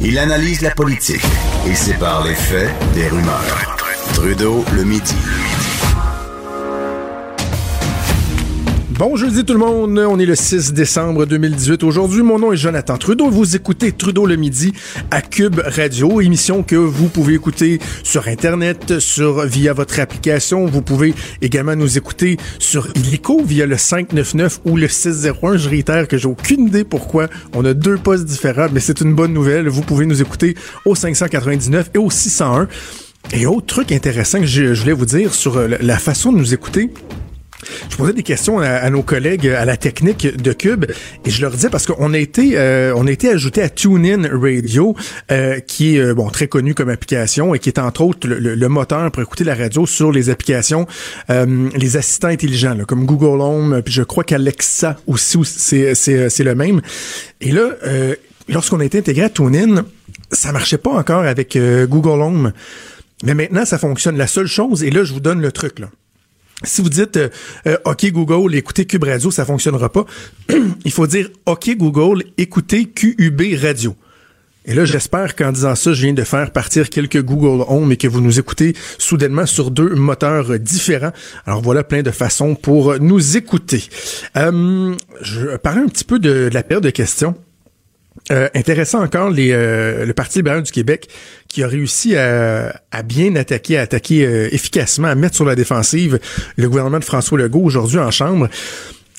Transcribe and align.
Il 0.00 0.18
analyse 0.18 0.60
la 0.60 0.70
politique 0.70 1.24
et 1.66 1.74
sépare 1.74 2.24
les 2.24 2.34
faits 2.34 2.70
des 2.94 3.08
rumeurs. 3.08 3.76
Trudeau 4.14 4.64
le 4.72 4.84
midi. 4.84 5.16
Bon 9.00 9.16
jeudi 9.16 9.46
tout 9.46 9.54
le 9.54 9.58
monde, 9.58 9.98
on 9.98 10.18
est 10.18 10.26
le 10.26 10.34
6 10.34 10.74
décembre 10.74 11.24
2018. 11.24 11.84
Aujourd'hui, 11.84 12.20
mon 12.20 12.38
nom 12.38 12.52
est 12.52 12.58
Jonathan 12.58 12.98
Trudeau. 12.98 13.30
Vous 13.30 13.56
écoutez 13.56 13.92
Trudeau 13.92 14.26
le 14.26 14.36
midi 14.36 14.74
à 15.10 15.22
Cube 15.22 15.58
Radio, 15.64 16.20
émission 16.20 16.62
que 16.62 16.76
vous 16.76 17.08
pouvez 17.08 17.32
écouter 17.32 17.78
sur 18.02 18.28
Internet, 18.28 18.98
sur 18.98 19.46
via 19.46 19.72
votre 19.72 19.98
application. 20.00 20.66
Vous 20.66 20.82
pouvez 20.82 21.14
également 21.40 21.76
nous 21.76 21.96
écouter 21.96 22.36
sur 22.58 22.88
Illico 22.94 23.42
via 23.42 23.64
le 23.64 23.78
599 23.78 24.60
ou 24.66 24.76
le 24.76 24.86
601. 24.86 25.56
Je 25.56 25.70
réitère 25.70 26.06
que 26.06 26.18
j'ai 26.18 26.28
aucune 26.28 26.66
idée 26.66 26.84
pourquoi 26.84 27.28
on 27.54 27.64
a 27.64 27.72
deux 27.72 27.96
postes 27.96 28.26
différents, 28.26 28.68
mais 28.70 28.80
c'est 28.80 29.00
une 29.00 29.14
bonne 29.14 29.32
nouvelle. 29.32 29.66
Vous 29.70 29.80
pouvez 29.80 30.04
nous 30.04 30.20
écouter 30.20 30.56
au 30.84 30.94
599 30.94 31.92
et 31.94 31.98
au 31.98 32.10
601. 32.10 32.68
Et 33.32 33.46
autre 33.46 33.64
truc 33.64 33.92
intéressant 33.92 34.40
que 34.40 34.46
je, 34.46 34.74
je 34.74 34.80
voulais 34.82 34.92
vous 34.92 35.06
dire 35.06 35.32
sur 35.32 35.58
la 35.58 35.96
façon 35.96 36.32
de 36.32 36.36
nous 36.36 36.52
écouter. 36.52 36.90
Je 37.90 37.96
posais 37.96 38.12
des 38.12 38.22
questions 38.22 38.58
à, 38.58 38.88
nos 38.90 39.02
collègues 39.02 39.48
à 39.48 39.64
la 39.64 39.76
technique 39.76 40.26
de 40.36 40.52
Cube 40.52 40.86
et 41.24 41.30
je 41.30 41.40
leur 41.42 41.50
disais 41.50 41.70
parce 41.70 41.86
qu'on 41.86 42.12
a 42.14 42.18
été 42.18 42.58
euh, 42.58 42.92
on 42.96 43.06
a 43.06 43.10
été 43.10 43.28
ajouté 43.28 43.62
à 43.62 43.68
TuneIn 43.68 44.28
Radio 44.28 44.94
euh, 45.30 45.60
qui 45.60 45.96
est 45.96 46.00
euh, 46.00 46.14
bon 46.14 46.28
très 46.30 46.48
connu 46.48 46.74
comme 46.74 46.88
application 46.88 47.54
et 47.54 47.58
qui 47.58 47.68
est 47.68 47.78
entre 47.78 48.02
autres 48.02 48.26
le, 48.28 48.68
moteur 48.68 49.10
pour 49.10 49.22
écouter 49.22 49.44
la 49.44 49.54
radio 49.54 49.86
sur 49.86 50.12
les 50.12 50.30
applications 50.30 50.86
les 51.28 51.96
assistants 51.96 52.28
intelligents 52.28 52.76
comme 52.86 53.04
Google 53.04 53.40
Home 53.40 53.82
puis 53.84 53.92
je 53.92 54.02
crois 54.02 54.24
qu'Alexa 54.24 54.96
aussi 55.06 55.38
c'est 55.44 55.94
c'est 55.94 56.30
c'est 56.30 56.44
le 56.44 56.54
même. 56.54 56.80
Et 57.40 57.52
là 57.52 57.70
lorsqu'on 58.48 58.80
a 58.80 58.84
été 58.84 58.98
intégré 58.98 59.24
à 59.24 59.30
TuneIn, 59.30 59.84
ça 60.30 60.52
marchait 60.52 60.78
pas 60.78 60.90
encore 60.90 61.24
avec 61.24 61.58
Google 61.88 62.22
Home. 62.22 62.52
Mais 63.24 63.34
maintenant, 63.34 63.64
ça 63.64 63.78
fonctionne. 63.78 64.16
La 64.16 64.26
seule 64.26 64.46
chose, 64.46 64.82
et 64.82 64.90
là, 64.90 65.04
je 65.04 65.12
vous 65.12 65.20
donne 65.20 65.40
le 65.40 65.52
truc, 65.52 65.78
là. 65.78 65.88
Si 66.62 66.82
vous 66.82 66.90
dites 66.90 67.16
euh, 67.16 67.28
euh, 67.66 67.76
OK 67.86 68.06
Google, 68.10 68.54
écoutez 68.54 68.84
Cube 68.84 69.04
Radio, 69.04 69.30
ça 69.30 69.44
fonctionnera 69.44 69.90
pas. 69.90 70.04
Il 70.84 70.92
faut 70.92 71.06
dire 71.06 71.30
OK 71.46 71.70
Google, 71.76 72.24
écoutez 72.36 72.86
QUB 72.86 73.42
Radio. 73.60 73.96
Et 74.66 74.74
là, 74.74 74.84
j'espère 74.84 75.36
qu'en 75.36 75.52
disant 75.52 75.74
ça, 75.74 75.94
je 75.94 76.02
viens 76.02 76.12
de 76.12 76.22
faire 76.22 76.52
partir 76.52 76.90
quelques 76.90 77.22
Google 77.22 77.64
Home 77.66 77.92
et 77.92 77.96
que 77.96 78.06
vous 78.06 78.20
nous 78.20 78.38
écoutez 78.38 78.76
soudainement 78.98 79.46
sur 79.46 79.70
deux 79.70 79.94
moteurs 79.94 80.58
différents. 80.58 81.12
Alors 81.46 81.62
voilà 81.62 81.82
plein 81.82 82.02
de 82.02 82.10
façons 82.10 82.54
pour 82.54 82.98
nous 83.00 83.38
écouter. 83.38 83.82
Euh, 84.36 84.94
je 85.22 85.56
parlais 85.56 85.80
un 85.80 85.88
petit 85.88 86.04
peu 86.04 86.18
de 86.18 86.50
la 86.52 86.62
paire 86.62 86.82
de 86.82 86.90
questions. 86.90 87.36
Euh, 88.30 88.48
intéressant 88.54 89.02
encore, 89.02 89.32
euh, 89.36 90.06
le 90.06 90.12
Parti 90.12 90.38
libéral 90.38 90.62
du 90.62 90.70
Québec 90.70 91.08
qui 91.48 91.64
a 91.64 91.68
réussi 91.68 92.16
à, 92.16 92.72
bien 93.04 93.34
attaquer, 93.34 93.76
à 93.76 93.82
attaquer 93.82 94.24
euh, 94.24 94.48
efficacement, 94.52 95.08
à 95.08 95.16
mettre 95.16 95.34
sur 95.34 95.44
la 95.44 95.56
défensive 95.56 96.20
le 96.56 96.68
gouvernement 96.68 97.00
de 97.00 97.04
François 97.04 97.38
Legault 97.38 97.62
aujourd'hui 97.62 97.98
en 97.98 98.12
Chambre. 98.12 98.48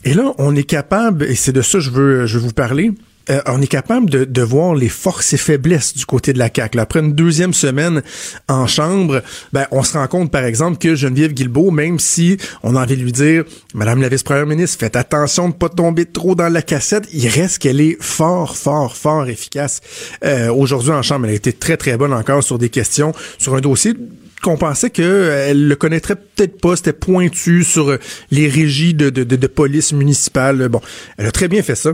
Et 0.06 0.14
là, 0.14 0.34
on 0.38 0.56
est 0.56 0.64
capable, 0.64 1.26
et 1.26 1.36
c'est 1.36 1.52
de 1.52 1.62
ça 1.62 1.80
que 1.80 1.84
je 1.84 1.92
veux, 1.92 2.26
je 2.26 2.38
veux 2.38 2.46
vous 2.46 2.54
parler, 2.54 2.92
euh, 3.32 3.42
on 3.46 3.62
est 3.62 3.68
capable 3.68 4.10
de, 4.10 4.26
de, 4.26 4.42
voir 4.42 4.76
les 4.76 4.90
forces 4.90 5.34
et 5.34 5.38
faiblesses 5.38 5.96
du 5.96 6.06
côté 6.06 6.34
de 6.34 6.40
la 6.40 6.50
CAQ. 6.54 6.80
Après 6.80 7.00
une 7.00 7.14
deuxième 7.14 7.54
semaine 7.54 8.02
en 8.50 8.68
chambre, 8.68 9.22
ben, 9.54 9.68
on 9.72 9.84
se 9.84 9.94
rend 9.94 10.08
compte, 10.08 10.32
par 10.32 10.44
exemple, 10.44 10.78
que 10.78 10.96
Geneviève 10.96 11.34
Guilbeault, 11.34 11.72
même 11.72 11.98
si 11.98 12.38
on 12.64 12.76
a 12.76 12.82
envie 12.84 12.98
de 12.98 13.04
lui 13.04 13.12
dire, 13.12 13.46
Madame 13.74 14.02
la 14.02 14.10
vice-première 14.10 14.46
ministre, 14.46 14.78
faites 14.80 14.96
attention 14.96 15.50
de 15.50 15.54
pas 15.54 15.70
tomber 15.70 16.06
trop 16.06 16.36
dans 16.36 16.50
la 16.50 16.62
cassette, 16.62 17.08
il 17.14 17.28
reste 17.28 17.60
qu'elle 17.60 17.80
est 17.80 17.98
fort, 18.02 18.58
fort, 18.58 18.98
fort 18.98 19.28
efficace. 19.28 19.82
Euh, 20.26 20.52
aujourd'hui 20.52 20.92
en 20.92 21.02
chambre, 21.02 21.26
elle 21.26 21.32
a 21.32 21.36
été 21.36 21.54
très, 21.54 21.78
très 21.78 21.96
bonne 21.98 22.14
encore 22.14 22.44
sur 22.44 22.58
des 22.58 22.70
questions, 22.70 23.14
sur 23.38 23.56
un 23.56 23.62
dossier 23.62 23.94
qu'on 24.42 24.58
pensait 24.58 24.90
qu'elle 24.90 25.68
le 25.68 25.76
connaîtrait 25.76 26.16
peut-être 26.16 26.60
pas, 26.60 26.76
c'était 26.76 26.94
pointu 26.94 27.64
sur 27.64 27.96
les 28.32 28.48
régies 28.48 28.96
de, 28.96 29.12
de, 29.12 29.24
de 29.24 29.48
police 29.48 29.94
municipale. 29.94 30.68
Bon, 30.68 30.82
elle 31.18 31.28
a 31.28 31.32
très 31.32 31.48
bien 31.48 31.62
fait 31.62 31.76
ça. 31.76 31.92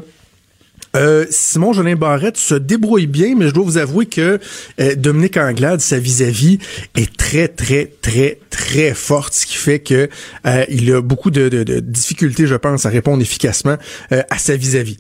Euh, 0.98 1.26
Simon 1.30 1.74
Jolin 1.74 1.96
Barrette 1.96 2.38
se 2.38 2.56
débrouille 2.56 3.08
bien, 3.08 3.36
mais 3.36 3.48
je 3.48 3.54
dois 3.54 3.64
vous 3.64 3.78
avouer 3.78 4.08
que 4.08 4.40
euh, 4.80 4.96
Dominique 4.96 5.38
Anglade, 5.38 5.80
sa 5.80 6.00
vis-à-vis, 6.00 6.58
est 6.96 7.16
très, 7.16 7.48
très, 7.48 7.92
très, 8.02 8.40
très 8.50 8.94
forte, 8.94 9.34
ce 9.34 9.46
qui 9.46 9.58
fait 9.58 9.80
que 9.80 10.10
euh, 10.46 10.66
il 10.70 10.92
a 10.92 11.02
beaucoup 11.02 11.30
de, 11.30 11.64
difficultés, 11.80 12.48
je 12.48 12.56
pense, 12.56 12.86
à 12.86 12.90
répondre 12.90 13.22
efficacement 13.22 13.78
à 14.10 14.38
sa 14.38 14.56
vis-à-vis. 14.56 14.98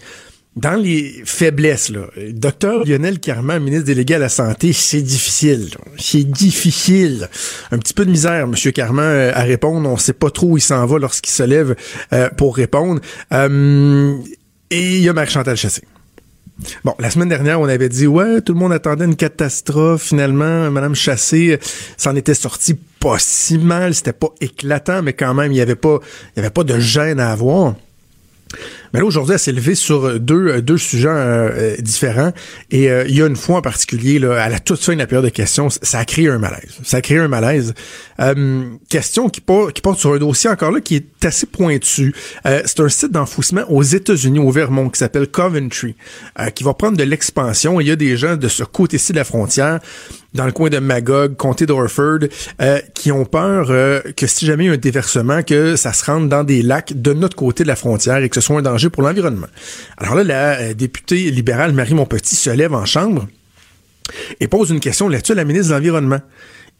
Dans 0.56 0.75
les 0.75 1.22
faiblesses, 1.24 1.90
là, 1.90 2.07
docteur 2.31 2.84
Lionel 2.84 3.19
Carman, 3.19 3.62
ministre 3.62 3.86
délégué 3.86 4.16
à 4.16 4.19
la 4.19 4.30
Santé, 4.30 4.74
c'est 4.74 5.03
difficile. 5.03 5.69
C'est 6.00 6.24
difficile. 6.24 7.30
Un 7.72 7.78
petit 7.78 7.94
peu 7.94 8.06
de 8.06 8.09
misère, 8.09 8.47
Monsieur 8.47 8.72
Carman, 8.72 9.31
à 9.34 9.44
répondre. 9.44 9.88
On 9.88 9.97
sait 9.97 10.13
pas 10.13 10.31
trop 10.31 10.47
où 10.47 10.57
il 10.57 10.62
s'en 10.62 10.84
va 10.88 10.97
lorsqu'il 10.97 11.31
se 11.31 11.44
lève 11.44 11.75
pour 12.38 12.56
répondre. 12.56 13.02
Et 14.70 14.98
il 14.98 15.04
y 15.04 15.10
a 15.10 15.14
Marie-Chantal 15.14 15.56
Chassé. 15.56 15.84
Bon, 16.84 16.96
la 17.00 17.10
semaine 17.12 17.30
dernière, 17.30 17.62
on 17.62 17.66
avait 17.66 17.90
dit, 17.90 18.08
ouais, 18.08 18.42
tout 18.42 18.54
le 18.54 18.60
monde 18.60 18.74
attendait 18.74 19.06
une 19.06 19.16
catastrophe. 19.16 20.04
Finalement, 20.04 20.72
Madame 20.72 20.96
Chassé 20.96 21.60
s'en 21.98 22.16
était 22.16 22.34
sortie 22.34 22.76
pas 23.00 23.18
si 23.20 23.58
mal. 23.58 23.94
C'était 23.94 24.14
pas 24.14 24.30
éclatant, 24.42 25.04
mais 25.04 25.14
quand 25.14 25.34
même, 25.34 25.52
il 25.52 25.58
y 25.58 25.62
avait 25.62 25.76
pas, 25.76 26.00
il 26.36 26.38
y 26.38 26.40
avait 26.40 26.50
pas 26.50 26.64
de 26.64 26.80
gêne 26.80 27.20
à 27.20 27.32
avoir. 27.32 27.76
Mais 28.94 29.00
là, 29.00 29.06
aujourd'hui, 29.06 29.34
elle 29.34 29.40
s'est 29.40 29.52
levée 29.52 29.76
sur 29.76 30.20
deux, 30.20 30.48
euh, 30.48 30.62
deux 30.62 30.78
sujets 30.78 31.10
euh, 31.10 31.50
euh, 31.52 31.76
différents. 31.80 32.32
Et 32.72 32.86
il 32.86 33.16
y 33.16 33.22
a 33.22 33.28
une 33.28 33.36
fois 33.36 33.58
en 33.58 33.62
particulier, 33.62 34.20
là, 34.20 34.42
à 34.42 34.50
la 34.50 34.60
toute 34.60 34.82
fin 34.82 34.94
de 34.94 35.00
la 35.00 35.08
période 35.08 35.26
de 35.26 35.30
questions, 35.30 35.70
ça 35.70 36.00
a 36.00 36.06
créé 36.06 36.30
un 36.30 36.40
malaise. 36.40 36.78
Ça 36.84 36.98
a 36.98 37.02
créé 37.02 37.18
un 37.18 37.28
malaise. 37.28 37.74
question 38.90 39.30
qui, 39.30 39.42
porte, 39.42 39.74
qui 39.74 39.82
porte 39.82 40.00
sur 40.00 40.14
un 40.14 40.18
dossier 40.18 40.50
encore 40.50 40.72
là 40.72 40.82
qui 40.82 40.96
est 40.96 41.06
assez 41.26 41.46
pointu. 41.46 42.14
c'est 42.44 42.80
un 42.80 42.90
site 42.90 43.12
d'enfouissement 43.12 43.64
aux 43.70 43.84
États-Unis, 43.84 44.40
au 44.40 44.52
Vermont, 44.52 44.90
qui 44.90 45.00
s'appelle 45.00 45.28
Coventry, 45.28 45.96
qui 46.56 46.64
va 46.64 46.74
prendre 46.74 46.98
de 46.98 47.04
l'expansion. 47.04 47.80
Il 47.82 47.88
y 47.88 47.92
a 47.92 47.96
des 47.96 48.18
gens 48.18 48.36
de 48.36 48.48
ce 48.48 48.64
côté-ci 48.64 49.14
de 49.14 49.18
la 49.18 49.24
frontière 49.24 49.80
dans 50.38 50.46
le 50.46 50.52
coin 50.52 50.70
de 50.70 50.80
Magog, 50.80 51.36
comté 51.36 51.66
d'Orford, 51.66 52.20
euh, 52.62 52.80
qui 52.94 53.12
ont 53.12 53.26
peur 53.26 53.68
euh, 53.70 54.02
que 54.16 54.28
si 54.28 54.46
jamais 54.46 54.66
il 54.66 54.68
y 54.68 54.70
a 54.70 54.74
un 54.74 54.78
déversement, 54.78 55.44
que 55.44 55.76
ça 55.76 55.94
se 55.94 56.06
rende 56.06 56.30
dans 56.30 56.44
des 56.44 56.62
lacs 56.62 56.94
de 56.94 57.14
notre 57.14 57.36
côté 57.36 57.64
de 57.64 57.68
la 57.68 57.76
frontière 57.76 58.18
et 58.18 58.30
que 58.30 58.36
ce 58.36 58.42
soit 58.42 58.58
un 58.58 58.62
danger 58.62 58.90
pour 58.90 59.04
l'environnement. 59.04 59.48
Alors 59.98 60.16
là, 60.16 60.24
la 60.24 60.60
euh, 60.60 60.74
députée 60.74 61.32
libérale 61.32 61.74
Marie 61.74 61.96
Montpetit 61.96 62.36
se 62.36 62.50
lève 62.50 62.74
en 62.74 62.86
chambre 62.86 63.28
et 64.40 64.48
pose 64.48 64.70
une 64.70 64.80
question 64.80 65.10
là-dessus 65.10 65.34
à 65.34 65.36
la 65.36 65.44
ministre 65.44 65.70
de 65.70 65.74
l'Environnement. 65.74 66.22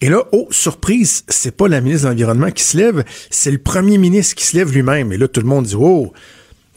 Et 0.02 0.09
là, 0.09 0.24
oh, 0.31 0.47
surprise, 0.52 1.24
c'est 1.28 1.56
pas 1.56 1.68
la 1.68 1.81
ministre 1.81 2.06
de 2.06 2.12
l'Environnement 2.12 2.52
qui 2.52 2.63
se 2.63 2.78
lève, 2.78 3.03
c'est 3.31 3.52
le 3.52 3.58
premier 3.58 3.97
ministre 3.97 4.35
qui 4.35 4.46
se 4.46 4.56
lève 4.56 4.72
lui-même. 4.72 5.12
Et 5.12 5.18
là, 5.18 5.28
tout 5.28 5.41
le 5.41 5.47
monde 5.47 5.66
dit, 5.66 5.75
oh, 5.75 6.13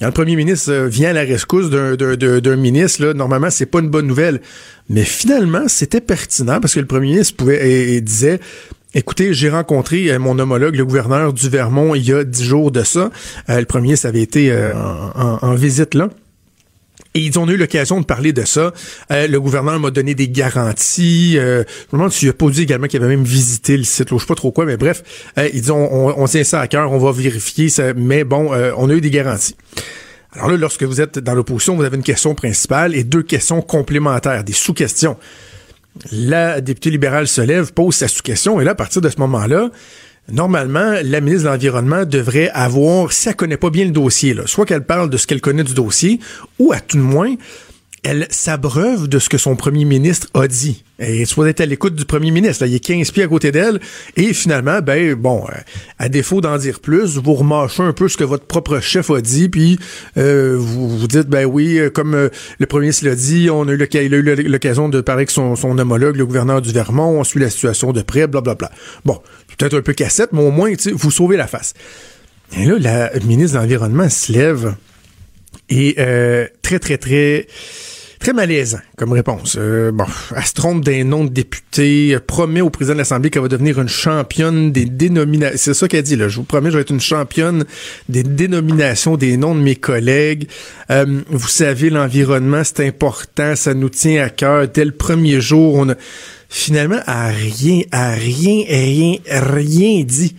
quand 0.00 0.06
le 0.06 0.12
premier 0.12 0.34
ministre 0.34 0.72
euh, 0.72 0.88
vient 0.88 1.10
à 1.10 1.12
la 1.12 1.20
rescousse 1.24 1.68
d'un 1.68 2.56
ministre, 2.56 3.04
là, 3.04 3.12
normalement, 3.12 3.50
c'est 3.50 3.66
pas 3.66 3.80
une 3.80 3.90
bonne 3.90 4.06
nouvelle. 4.06 4.40
Mais 4.88 5.04
finalement, 5.04 5.68
c'était 5.68 6.00
pertinent 6.00 6.58
parce 6.58 6.72
que 6.72 6.80
le 6.80 6.86
premier 6.86 7.08
ministre 7.08 7.36
pouvait 7.36 7.70
et, 7.70 8.00
disait 8.00 8.40
Écoutez, 8.94 9.34
j'ai 9.34 9.50
rencontré 9.50 10.10
euh, 10.10 10.18
mon 10.18 10.38
homologue, 10.38 10.74
le 10.74 10.86
gouverneur 10.86 11.34
du 11.34 11.50
Vermont, 11.50 11.94
il 11.94 12.08
y 12.08 12.14
a 12.14 12.24
dix 12.24 12.44
jours 12.44 12.70
de 12.70 12.82
ça. 12.82 13.10
Euh, 13.50 13.60
le 13.60 13.66
premier 13.66 13.88
ministre 13.88 14.08
avait 14.08 14.22
été 14.22 14.50
en, 15.14 15.54
visite 15.54 15.94
là. 15.94 16.08
Et 17.14 17.20
ils 17.20 17.38
ont 17.40 17.48
eu 17.48 17.56
l'occasion 17.56 18.00
de 18.00 18.06
parler 18.06 18.32
de 18.32 18.44
ça. 18.44 18.72
Euh, 19.10 19.26
le 19.26 19.40
gouvernement 19.40 19.78
m'a 19.80 19.90
donné 19.90 20.14
des 20.14 20.28
garanties. 20.28 21.34
Euh, 21.38 21.64
je 21.66 21.86
me 21.96 21.98
demande 21.98 22.12
s'il 22.12 22.28
a 22.28 22.32
pas 22.32 22.48
dit 22.50 22.62
également 22.62 22.86
qu'il 22.86 23.02
avait 23.02 23.16
même 23.16 23.24
visité 23.24 23.76
le 23.76 23.82
site. 23.82 24.10
Là, 24.10 24.16
je 24.16 24.22
sais 24.22 24.28
pas 24.28 24.36
trop 24.36 24.52
quoi, 24.52 24.64
mais 24.64 24.76
bref, 24.76 25.02
euh, 25.36 25.48
ils 25.52 25.60
disent 25.60 25.70
on, 25.72 26.14
on, 26.16 26.26
tient 26.26 26.44
ça 26.44 26.60
à 26.60 26.68
cœur, 26.68 26.92
on 26.92 26.98
va 26.98 27.10
vérifier 27.10 27.68
ça. 27.68 27.94
Mais 27.94 28.22
bon, 28.22 28.52
euh, 28.52 28.72
on 28.76 28.88
a 28.90 28.94
eu 28.94 29.00
des 29.00 29.10
garanties. 29.10 29.56
Alors 30.32 30.50
là, 30.52 30.56
lorsque 30.56 30.84
vous 30.84 31.00
êtes 31.00 31.18
dans 31.18 31.34
l'opposition, 31.34 31.74
vous 31.74 31.82
avez 31.82 31.96
une 31.96 32.04
question 32.04 32.36
principale 32.36 32.94
et 32.94 33.02
deux 33.02 33.24
questions 33.24 33.60
complémentaires, 33.60 34.44
des 34.44 34.52
sous-questions. 34.52 35.16
La 36.12 36.60
députée 36.60 36.90
libérale 36.90 37.26
se 37.26 37.40
lève, 37.40 37.72
pose 37.72 37.96
sa 37.96 38.06
sous-question, 38.06 38.60
et 38.60 38.64
là, 38.64 38.70
à 38.70 38.74
partir 38.76 39.02
de 39.02 39.08
ce 39.08 39.18
moment-là, 39.18 39.70
normalement, 40.32 40.94
la 41.02 41.20
ministre 41.20 41.44
de 41.44 41.48
l'Environnement 41.52 42.04
devrait 42.04 42.50
avoir, 42.50 43.12
si 43.12 43.28
elle 43.28 43.36
connaît 43.36 43.56
pas 43.56 43.70
bien 43.70 43.84
le 43.84 43.90
dossier, 43.90 44.34
soit 44.46 44.66
qu'elle 44.66 44.84
parle 44.84 45.10
de 45.10 45.16
ce 45.16 45.26
qu'elle 45.26 45.40
connaît 45.40 45.64
du 45.64 45.74
dossier, 45.74 46.20
ou 46.58 46.72
à 46.72 46.80
tout 46.80 46.96
le 46.96 47.02
moins, 47.02 47.34
elle 48.02 48.26
s'abreuve 48.30 49.08
de 49.08 49.18
ce 49.18 49.28
que 49.28 49.36
son 49.36 49.56
premier 49.56 49.84
ministre 49.84 50.28
a 50.34 50.48
dit. 50.48 50.84
Et 50.98 51.24
soit 51.24 51.48
être 51.48 51.60
à 51.60 51.66
l'écoute 51.66 51.94
du 51.94 52.04
premier 52.04 52.30
ministre. 52.30 52.64
Là, 52.64 52.68
il 52.68 52.74
est 52.74 52.80
15 52.80 53.10
pieds 53.10 53.22
à 53.22 53.28
côté 53.28 53.52
d'elle. 53.52 53.80
Et 54.16 54.32
finalement, 54.32 54.80
ben 54.80 55.14
bon, 55.14 55.44
euh, 55.48 55.54
à 55.98 56.08
défaut 56.08 56.40
d'en 56.40 56.56
dire 56.56 56.80
plus, 56.80 57.18
vous 57.18 57.34
remâchez 57.34 57.82
un 57.82 57.92
peu 57.92 58.08
ce 58.08 58.16
que 58.16 58.24
votre 58.24 58.44
propre 58.44 58.80
chef 58.80 59.10
a 59.10 59.20
dit, 59.20 59.48
puis 59.48 59.78
euh, 60.16 60.56
vous 60.58 60.98
vous 60.98 61.06
dites, 61.06 61.28
ben 61.28 61.44
oui, 61.44 61.78
euh, 61.78 61.90
comme 61.90 62.30
le 62.58 62.66
premier 62.66 62.86
ministre 62.86 63.06
l'a 63.06 63.14
dit, 63.14 63.48
on 63.50 63.68
a 63.68 63.72
eu 63.72 64.48
l'occasion 64.48 64.88
de 64.88 65.00
parler 65.00 65.20
avec 65.20 65.30
son, 65.30 65.54
homologue, 65.78 66.16
le 66.16 66.26
gouverneur 66.26 66.62
du 66.62 66.72
Vermont, 66.72 67.20
on 67.20 67.24
suit 67.24 67.40
la 67.40 67.50
situation 67.50 67.92
de 67.92 68.02
près, 68.02 68.26
bla. 68.26 68.42
Bon, 69.04 69.20
peut-être 69.56 69.76
un 69.76 69.82
peu 69.82 69.92
cassette, 69.92 70.30
mais 70.32 70.42
au 70.42 70.50
moins, 70.50 70.72
vous 70.92 71.10
sauvez 71.10 71.36
la 71.36 71.46
face. 71.46 71.74
Et 72.56 72.64
là, 72.64 72.78
la 72.78 73.20
ministre 73.20 73.56
de 73.56 73.62
l'Environnement 73.62 74.08
se 74.08 74.32
lève 74.32 74.74
et 75.68 75.94
très, 76.62 76.78
très, 76.78 76.98
très 76.98 77.46
Très 78.20 78.34
malaisant 78.34 78.80
comme 78.98 79.12
réponse. 79.12 79.56
Euh, 79.58 79.92
bon, 79.92 80.04
elle 80.36 80.44
se 80.44 80.52
trompe 80.52 80.84
des 80.84 81.04
noms 81.04 81.24
de 81.24 81.30
députés, 81.30 82.18
promet 82.26 82.60
au 82.60 82.68
président 82.68 82.92
de 82.92 82.98
l'Assemblée 82.98 83.30
qu'elle 83.30 83.40
va 83.40 83.48
devenir 83.48 83.80
une 83.80 83.88
championne 83.88 84.72
des 84.72 84.84
dénominations. 84.84 85.56
C'est 85.56 85.72
ça 85.72 85.88
qu'elle 85.88 86.02
dit, 86.02 86.16
là. 86.16 86.28
Je 86.28 86.36
vous 86.36 86.42
promets, 86.42 86.70
je 86.70 86.76
vais 86.76 86.82
être 86.82 86.90
une 86.90 87.00
championne 87.00 87.64
des 88.10 88.22
dénominations 88.22 89.16
des 89.16 89.38
noms 89.38 89.54
de 89.54 89.60
mes 89.60 89.74
collègues. 89.74 90.48
Euh, 90.90 91.22
vous 91.30 91.48
savez, 91.48 91.88
l'environnement, 91.88 92.60
c'est 92.62 92.86
important, 92.86 93.56
ça 93.56 93.72
nous 93.72 93.88
tient 93.88 94.22
à 94.22 94.28
cœur. 94.28 94.68
Dès 94.68 94.84
le 94.84 94.92
premier 94.92 95.40
jour, 95.40 95.76
on 95.76 95.88
a 95.88 95.94
finalement 96.50 97.00
à 97.06 97.28
rien, 97.28 97.84
à 97.90 98.10
rien, 98.10 98.64
rien, 98.68 99.16
rien 99.30 100.04
dit. 100.04 100.36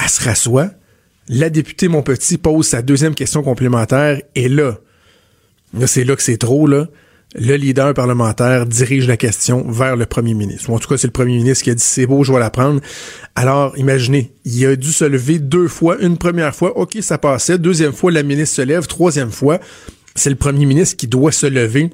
Elle 0.00 0.08
se 0.08 0.22
rassoit. 0.22 0.70
La 1.26 1.50
députée 1.50 1.88
mon 1.88 2.02
petit, 2.02 2.38
pose 2.38 2.68
sa 2.68 2.82
deuxième 2.82 3.16
question 3.16 3.42
complémentaire 3.42 4.22
et 4.36 4.48
là, 4.48 4.78
C'est 5.86 6.04
là 6.04 6.16
que 6.16 6.22
c'est 6.22 6.36
trop, 6.36 6.66
là. 6.66 6.88
Le 7.36 7.56
leader 7.56 7.94
parlementaire 7.94 8.64
dirige 8.64 9.08
la 9.08 9.16
question 9.16 9.68
vers 9.68 9.96
le 9.96 10.06
premier 10.06 10.34
ministre. 10.34 10.70
Ou 10.70 10.74
en 10.76 10.78
tout 10.78 10.88
cas, 10.88 10.96
c'est 10.96 11.08
le 11.08 11.12
premier 11.12 11.36
ministre 11.36 11.64
qui 11.64 11.70
a 11.70 11.74
dit 11.74 11.82
c'est 11.82 12.06
beau, 12.06 12.22
je 12.22 12.32
vais 12.32 12.38
la 12.38 12.50
prendre. 12.50 12.80
Alors, 13.34 13.76
imaginez, 13.76 14.32
il 14.44 14.64
a 14.66 14.76
dû 14.76 14.92
se 14.92 15.04
lever 15.04 15.40
deux 15.40 15.66
fois. 15.66 15.96
Une 16.00 16.16
première 16.16 16.54
fois, 16.54 16.78
OK, 16.78 16.96
ça 17.00 17.18
passait. 17.18 17.58
Deuxième 17.58 17.92
fois, 17.92 18.12
la 18.12 18.22
ministre 18.22 18.54
se 18.56 18.62
lève. 18.62 18.86
Troisième 18.86 19.32
fois, 19.32 19.58
c'est 20.14 20.30
le 20.30 20.36
premier 20.36 20.64
ministre 20.64 20.96
qui 20.96 21.08
doit 21.08 21.32
se 21.32 21.46
lever 21.46 21.90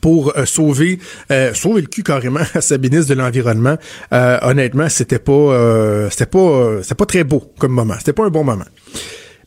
pour 0.00 0.36
euh, 0.36 0.46
sauver 0.46 0.98
euh, 1.30 1.54
sauver 1.54 1.82
le 1.82 1.86
cul 1.86 2.02
carrément 2.02 2.40
à 2.54 2.60
sa 2.60 2.78
ministre 2.78 3.08
de 3.08 3.14
l'environnement. 3.14 3.76
Euh, 4.12 4.38
honnêtement, 4.42 4.88
c'était 4.88 5.18
pas 5.18 6.10
c'était 6.10 6.26
pas 6.26 6.82
c'était 6.82 6.94
pas 6.94 7.06
très 7.06 7.24
beau 7.24 7.52
comme 7.58 7.72
moment. 7.72 7.94
C'était 7.98 8.12
pas 8.12 8.24
un 8.24 8.30
bon 8.30 8.44
moment. 8.44 8.64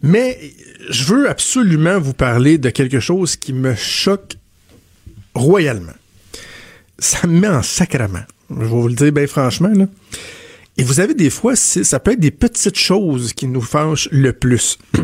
Mais 0.02 0.54
je 0.90 1.04
veux 1.06 1.30
absolument 1.30 2.00
vous 2.00 2.14
parler 2.14 2.58
de 2.58 2.70
quelque 2.70 3.00
chose 3.00 3.36
qui 3.36 3.54
me 3.54 3.76
choque 3.76 4.38
royalement. 5.34 5.94
Ça 6.98 7.28
me 7.28 7.40
met 7.40 7.48
en 7.48 7.64
sacrement. 7.64 8.24
Je 8.50 8.56
vais 8.56 8.66
vous 8.66 8.88
le 8.88 8.96
dire 8.96 9.12
bien 9.12 9.28
franchement. 9.28 9.72
Et 10.78 10.84
vous 10.84 11.00
avez 11.00 11.14
des 11.14 11.30
fois, 11.30 11.56
ça 11.56 12.00
peut 12.00 12.12
être 12.12 12.20
des 12.20 12.32
petites 12.32 12.78
choses 12.78 13.34
qui 13.34 13.48
nous 13.48 13.62
fâchent 13.62 14.10
le 14.12 14.34
plus. 14.34 14.78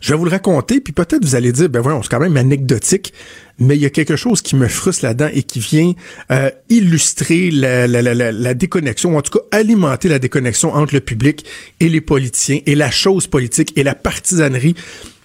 Je 0.00 0.12
vais 0.12 0.18
vous 0.18 0.24
le 0.24 0.30
raconter, 0.30 0.80
puis 0.80 0.92
peut-être 0.92 1.24
vous 1.24 1.34
allez 1.34 1.52
dire, 1.52 1.68
ben 1.68 1.80
voilà, 1.80 2.00
c'est 2.02 2.08
quand 2.08 2.20
même 2.20 2.36
anecdotique, 2.36 3.12
mais 3.58 3.76
il 3.76 3.82
y 3.82 3.86
a 3.86 3.90
quelque 3.90 4.16
chose 4.16 4.42
qui 4.42 4.56
me 4.56 4.68
frustre 4.68 5.04
là-dedans 5.04 5.28
et 5.32 5.42
qui 5.42 5.60
vient 5.60 5.92
euh, 6.30 6.50
illustrer 6.68 7.50
la, 7.50 8.54
déconnexion, 8.54 9.14
ou 9.14 9.18
en 9.18 9.22
tout 9.22 9.38
cas 9.38 9.44
alimenter 9.50 10.08
la 10.08 10.18
déconnexion 10.18 10.74
entre 10.74 10.94
le 10.94 11.00
public 11.00 11.44
et 11.78 11.88
les 11.88 12.00
politiciens, 12.00 12.60
et 12.66 12.74
la 12.74 12.90
chose 12.90 13.26
politique 13.26 13.72
et 13.76 13.82
la 13.82 13.94
partisanerie 13.94 14.74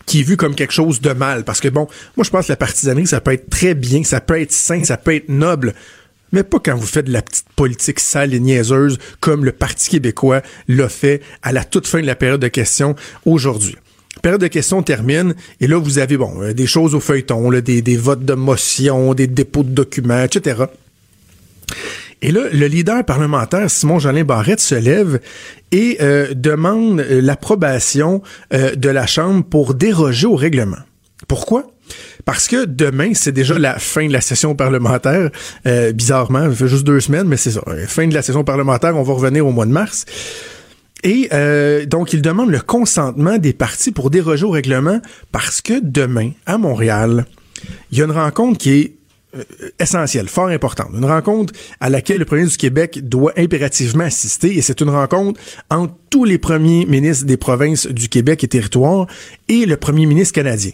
qui 0.06 0.20
est 0.20 0.24
vue 0.24 0.38
comme 0.38 0.54
quelque 0.54 0.74
chose 0.74 1.02
de 1.02 1.12
mal. 1.14 1.46
Parce 1.46 1.62
que 1.62 1.68
bon, 1.68 1.88
moi 2.16 2.24
je 2.24 2.30
pense 2.30 2.48
que 2.48 2.52
la 2.52 2.58
partisanerie, 2.58 3.08
ça 3.08 3.22
peut 3.22 3.32
être 3.32 3.50
très 3.50 3.74
bien, 3.74 4.04
ça 4.04 4.22
peut 4.22 4.40
être 4.40 4.52
sain, 4.52 4.84
ça 4.84 4.98
peut 4.98 5.16
être 5.16 5.30
noble, 5.30 5.74
mais 6.32 6.44
pas 6.44 6.60
quand 6.60 6.76
vous 6.76 6.86
faites 6.86 7.06
de 7.06 7.14
la 7.14 7.22
petite 7.22 7.48
politique 7.56 8.00
sale 8.00 8.34
et 8.34 8.40
niaiseuse 8.40 9.00
comme 9.20 9.46
le 9.46 9.54
Parti 9.54 9.90
québécois 9.90 10.42
l'a 10.68 10.90
fait 10.90 11.22
à 11.42 11.52
la 11.54 11.64
toute 11.64 11.88
fin 11.88 12.02
de 12.02 12.06
la 12.06 12.16
période 12.16 12.42
de 12.42 12.50
questions 12.50 12.96
aujourd'hui 13.26 13.78
période 14.26 14.42
de 14.42 14.48
questions 14.48 14.82
termine 14.82 15.36
et 15.62 15.68
là, 15.68 15.78
vous 15.78 16.00
avez, 16.00 16.18
bon, 16.18 16.42
euh, 16.42 16.52
des 16.52 16.66
choses 16.66 16.96
au 16.96 17.00
feuilleton, 17.00 17.52
des, 17.52 17.96
votes 17.96 18.26
de 18.26 18.34
motion, 18.34 19.14
des 19.14 19.28
dépôts 19.28 19.62
de 19.62 19.70
documents, 19.70 20.24
etc. 20.24 20.64
Et 22.24 22.32
là, 22.32 22.42
le 22.52 22.66
leader 22.66 23.06
parlementaire, 23.06 23.70
Simon 23.70 24.00
Jolin 24.00 24.24
Barrette, 24.24 24.62
se 24.62 24.74
lève 24.74 25.20
et 25.72 25.98
euh, 26.02 26.34
demande 26.34 27.02
euh, 27.02 27.22
l'approbation 27.22 28.24
de 28.52 28.90
la 28.90 29.06
Chambre 29.06 29.46
pour 29.46 29.76
déroger 29.76 30.26
au 30.26 30.36
règlement. 30.36 30.82
Pourquoi? 31.28 31.68
Parce 32.26 32.48
que 32.48 32.66
demain, 32.66 33.12
c'est 33.14 33.32
déjà 33.32 33.60
la 33.60 33.78
fin 33.78 34.08
de 34.08 34.12
la 34.12 34.22
session 34.22 34.56
parlementaire. 34.56 35.30
bizarrement, 35.94 36.50
ça 36.50 36.56
fait 36.56 36.68
juste 36.68 36.84
deux 36.84 37.00
semaines, 37.00 37.28
mais 37.28 37.38
c'est 37.38 37.52
ça. 37.52 37.62
Fin 37.86 38.08
de 38.08 38.16
la 38.16 38.24
session 38.24 38.44
parlementaire, 38.44 38.98
on 38.98 39.04
va 39.04 39.14
revenir 39.14 39.46
au 39.46 39.52
mois 39.52 39.68
de 39.68 39.72
mars. 39.72 40.06
Et 41.04 41.30
euh, 41.34 41.86
donc, 41.86 42.14
il 42.14 42.22
demande 42.22 42.50
le 42.50 42.60
consentement 42.60 43.38
des 43.38 43.54
partis 43.54 43.92
pour 43.92 44.10
déroger 44.10 44.46
au 44.46 44.50
règlement 44.50 45.00
parce 45.32 45.62
que 45.62 45.80
demain, 45.82 46.32
à 46.46 46.58
Montréal, 46.58 47.26
il 47.92 48.00
y 48.00 48.02
a 48.02 48.06
une 48.06 48.12
rencontre 48.12 48.58
qui 48.58 48.72
est 48.72 48.96
euh, 49.36 49.44
essentielle, 49.80 50.28
fort 50.28 50.48
importante. 50.48 50.90
Une 50.94 51.06
rencontre 51.06 51.54
à 51.80 51.90
laquelle 51.90 52.20
le 52.20 52.26
premier 52.26 52.46
du 52.46 52.58
Québec 52.58 53.00
doit 53.08 53.34
impérativement 53.38 54.06
assister 54.06 54.56
et 54.58 54.62
c'est 54.62 54.80
une 54.82 54.90
rencontre 54.90 55.40
entre 55.70 55.94
tous 56.10 56.24
les 56.24 56.38
premiers 56.38 56.86
ministres 56.86 57.26
des 57.26 57.38
provinces 57.38 57.88
du 57.88 58.08
Québec 58.08 58.44
et 58.44 58.48
territoire 58.48 59.08
et 59.50 59.66
le 59.66 59.78
premier 59.78 60.06
ministre 60.06 60.34
canadien. 60.34 60.72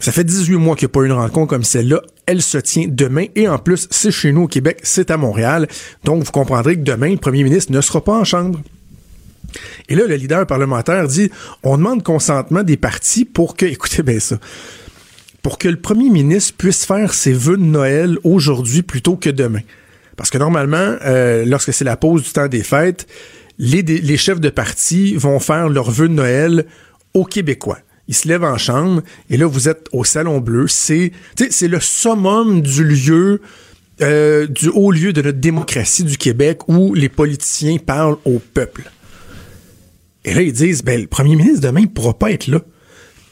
Ça 0.00 0.12
fait 0.12 0.24
18 0.24 0.56
mois 0.56 0.76
qu'il 0.76 0.86
n'y 0.86 0.90
a 0.90 0.94
pas 0.94 1.00
eu 1.00 1.06
une 1.06 1.12
rencontre 1.12 1.48
comme 1.48 1.64
celle-là. 1.64 2.02
Elle 2.26 2.42
se 2.42 2.58
tient 2.58 2.86
demain 2.88 3.26
et 3.34 3.48
en 3.48 3.58
plus, 3.58 3.88
c'est 3.90 4.12
chez 4.12 4.32
nous 4.32 4.42
au 4.42 4.48
Québec, 4.48 4.80
c'est 4.82 5.10
à 5.10 5.16
Montréal. 5.16 5.66
Donc, 6.04 6.22
vous 6.22 6.30
comprendrez 6.30 6.76
que 6.76 6.82
demain, 6.82 7.10
le 7.10 7.16
premier 7.16 7.42
ministre 7.42 7.72
ne 7.72 7.80
sera 7.80 8.04
pas 8.04 8.12
en 8.12 8.24
chambre. 8.24 8.60
Et 9.88 9.94
là, 9.94 10.06
le 10.06 10.14
leader 10.14 10.46
parlementaire 10.46 11.06
dit, 11.08 11.30
on 11.62 11.76
demande 11.76 12.02
consentement 12.02 12.62
des 12.62 12.76
partis 12.76 13.24
pour 13.24 13.56
que, 13.56 13.66
écoutez 13.66 14.02
bien 14.02 14.20
ça, 14.20 14.38
pour 15.42 15.58
que 15.58 15.68
le 15.68 15.80
premier 15.80 16.10
ministre 16.10 16.54
puisse 16.56 16.84
faire 16.84 17.14
ses 17.14 17.32
vœux 17.32 17.56
de 17.56 17.62
Noël 17.62 18.18
aujourd'hui 18.24 18.82
plutôt 18.82 19.16
que 19.16 19.30
demain. 19.30 19.62
Parce 20.16 20.30
que 20.30 20.38
normalement, 20.38 20.96
euh, 21.04 21.44
lorsque 21.44 21.72
c'est 21.72 21.84
la 21.84 21.96
pause 21.96 22.24
du 22.24 22.30
temps 22.30 22.48
des 22.48 22.64
fêtes, 22.64 23.06
les, 23.58 24.16
chefs 24.16 24.40
de 24.40 24.50
parti 24.50 25.14
vont 25.14 25.38
faire 25.38 25.68
leurs 25.68 25.90
vœux 25.90 26.08
de 26.08 26.14
Noël 26.14 26.66
aux 27.14 27.24
Québécois. 27.24 27.78
Ils 28.08 28.14
se 28.14 28.26
lèvent 28.26 28.44
en 28.44 28.58
chambre 28.58 29.02
et 29.30 29.36
là, 29.36 29.46
vous 29.46 29.68
êtes 29.68 29.86
au 29.92 30.04
Salon 30.04 30.40
Bleu. 30.40 30.66
C'est, 30.66 31.12
c'est 31.50 31.68
le 31.68 31.78
summum 31.80 32.62
du 32.62 32.84
lieu, 32.84 33.40
euh, 34.00 34.46
du 34.46 34.68
haut 34.68 34.90
lieu 34.90 35.12
de 35.12 35.22
notre 35.22 35.38
démocratie 35.38 36.04
du 36.04 36.16
Québec 36.16 36.68
où 36.68 36.94
les 36.94 37.08
politiciens 37.08 37.78
parlent 37.78 38.16
au 38.24 38.38
peuple. 38.38 38.90
Et 40.28 40.34
là, 40.34 40.42
ils 40.42 40.52
disent, 40.52 40.82
ben, 40.84 41.00
le 41.00 41.06
premier 41.06 41.36
ministre 41.36 41.62
demain, 41.62 41.80
il 41.80 41.88
pourra 41.88 42.12
pas 42.12 42.30
être 42.30 42.48
là. 42.48 42.60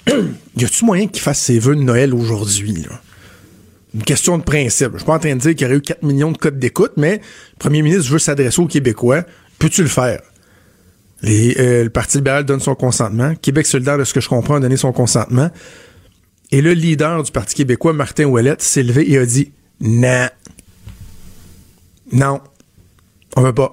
y 0.57 0.65
a-tu 0.65 0.85
moyen 0.87 1.09
qu'il 1.09 1.21
fasse 1.21 1.41
ses 1.41 1.59
vœux 1.59 1.77
de 1.77 1.83
Noël 1.83 2.15
aujourd'hui, 2.15 2.87
Une 3.95 4.03
question 4.03 4.39
de 4.39 4.43
principe. 4.43 4.93
Je 4.93 4.99
suis 4.99 5.07
pas 5.07 5.17
en 5.17 5.19
train 5.19 5.37
de 5.37 5.41
dire 5.41 5.55
qu'il 5.55 5.67
y 5.67 5.71
aurait 5.71 5.77
eu 5.77 5.83
4 5.83 6.03
millions 6.05 6.33
de 6.33 6.39
codes 6.39 6.59
d'écoute, 6.59 6.93
mais 6.97 7.17
le 7.17 7.59
premier 7.59 7.83
ministre 7.83 8.11
veut 8.11 8.19
s'adresser 8.19 8.63
aux 8.63 8.67
Québécois. 8.67 9.25
Peux-tu 9.59 9.83
le 9.83 9.89
faire? 9.89 10.23
Euh, 11.23 11.85
le 11.85 11.91
Parti 11.91 12.17
libéral 12.17 12.47
donne 12.47 12.61
son 12.61 12.75
consentement. 12.75 13.35
Québec 13.35 13.67
solidaire, 13.67 13.99
de 13.99 14.05
ce 14.05 14.15
que 14.15 14.23
je 14.23 14.31
comprends, 14.31 14.55
a 14.55 14.61
donné 14.61 14.79
son 14.79 14.93
consentement. 14.93 15.51
Et 16.51 16.63
le 16.63 16.73
leader 16.73 17.23
du 17.25 17.31
Parti 17.31 17.57
québécois, 17.57 17.93
Martin 17.93 18.25
Ouellette, 18.25 18.63
s'est 18.63 18.83
levé 18.83 19.11
et 19.13 19.19
a 19.19 19.27
dit 19.27 19.53
Non. 19.81 20.29
Non. 22.11 22.41
On 23.37 23.43
veut 23.43 23.53
pas 23.53 23.73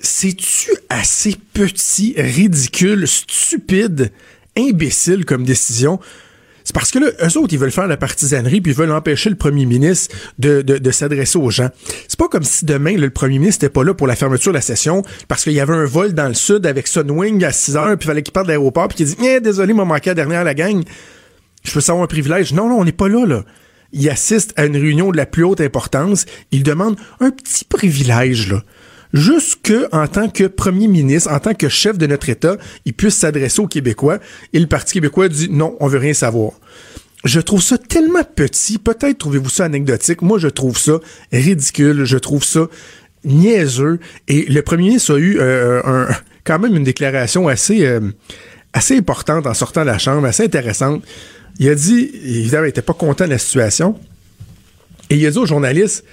c'est-tu 0.00 0.70
assez 0.88 1.36
petit, 1.52 2.14
ridicule, 2.16 3.06
stupide, 3.06 4.12
imbécile 4.56 5.24
comme 5.24 5.44
décision? 5.44 6.00
C'est 6.68 6.74
parce 6.74 6.90
que 6.90 6.98
là, 6.98 7.06
eux 7.22 7.38
autres, 7.38 7.54
ils 7.54 7.58
veulent 7.58 7.72
faire 7.72 7.86
la 7.86 7.96
partisanerie, 7.96 8.60
puis 8.60 8.72
ils 8.72 8.76
veulent 8.76 8.92
empêcher 8.92 9.30
le 9.30 9.36
premier 9.36 9.64
ministre 9.64 10.14
de, 10.38 10.90
s'adresser 10.90 11.38
aux 11.38 11.48
gens. 11.48 11.70
C'est 12.08 12.18
pas 12.18 12.28
comme 12.28 12.42
si 12.42 12.66
demain, 12.66 12.94
le 12.94 13.08
premier 13.08 13.38
ministre 13.38 13.64
n'était 13.64 13.72
pas 13.72 13.84
là 13.84 13.94
pour 13.94 14.06
la 14.06 14.14
fermeture 14.16 14.52
de 14.52 14.58
la 14.58 14.60
session, 14.60 15.02
parce 15.28 15.44
qu'il 15.44 15.54
y 15.54 15.60
avait 15.60 15.72
un 15.72 15.86
vol 15.86 16.12
dans 16.12 16.28
le 16.28 16.34
sud 16.34 16.66
avec 16.66 16.86
Sunwing 16.86 17.42
à 17.42 17.52
6 17.52 17.76
heures, 17.76 17.96
puis 17.96 18.04
il 18.04 18.06
fallait 18.06 18.22
qu'il 18.22 18.34
parte 18.34 18.44
de 18.44 18.50
l'aéroport, 18.50 18.88
puis 18.88 18.98
qu'il 18.98 19.06
dit 19.06 19.16
eh, 19.26 19.40
désolé, 19.40 19.72
m'a 19.72 19.86
manqué 19.86 20.10
la 20.10 20.14
dernière 20.14 20.40
à 20.40 20.44
la 20.44 20.52
gang. 20.52 20.82
Je 21.64 21.72
peux 21.72 21.80
savoir 21.80 22.04
un 22.04 22.06
privilège. 22.06 22.52
Non, 22.52 22.68
non, 22.68 22.80
on 22.80 22.84
n'est 22.84 22.92
pas 22.92 23.08
là, 23.08 23.24
là. 23.24 23.44
Il 23.92 24.06
assiste 24.10 24.52
à 24.56 24.66
une 24.66 24.76
réunion 24.76 25.10
de 25.10 25.16
la 25.16 25.24
plus 25.24 25.44
haute 25.44 25.62
importance. 25.62 26.26
Il 26.50 26.64
demande 26.64 26.96
un 27.20 27.30
petit 27.30 27.64
privilège, 27.64 28.54
jusque 29.12 29.72
en 29.92 30.06
tant 30.06 30.28
que 30.28 30.44
premier 30.44 30.88
ministre, 30.88 31.30
en 31.32 31.38
tant 31.38 31.54
que 31.54 31.68
chef 31.68 31.98
de 31.98 32.06
notre 32.06 32.28
État, 32.28 32.56
il 32.84 32.94
puisse 32.94 33.16
s'adresser 33.16 33.60
aux 33.60 33.66
Québécois. 33.66 34.18
Et 34.52 34.60
le 34.60 34.66
Parti 34.66 34.94
québécois 34.94 35.28
dit 35.28 35.48
non, 35.50 35.76
on 35.80 35.88
veut 35.88 35.98
rien 35.98 36.14
savoir. 36.14 36.52
Je 37.24 37.40
trouve 37.40 37.62
ça 37.62 37.78
tellement 37.78 38.22
petit. 38.24 38.78
Peut-être 38.78 39.18
trouvez-vous 39.18 39.48
ça 39.48 39.64
anecdotique. 39.64 40.22
Moi, 40.22 40.38
je 40.38 40.48
trouve 40.48 40.78
ça 40.78 41.00
ridicule. 41.32 42.04
Je 42.04 42.16
trouve 42.16 42.44
ça 42.44 42.68
niaiseux. 43.24 43.98
Et 44.28 44.44
le 44.44 44.62
premier 44.62 44.84
ministre 44.84 45.14
a 45.14 45.18
eu 45.18 45.38
euh, 45.40 45.82
un, 45.84 46.08
quand 46.44 46.58
même 46.58 46.76
une 46.76 46.84
déclaration 46.84 47.48
assez, 47.48 47.84
euh, 47.86 48.00
assez 48.72 48.96
importante 48.96 49.46
en 49.46 49.54
sortant 49.54 49.82
de 49.82 49.86
la 49.86 49.98
Chambre, 49.98 50.26
assez 50.26 50.44
intéressante. 50.44 51.02
Il 51.58 51.68
a 51.68 51.74
dit, 51.74 52.10
évidemment, 52.24 52.64
il 52.64 52.68
n'était 52.68 52.82
pas 52.82 52.94
content 52.94 53.24
de 53.24 53.30
la 53.30 53.38
situation. 53.38 53.98
Et 55.10 55.16
il 55.16 55.26
a 55.26 55.30
dit 55.30 55.38
aux 55.38 55.46
journalistes, 55.46 56.04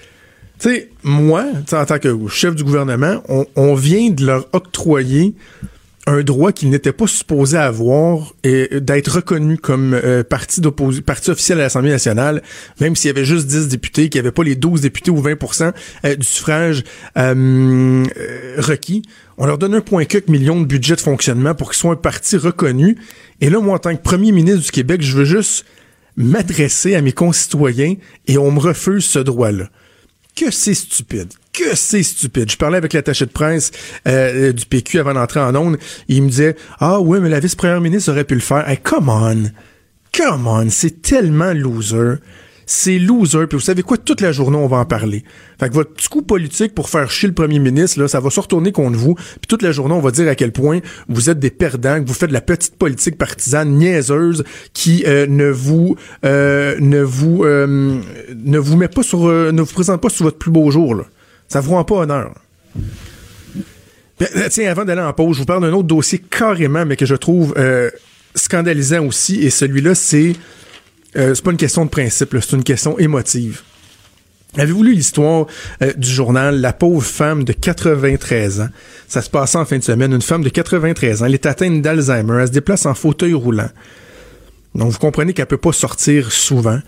tu 0.59 0.69
sais, 0.69 0.89
moi, 1.03 1.45
en 1.71 1.85
tant 1.85 1.99
que 1.99 2.27
chef 2.29 2.55
du 2.55 2.63
gouvernement, 2.63 3.21
on, 3.55 3.75
vient 3.75 4.09
de 4.09 4.25
leur 4.25 4.47
octroyer 4.53 5.35
un 6.07 6.21
droit 6.21 6.51
qu'ils 6.51 6.69
n'étaient 6.69 6.93
pas 6.93 7.07
supposés 7.07 7.57
avoir 7.57 8.33
et 8.43 8.79
d'être 8.79 9.15
reconnu 9.15 9.57
comme 9.57 9.93
euh, 9.93 10.23
parti 10.23 10.61
officiel 11.31 11.59
à 11.59 11.63
l'Assemblée 11.63 11.89
nationale, 11.89 12.43
même 12.79 12.95
s'il 12.95 13.07
y 13.07 13.11
avait 13.11 13.25
juste 13.25 13.47
10 13.47 13.69
députés, 13.69 14.09
qu'il 14.09 14.21
n'y 14.21 14.27
avait 14.27 14.33
pas 14.33 14.43
les 14.43 14.55
12 14.55 14.81
députés 14.81 15.09
ou 15.11 15.21
20% 15.21 15.73
euh, 16.05 16.15
du 16.15 16.25
suffrage 16.25 16.83
euh, 17.17 18.03
requis. 18.57 19.01
On 19.37 19.47
leur 19.47 19.57
donne 19.57 19.73
un 19.73 19.81
point 19.81 20.03
de 20.03 20.31
million 20.31 20.59
de 20.61 20.65
budget 20.65 20.95
de 20.95 21.01
fonctionnement 21.01 21.55
pour 21.55 21.71
qu'ils 21.71 21.79
soient 21.79 21.93
un 21.93 21.97
parti 21.97 22.37
reconnu. 22.37 22.97
Et 23.41 23.49
là, 23.49 23.59
moi, 23.59 23.75
en 23.75 23.79
tant 23.79 23.95
que 23.95 24.01
premier 24.01 24.31
ministre 24.31 24.61
du 24.61 24.71
Québec, 24.71 25.01
je 25.01 25.17
veux 25.17 25.25
juste 25.25 25.65
m'adresser 26.17 26.95
à 26.95 27.01
mes 27.01 27.11
concitoyens 27.11 27.95
et 28.27 28.37
on 28.37 28.51
me 28.51 28.59
refuse 28.59 29.05
ce 29.05 29.19
droit-là. 29.19 29.69
Que 30.35 30.51
c'est 30.51 30.73
stupide. 30.73 31.31
Que 31.53 31.75
c'est 31.75 32.03
stupide. 32.03 32.51
Je 32.51 32.57
parlais 32.57 32.77
avec 32.77 32.91
l'attaché 32.91 33.25
de 33.25 33.31
presse 33.31 33.71
euh, 34.07 34.51
du 34.51 34.65
PQ 34.65 34.99
avant 34.99 35.13
d'entrer 35.13 35.39
en 35.39 35.55
onde. 35.55 35.77
Il 36.09 36.23
me 36.23 36.29
disait 36.29 36.55
Ah 36.79 36.99
oui, 36.99 37.19
mais 37.21 37.29
la 37.29 37.39
vice-première 37.39 37.79
ministre 37.79 38.11
aurait 38.11 38.25
pu 38.25 38.35
le 38.35 38.41
faire. 38.41 38.65
Come 38.83 39.07
on. 39.09 39.43
Come 40.11 40.47
on. 40.47 40.69
C'est 40.69 41.01
tellement 41.01 41.53
loser 41.53 42.15
c'est 42.65 42.99
loser. 42.99 43.47
Puis 43.47 43.57
vous 43.57 43.63
savez 43.63 43.83
quoi, 43.83 43.97
toute 43.97 44.21
la 44.21 44.31
journée, 44.31 44.57
on 44.57 44.67
va 44.67 44.77
en 44.77 44.85
parler. 44.85 45.23
Fait 45.59 45.69
que 45.69 45.73
votre 45.73 45.93
petit 45.93 46.09
coup 46.09 46.21
politique 46.21 46.73
pour 46.73 46.89
faire 46.89 47.09
chier 47.09 47.27
le 47.27 47.33
premier 47.33 47.59
ministre, 47.59 47.99
là, 47.99 48.07
ça 48.07 48.19
va 48.19 48.29
se 48.29 48.39
retourner 48.39 48.71
contre 48.71 48.97
vous. 48.97 49.15
Puis 49.15 49.47
toute 49.47 49.61
la 49.61 49.71
journée, 49.71 49.93
on 49.93 50.01
va 50.01 50.11
dire 50.11 50.27
à 50.27 50.35
quel 50.35 50.51
point 50.51 50.79
vous 51.07 51.29
êtes 51.29 51.39
des 51.39 51.51
perdants, 51.51 52.01
que 52.01 52.07
vous 52.07 52.13
faites 52.13 52.29
de 52.29 52.33
la 52.33 52.41
petite 52.41 52.75
politique 52.75 53.17
partisane 53.17 53.69
niaiseuse 53.75 54.43
qui 54.73 55.03
euh, 55.05 55.27
ne 55.27 55.49
vous 55.49 55.95
euh, 56.25 56.75
ne 56.79 57.01
vous 57.01 57.43
euh, 57.43 57.99
ne 58.35 58.57
vous 58.57 58.77
met 58.77 58.87
pas 58.87 59.03
sur 59.03 59.27
ne 59.27 59.61
vous 59.61 59.73
présente 59.73 60.01
pas 60.01 60.09
sur 60.09 60.25
votre 60.25 60.37
plus 60.37 60.51
beau 60.51 60.69
jour. 60.71 60.95
Là. 60.95 61.03
Ça 61.47 61.61
vous 61.61 61.71
rend 61.71 61.83
pas 61.83 61.95
honneur. 61.95 62.33
Ben, 64.19 64.27
tiens, 64.49 64.71
avant 64.71 64.85
d'aller 64.85 65.01
en 65.01 65.13
pause, 65.13 65.35
je 65.35 65.41
vous 65.41 65.45
parle 65.45 65.61
d'un 65.61 65.73
autre 65.73 65.87
dossier 65.87 66.19
carrément, 66.19 66.85
mais 66.85 66.95
que 66.95 67.05
je 67.05 67.15
trouve 67.15 67.53
scandalisant 68.33 69.05
aussi, 69.05 69.41
et 69.41 69.49
celui-là, 69.49 69.95
c'est 69.95 70.33
euh, 71.17 71.33
c'est 71.33 71.43
pas 71.43 71.51
une 71.51 71.57
question 71.57 71.85
de 71.85 71.89
principe, 71.89 72.35
c'est 72.41 72.55
une 72.55 72.63
question 72.63 72.97
émotive. 72.99 73.61
Avez-vous 74.57 74.83
lu 74.83 74.93
l'histoire 74.93 75.47
euh, 75.81 75.93
du 75.93 76.09
journal 76.09 76.61
La 76.61 76.71
pauvre 76.71 77.03
femme 77.03 77.43
de 77.43 77.51
93 77.51 78.61
ans? 78.61 78.69
Ça 79.07 79.21
se 79.21 79.29
passe 79.29 79.55
en 79.55 79.65
fin 79.65 79.77
de 79.77 79.83
semaine. 79.83 80.13
Une 80.13 80.21
femme 80.21 80.43
de 80.43 80.49
93 80.49 81.21
ans, 81.21 81.25
elle 81.25 81.33
est 81.33 81.45
atteinte 81.45 81.81
d'Alzheimer, 81.81 82.37
elle 82.41 82.47
se 82.47 82.53
déplace 82.53 82.85
en 82.85 82.93
fauteuil 82.93 83.33
roulant. 83.33 83.69
Donc 84.73 84.91
vous 84.91 84.99
comprenez 84.99 85.33
qu'elle 85.33 85.45
peut 85.45 85.57
pas 85.57 85.73
sortir 85.73 86.31
souvent. 86.31 86.79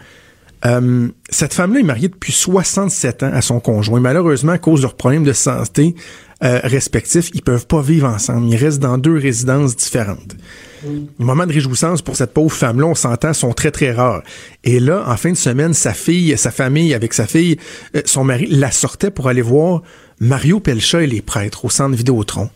Euh, 0.65 1.07
cette 1.29 1.53
femme-là 1.53 1.79
est 1.79 1.83
mariée 1.83 2.07
depuis 2.07 2.33
67 2.33 3.23
ans 3.23 3.31
à 3.31 3.41
son 3.41 3.59
conjoint. 3.59 3.99
Malheureusement, 3.99 4.53
à 4.53 4.57
cause 4.57 4.79
de 4.79 4.85
leurs 4.85 4.95
problèmes 4.95 5.23
de 5.23 5.33
santé 5.33 5.95
respectifs, 6.41 7.29
ils 7.33 7.41
peuvent 7.41 7.67
pas 7.67 7.81
vivre 7.81 8.07
ensemble. 8.07 8.47
Ils 8.49 8.57
restent 8.57 8.79
dans 8.79 8.97
deux 8.97 9.17
résidences 9.17 9.75
différentes. 9.75 10.35
Les 10.83 11.25
moments 11.25 11.47
de 11.47 11.53
réjouissance 11.53 12.01
pour 12.01 12.15
cette 12.15 12.33
pauvre 12.33 12.53
femme-là, 12.53 12.85
on 12.85 12.95
s'entend, 12.95 13.33
sont 13.33 13.53
très, 13.53 13.71
très 13.71 13.91
rares. 13.91 14.21
Et 14.63 14.79
là, 14.79 15.03
en 15.07 15.17
fin 15.17 15.31
de 15.31 15.37
semaine, 15.37 15.73
sa 15.73 15.93
fille, 15.93 16.37
sa 16.37 16.51
famille, 16.51 16.93
avec 16.93 17.13
sa 17.13 17.25
fille, 17.25 17.57
euh, 17.95 18.01
son 18.05 18.23
mari, 18.23 18.47
la 18.49 18.71
sortait 18.71 19.11
pour 19.11 19.27
aller 19.27 19.41
voir 19.41 19.81
Mario 20.19 20.59
Pelcha 20.59 21.01
et 21.01 21.07
les 21.07 21.21
prêtres 21.21 21.65
au 21.65 21.69
centre 21.69 21.95
Vidéotron. 21.95 22.49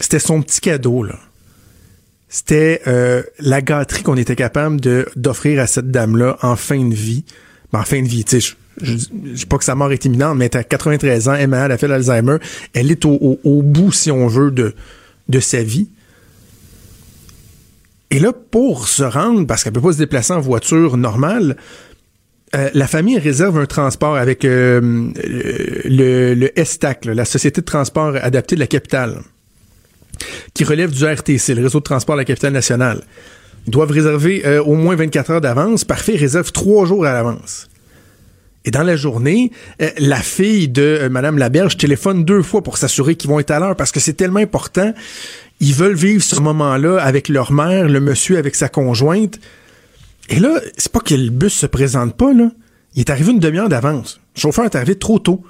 C'était 0.00 0.18
son 0.18 0.42
petit 0.42 0.60
cadeau, 0.60 1.02
là. 1.02 1.18
C'était 2.28 2.82
euh, 2.88 3.22
la 3.38 3.62
gâterie 3.62 4.02
qu'on 4.02 4.16
était 4.16 4.34
capable 4.34 4.80
de 4.80 5.06
d'offrir 5.14 5.60
à 5.60 5.68
cette 5.68 5.92
dame-là 5.92 6.36
en 6.42 6.56
fin 6.56 6.84
de 6.84 6.94
vie. 6.94 7.24
Ben, 7.72 7.78
en 7.78 7.84
fin 7.84 8.02
de 8.02 8.08
vie, 8.08 8.24
tu 8.24 8.40
sais, 8.40 8.54
je, 8.82 8.96
je, 8.96 9.06
dis 9.08 9.46
pas 9.46 9.58
que 9.58 9.64
sa 9.64 9.74
mort 9.74 9.92
est 9.92 10.04
imminente, 10.04 10.36
mais 10.36 10.50
elle 10.52 10.60
à 10.60 10.64
93 10.64 11.28
ans, 11.28 11.34
Emma, 11.34 11.66
elle 11.66 11.72
a 11.72 11.78
fait 11.78 11.88
l'Alzheimer. 11.88 12.36
Elle 12.72 12.90
est 12.90 13.04
au, 13.04 13.62
bout, 13.62 13.92
si 13.92 14.10
on 14.10 14.26
veut, 14.26 14.50
de, 14.50 14.74
de 15.28 15.40
sa 15.40 15.62
vie. 15.62 15.88
Et 18.10 18.18
là, 18.18 18.32
pour 18.32 18.88
se 18.88 19.02
rendre, 19.02 19.46
parce 19.46 19.64
qu'elle 19.64 19.72
peut 19.72 19.80
pas 19.80 19.92
se 19.92 19.98
déplacer 19.98 20.32
en 20.32 20.40
voiture 20.40 20.96
normale, 20.96 21.56
euh, 22.54 22.70
la 22.74 22.86
famille 22.86 23.18
réserve 23.18 23.58
un 23.58 23.66
transport 23.66 24.16
avec 24.16 24.44
euh, 24.44 25.10
le, 25.84 26.34
le 26.34 26.64
STAC, 26.64 27.06
la 27.06 27.24
Société 27.24 27.60
de 27.60 27.66
transport 27.66 28.14
adapté 28.16 28.54
de 28.54 28.60
la 28.60 28.68
capitale, 28.68 29.22
qui 30.52 30.62
relève 30.62 30.92
du 30.92 31.04
RTC, 31.04 31.54
le 31.54 31.62
réseau 31.62 31.80
de 31.80 31.84
transport 31.84 32.14
de 32.14 32.20
la 32.20 32.24
capitale 32.24 32.52
nationale. 32.52 33.02
Ils 33.66 33.70
doivent 33.70 33.90
réserver 33.90 34.46
euh, 34.46 34.62
au 34.62 34.74
moins 34.74 34.94
24 34.94 35.30
heures 35.30 35.40
d'avance. 35.40 35.84
Parfait, 35.84 36.14
ils 36.14 36.20
réservent 36.20 36.52
trois 36.52 36.86
jours 36.86 37.06
à 37.06 37.12
l'avance. 37.12 37.68
Et 38.66 38.70
dans 38.70 38.82
la 38.82 38.96
journée, 38.96 39.50
la 39.98 40.20
fille 40.20 40.68
de 40.68 41.08
Madame 41.10 41.36
Laberge 41.36 41.76
téléphone 41.76 42.24
deux 42.24 42.42
fois 42.42 42.62
pour 42.62 42.78
s'assurer 42.78 43.14
qu'ils 43.14 43.28
vont 43.28 43.38
être 43.38 43.50
à 43.50 43.58
l'heure 43.58 43.76
parce 43.76 43.92
que 43.92 44.00
c'est 44.00 44.14
tellement 44.14 44.40
important 44.40 44.94
ils 45.60 45.74
veulent 45.74 45.94
vivre 45.94 46.22
ce 46.22 46.40
moment-là 46.40 46.98
avec 46.98 47.28
leur 47.28 47.52
mère, 47.52 47.88
le 47.88 48.00
monsieur 48.00 48.38
avec 48.38 48.54
sa 48.54 48.68
conjointe. 48.68 49.38
Et 50.28 50.38
là, 50.38 50.60
c'est 50.76 50.90
pas 50.90 51.00
que 51.00 51.14
le 51.14 51.30
bus 51.30 51.52
se 51.52 51.66
présente 51.66 52.16
pas. 52.16 52.32
Il 52.94 53.00
est 53.00 53.10
arrivé 53.10 53.32
une 53.32 53.38
demi-heure 53.38 53.68
d'avance. 53.68 54.20
Le 54.36 54.40
chauffeur 54.40 54.64
est 54.64 54.74
arrivé 54.74 54.96
trop 54.96 55.18
tôt. 55.18 55.42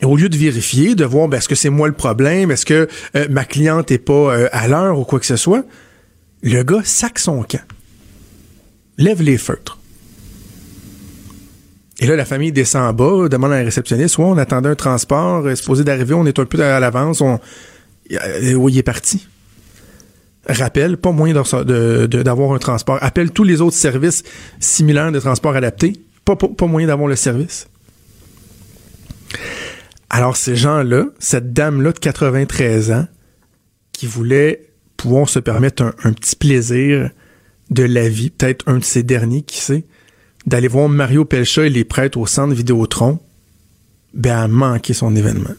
Et 0.00 0.04
au 0.04 0.16
lieu 0.16 0.28
de 0.28 0.36
vérifier, 0.36 0.94
de 0.94 1.04
voir, 1.04 1.28
ben, 1.28 1.38
est-ce 1.38 1.48
que 1.48 1.54
c'est 1.54 1.70
moi 1.70 1.86
le 1.86 1.94
problème, 1.94 2.50
est-ce 2.50 2.66
que 2.66 2.88
euh, 3.16 3.26
ma 3.30 3.44
cliente 3.44 3.90
est 3.92 3.98
pas 3.98 4.12
euh, 4.12 4.48
à 4.52 4.66
l'heure 4.66 4.98
ou 4.98 5.04
quoi 5.04 5.20
que 5.20 5.26
ce 5.26 5.36
soit, 5.36 5.64
le 6.42 6.62
gars 6.62 6.82
sac 6.84 7.18
son 7.18 7.42
camp. 7.44 7.64
Lève 8.98 9.22
les 9.22 9.38
feutres. 9.38 9.78
Et 12.00 12.06
là, 12.06 12.16
la 12.16 12.24
famille 12.24 12.52
descend 12.52 12.82
en 12.82 12.92
bas, 12.92 13.28
demande 13.28 13.52
à 13.52 13.56
un 13.56 13.64
réceptionniste, 13.64 14.14
soit 14.14 14.26
on 14.26 14.36
attendait 14.36 14.68
un 14.68 14.74
transport, 14.74 15.46
euh, 15.46 15.54
supposé 15.54 15.84
d'arriver, 15.84 16.14
on 16.14 16.26
est 16.26 16.38
un 16.38 16.44
peu 16.44 16.60
à 16.62 16.80
l'avance, 16.80 17.20
on, 17.20 17.38
oui, 18.10 18.72
il 18.72 18.78
est 18.78 18.82
parti. 18.82 19.26
Rappelle, 20.46 20.98
pas 20.98 21.10
moyen 21.10 21.34
d'avoir 21.34 22.52
un 22.52 22.58
transport. 22.58 22.98
Appelle 23.00 23.30
tous 23.30 23.44
les 23.44 23.60
autres 23.60 23.76
services 23.76 24.24
similaires 24.60 25.10
de 25.10 25.20
transport 25.20 25.56
adapté. 25.56 25.94
Pas, 26.24 26.36
pas, 26.36 26.66
moyen 26.66 26.88
d'avoir 26.88 27.08
le 27.08 27.16
service. 27.16 27.66
Alors, 30.10 30.36
ces 30.36 30.54
gens-là, 30.54 31.06
cette 31.18 31.52
dame-là 31.52 31.92
de 31.92 31.98
93 31.98 32.92
ans, 32.92 33.06
qui 33.92 34.06
voulait 34.06 34.68
pouvoir 34.96 35.28
se 35.28 35.38
permettre 35.38 35.94
un, 36.02 36.12
petit 36.12 36.36
plaisir 36.36 37.10
de 37.70 37.82
la 37.82 38.08
vie, 38.08 38.30
peut-être 38.30 38.68
un 38.68 38.78
de 38.78 38.84
ces 38.84 39.02
derniers, 39.02 39.42
qui 39.42 39.60
sait, 39.60 39.84
d'aller 40.46 40.68
voir 40.68 40.88
Mario 40.88 41.24
Pelcha 41.24 41.66
et 41.66 41.70
les 41.70 41.84
prêtres 41.84 42.18
au 42.18 42.26
centre 42.26 42.54
Vidéotron, 42.54 43.18
ben, 44.12 44.36
a 44.36 44.48
manqué 44.48 44.94
son 44.94 45.16
événement 45.16 45.54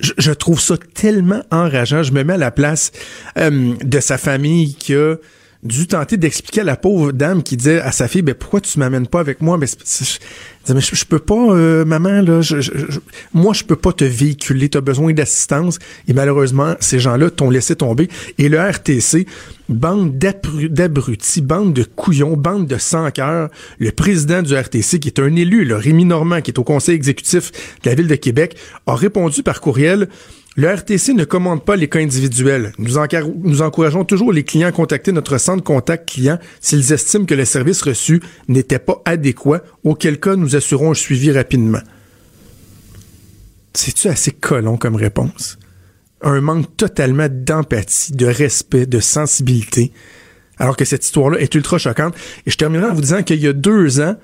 je, 0.00 0.32
trouve 0.32 0.60
ça 0.60 0.76
tellement 0.94 1.42
enrageant. 1.50 2.02
Je 2.02 2.12
me 2.12 2.22
mets 2.22 2.34
à 2.34 2.38
la 2.38 2.50
place 2.50 2.92
euh, 3.38 3.74
de 3.82 4.00
sa 4.00 4.18
famille 4.18 4.74
qui 4.74 4.94
a 4.94 5.16
dû 5.62 5.86
tenter 5.86 6.16
d'expliquer 6.16 6.62
à 6.62 6.64
la 6.64 6.76
pauvre 6.76 7.12
dame 7.12 7.42
qui 7.42 7.56
disait 7.56 7.80
à 7.80 7.92
sa 7.92 8.08
fille 8.08 8.22
ben 8.22 8.34
pourquoi 8.34 8.62
tu 8.62 8.78
m'amènes 8.78 9.06
pas 9.06 9.20
avec 9.20 9.42
moi? 9.42 9.58
Mais, 9.58 9.66
mais 10.72 10.80
je, 10.80 11.04
peux 11.04 11.18
pas 11.18 11.34
euh, 11.34 11.84
maman 11.84 12.22
là 12.22 12.40
je, 12.40 12.72
moi 13.34 13.52
je 13.52 13.64
peux 13.64 13.76
pas 13.76 13.92
te 13.92 14.04
véhiculer 14.04 14.70
tu 14.70 14.78
as 14.78 14.80
besoin 14.80 15.12
d'assistance. 15.12 15.78
Et 16.08 16.14
malheureusement 16.14 16.76
ces 16.80 16.98
gens-là 16.98 17.30
t'ont 17.30 17.50
laissé 17.50 17.76
tomber. 17.76 18.08
Et 18.38 18.48
le 18.48 18.58
RTC 18.58 19.26
bande 19.68 20.16
d'abrutis 20.18 21.42
bande 21.42 21.74
de 21.74 21.84
couillons 21.84 22.36
bande 22.36 22.66
de 22.66 22.78
sans 22.78 23.10
cœur 23.10 23.50
le 23.78 23.92
président 23.92 24.40
du 24.40 24.54
RTC 24.54 24.98
qui 24.98 25.08
est 25.08 25.20
un 25.20 25.36
élu 25.36 25.64
là, 25.64 25.76
Rémi 25.76 26.06
Normand 26.06 26.40
qui 26.40 26.50
est 26.52 26.58
au 26.58 26.64
conseil 26.64 26.94
exécutif 26.94 27.52
de 27.84 27.90
la 27.90 27.94
ville 27.94 28.08
de 28.08 28.14
Québec 28.14 28.56
a 28.86 28.94
répondu 28.94 29.42
par 29.42 29.60
courriel 29.60 30.08
le 30.56 30.68
RTC 30.68 31.14
ne 31.14 31.24
commande 31.24 31.64
pas 31.64 31.76
les 31.76 31.88
cas 31.88 32.00
individuels. 32.00 32.72
Nous, 32.78 32.98
encourageons 33.62 34.04
toujours 34.04 34.32
les 34.32 34.42
clients 34.42 34.68
à 34.68 34.72
contacter 34.72 35.12
notre 35.12 35.38
centre 35.38 35.62
contact 35.62 36.08
client 36.08 36.38
s'ils 36.60 36.92
estiment 36.92 37.24
que 37.24 37.34
le 37.34 37.44
service 37.44 37.82
reçu 37.82 38.20
n'était 38.48 38.80
pas 38.80 39.00
adéquat, 39.04 39.62
auquel 39.84 40.18
cas 40.18 40.34
nous 40.34 40.56
assurons 40.56 40.90
un 40.90 40.94
suivi 40.94 41.30
rapidement. 41.30 41.80
C'est-tu 43.74 44.08
assez 44.08 44.32
colon 44.32 44.76
comme 44.76 44.96
réponse? 44.96 45.56
Un 46.22 46.40
manque 46.40 46.76
totalement 46.76 47.28
d'empathie, 47.30 48.12
de 48.12 48.26
respect, 48.26 48.86
de 48.86 48.98
sensibilité, 48.98 49.92
alors 50.58 50.76
que 50.76 50.84
cette 50.84 51.04
histoire-là 51.04 51.38
est 51.38 51.54
ultra 51.54 51.78
choquante. 51.78 52.14
Et 52.44 52.50
je 52.50 52.56
terminerai 52.56 52.90
en 52.90 52.94
vous 52.94 53.00
disant 53.00 53.22
qu'il 53.22 53.40
y 53.40 53.46
a 53.46 53.52
deux 53.52 54.00
ans, 54.00 54.16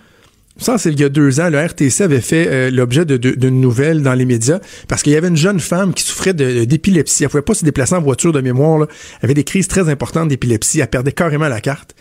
ça, 0.59 0.79
c'est 0.79 0.91
il 0.91 0.99
y 0.99 1.05
a 1.05 1.11
deux 1.11 1.39
ans, 1.41 1.51
le 1.51 1.63
RTC 1.63 2.03
avait 2.03 2.23
fait 2.23 2.49
euh, 2.49 2.71
l'objet 2.71 3.05
d'une 3.05 3.61
nouvelle 3.61 4.03
dans 4.03 4.15
les 4.15 4.25
médias 4.25 4.59
parce 4.89 5.03
qu'il 5.03 5.13
y 5.13 5.17
avait 5.17 5.29
une 5.29 5.37
jeune 5.37 5.61
femme 5.61 5.93
qui 5.93 6.03
souffrait 6.03 6.33
d'épilepsie. 6.33 7.25
Elle 7.25 7.29
pouvait 7.29 7.43
pas 7.43 7.55
se 7.55 7.65
déplacer 7.65 7.95
en 7.95 8.01
voiture 8.01 8.33
de 8.33 8.41
mémoire. 8.41 8.87
Elle 9.21 9.27
avait 9.27 9.35
des 9.35 9.45
crises 9.45 9.69
très 9.69 9.91
importantes 9.91 10.29
d'épilepsie. 10.29 10.81
Elle 10.81 10.89
perdait 10.89 11.13
carrément 11.13 11.49
la 11.49 11.61
carte. 11.61 11.95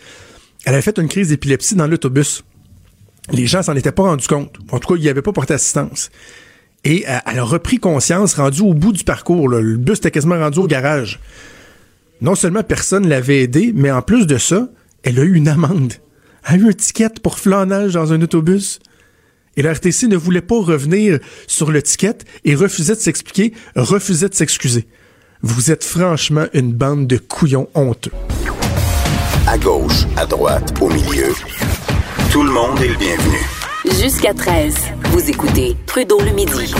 Elle 0.64 0.72
avait 0.72 0.82
fait 0.82 0.98
une 0.98 1.08
crise 1.08 1.28
d'épilepsie 1.28 1.74
dans 1.74 1.86
l'autobus. 1.86 2.44
Les 3.30 3.46
gens 3.46 3.62
s'en 3.62 3.76
étaient 3.76 3.92
pas 3.92 4.04
rendus 4.04 4.26
compte. 4.26 4.56
En 4.70 4.78
tout 4.78 4.88
cas, 4.88 4.98
ils 4.98 5.02
n'y 5.02 5.08
avaient 5.10 5.22
pas 5.22 5.32
porté 5.32 5.52
assistance. 5.52 6.10
Et 6.82 7.04
euh, 7.08 7.18
elle 7.30 7.38
a 7.38 7.44
repris 7.44 7.78
conscience, 7.78 8.34
rendue 8.34 8.62
au 8.62 8.72
bout 8.72 8.92
du 8.92 9.04
parcours. 9.04 9.48
Le 9.48 9.76
bus 9.76 9.98
était 9.98 10.10
quasiment 10.10 10.38
rendu 10.38 10.60
au 10.60 10.66
garage. 10.66 11.20
Non 12.22 12.34
seulement 12.34 12.62
personne 12.62 13.06
l'avait 13.06 13.42
aidé, 13.42 13.72
mais 13.74 13.90
en 13.90 14.00
plus 14.00 14.26
de 14.26 14.38
ça, 14.38 14.68
elle 15.02 15.18
a 15.20 15.24
eu 15.24 15.34
une 15.34 15.48
amende 15.48 15.92
a 16.46 16.56
eu 16.56 16.68
un 16.68 16.72
ticket 16.72 17.20
pour 17.22 17.38
flanage 17.38 17.92
dans 17.94 18.12
un 18.12 18.22
autobus. 18.22 18.78
Et 19.56 19.62
la 19.62 19.72
RTC 19.72 20.06
ne 20.06 20.16
voulait 20.16 20.42
pas 20.42 20.60
revenir 20.60 21.18
sur 21.46 21.70
le 21.70 21.82
ticket 21.82 22.18
et 22.44 22.54
refusait 22.54 22.94
de 22.94 23.00
s'expliquer, 23.00 23.52
refusait 23.74 24.28
de 24.28 24.34
s'excuser. 24.34 24.86
Vous 25.42 25.70
êtes 25.70 25.84
franchement 25.84 26.46
une 26.54 26.72
bande 26.72 27.06
de 27.06 27.18
couillons 27.18 27.68
honteux. 27.74 28.12
À 29.46 29.58
gauche, 29.58 30.04
à 30.16 30.26
droite, 30.26 30.74
au 30.80 30.88
milieu, 30.88 31.32
tout 32.30 32.42
le 32.42 32.50
monde 32.50 32.80
est 32.80 32.88
le 32.88 32.96
bienvenu. 32.96 33.38
Jusqu'à 34.02 34.34
13, 34.34 34.74
vous 35.10 35.30
écoutez 35.30 35.76
Trudeau 35.86 36.20
le 36.20 36.32
midi. 36.32 36.74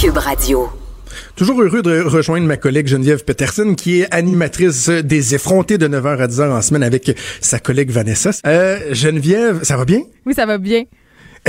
Cube 0.00 0.16
Radio. 0.16 0.68
Toujours 1.38 1.62
heureux 1.62 1.82
de 1.82 2.00
rejoindre 2.00 2.48
ma 2.48 2.56
collègue 2.56 2.88
Geneviève 2.88 3.24
Peterson, 3.24 3.76
qui 3.76 4.00
est 4.00 4.12
animatrice 4.12 4.88
des 4.88 5.36
effrontés 5.36 5.78
de 5.78 5.86
9h 5.86 6.18
à 6.18 6.26
10h 6.26 6.50
en 6.50 6.62
semaine 6.62 6.82
avec 6.82 7.16
sa 7.40 7.60
collègue 7.60 7.92
Vanessa. 7.92 8.30
Euh, 8.44 8.92
Geneviève, 8.92 9.62
ça 9.62 9.76
va 9.76 9.84
bien? 9.84 10.02
Oui, 10.26 10.34
ça 10.34 10.46
va 10.46 10.58
bien. 10.58 10.82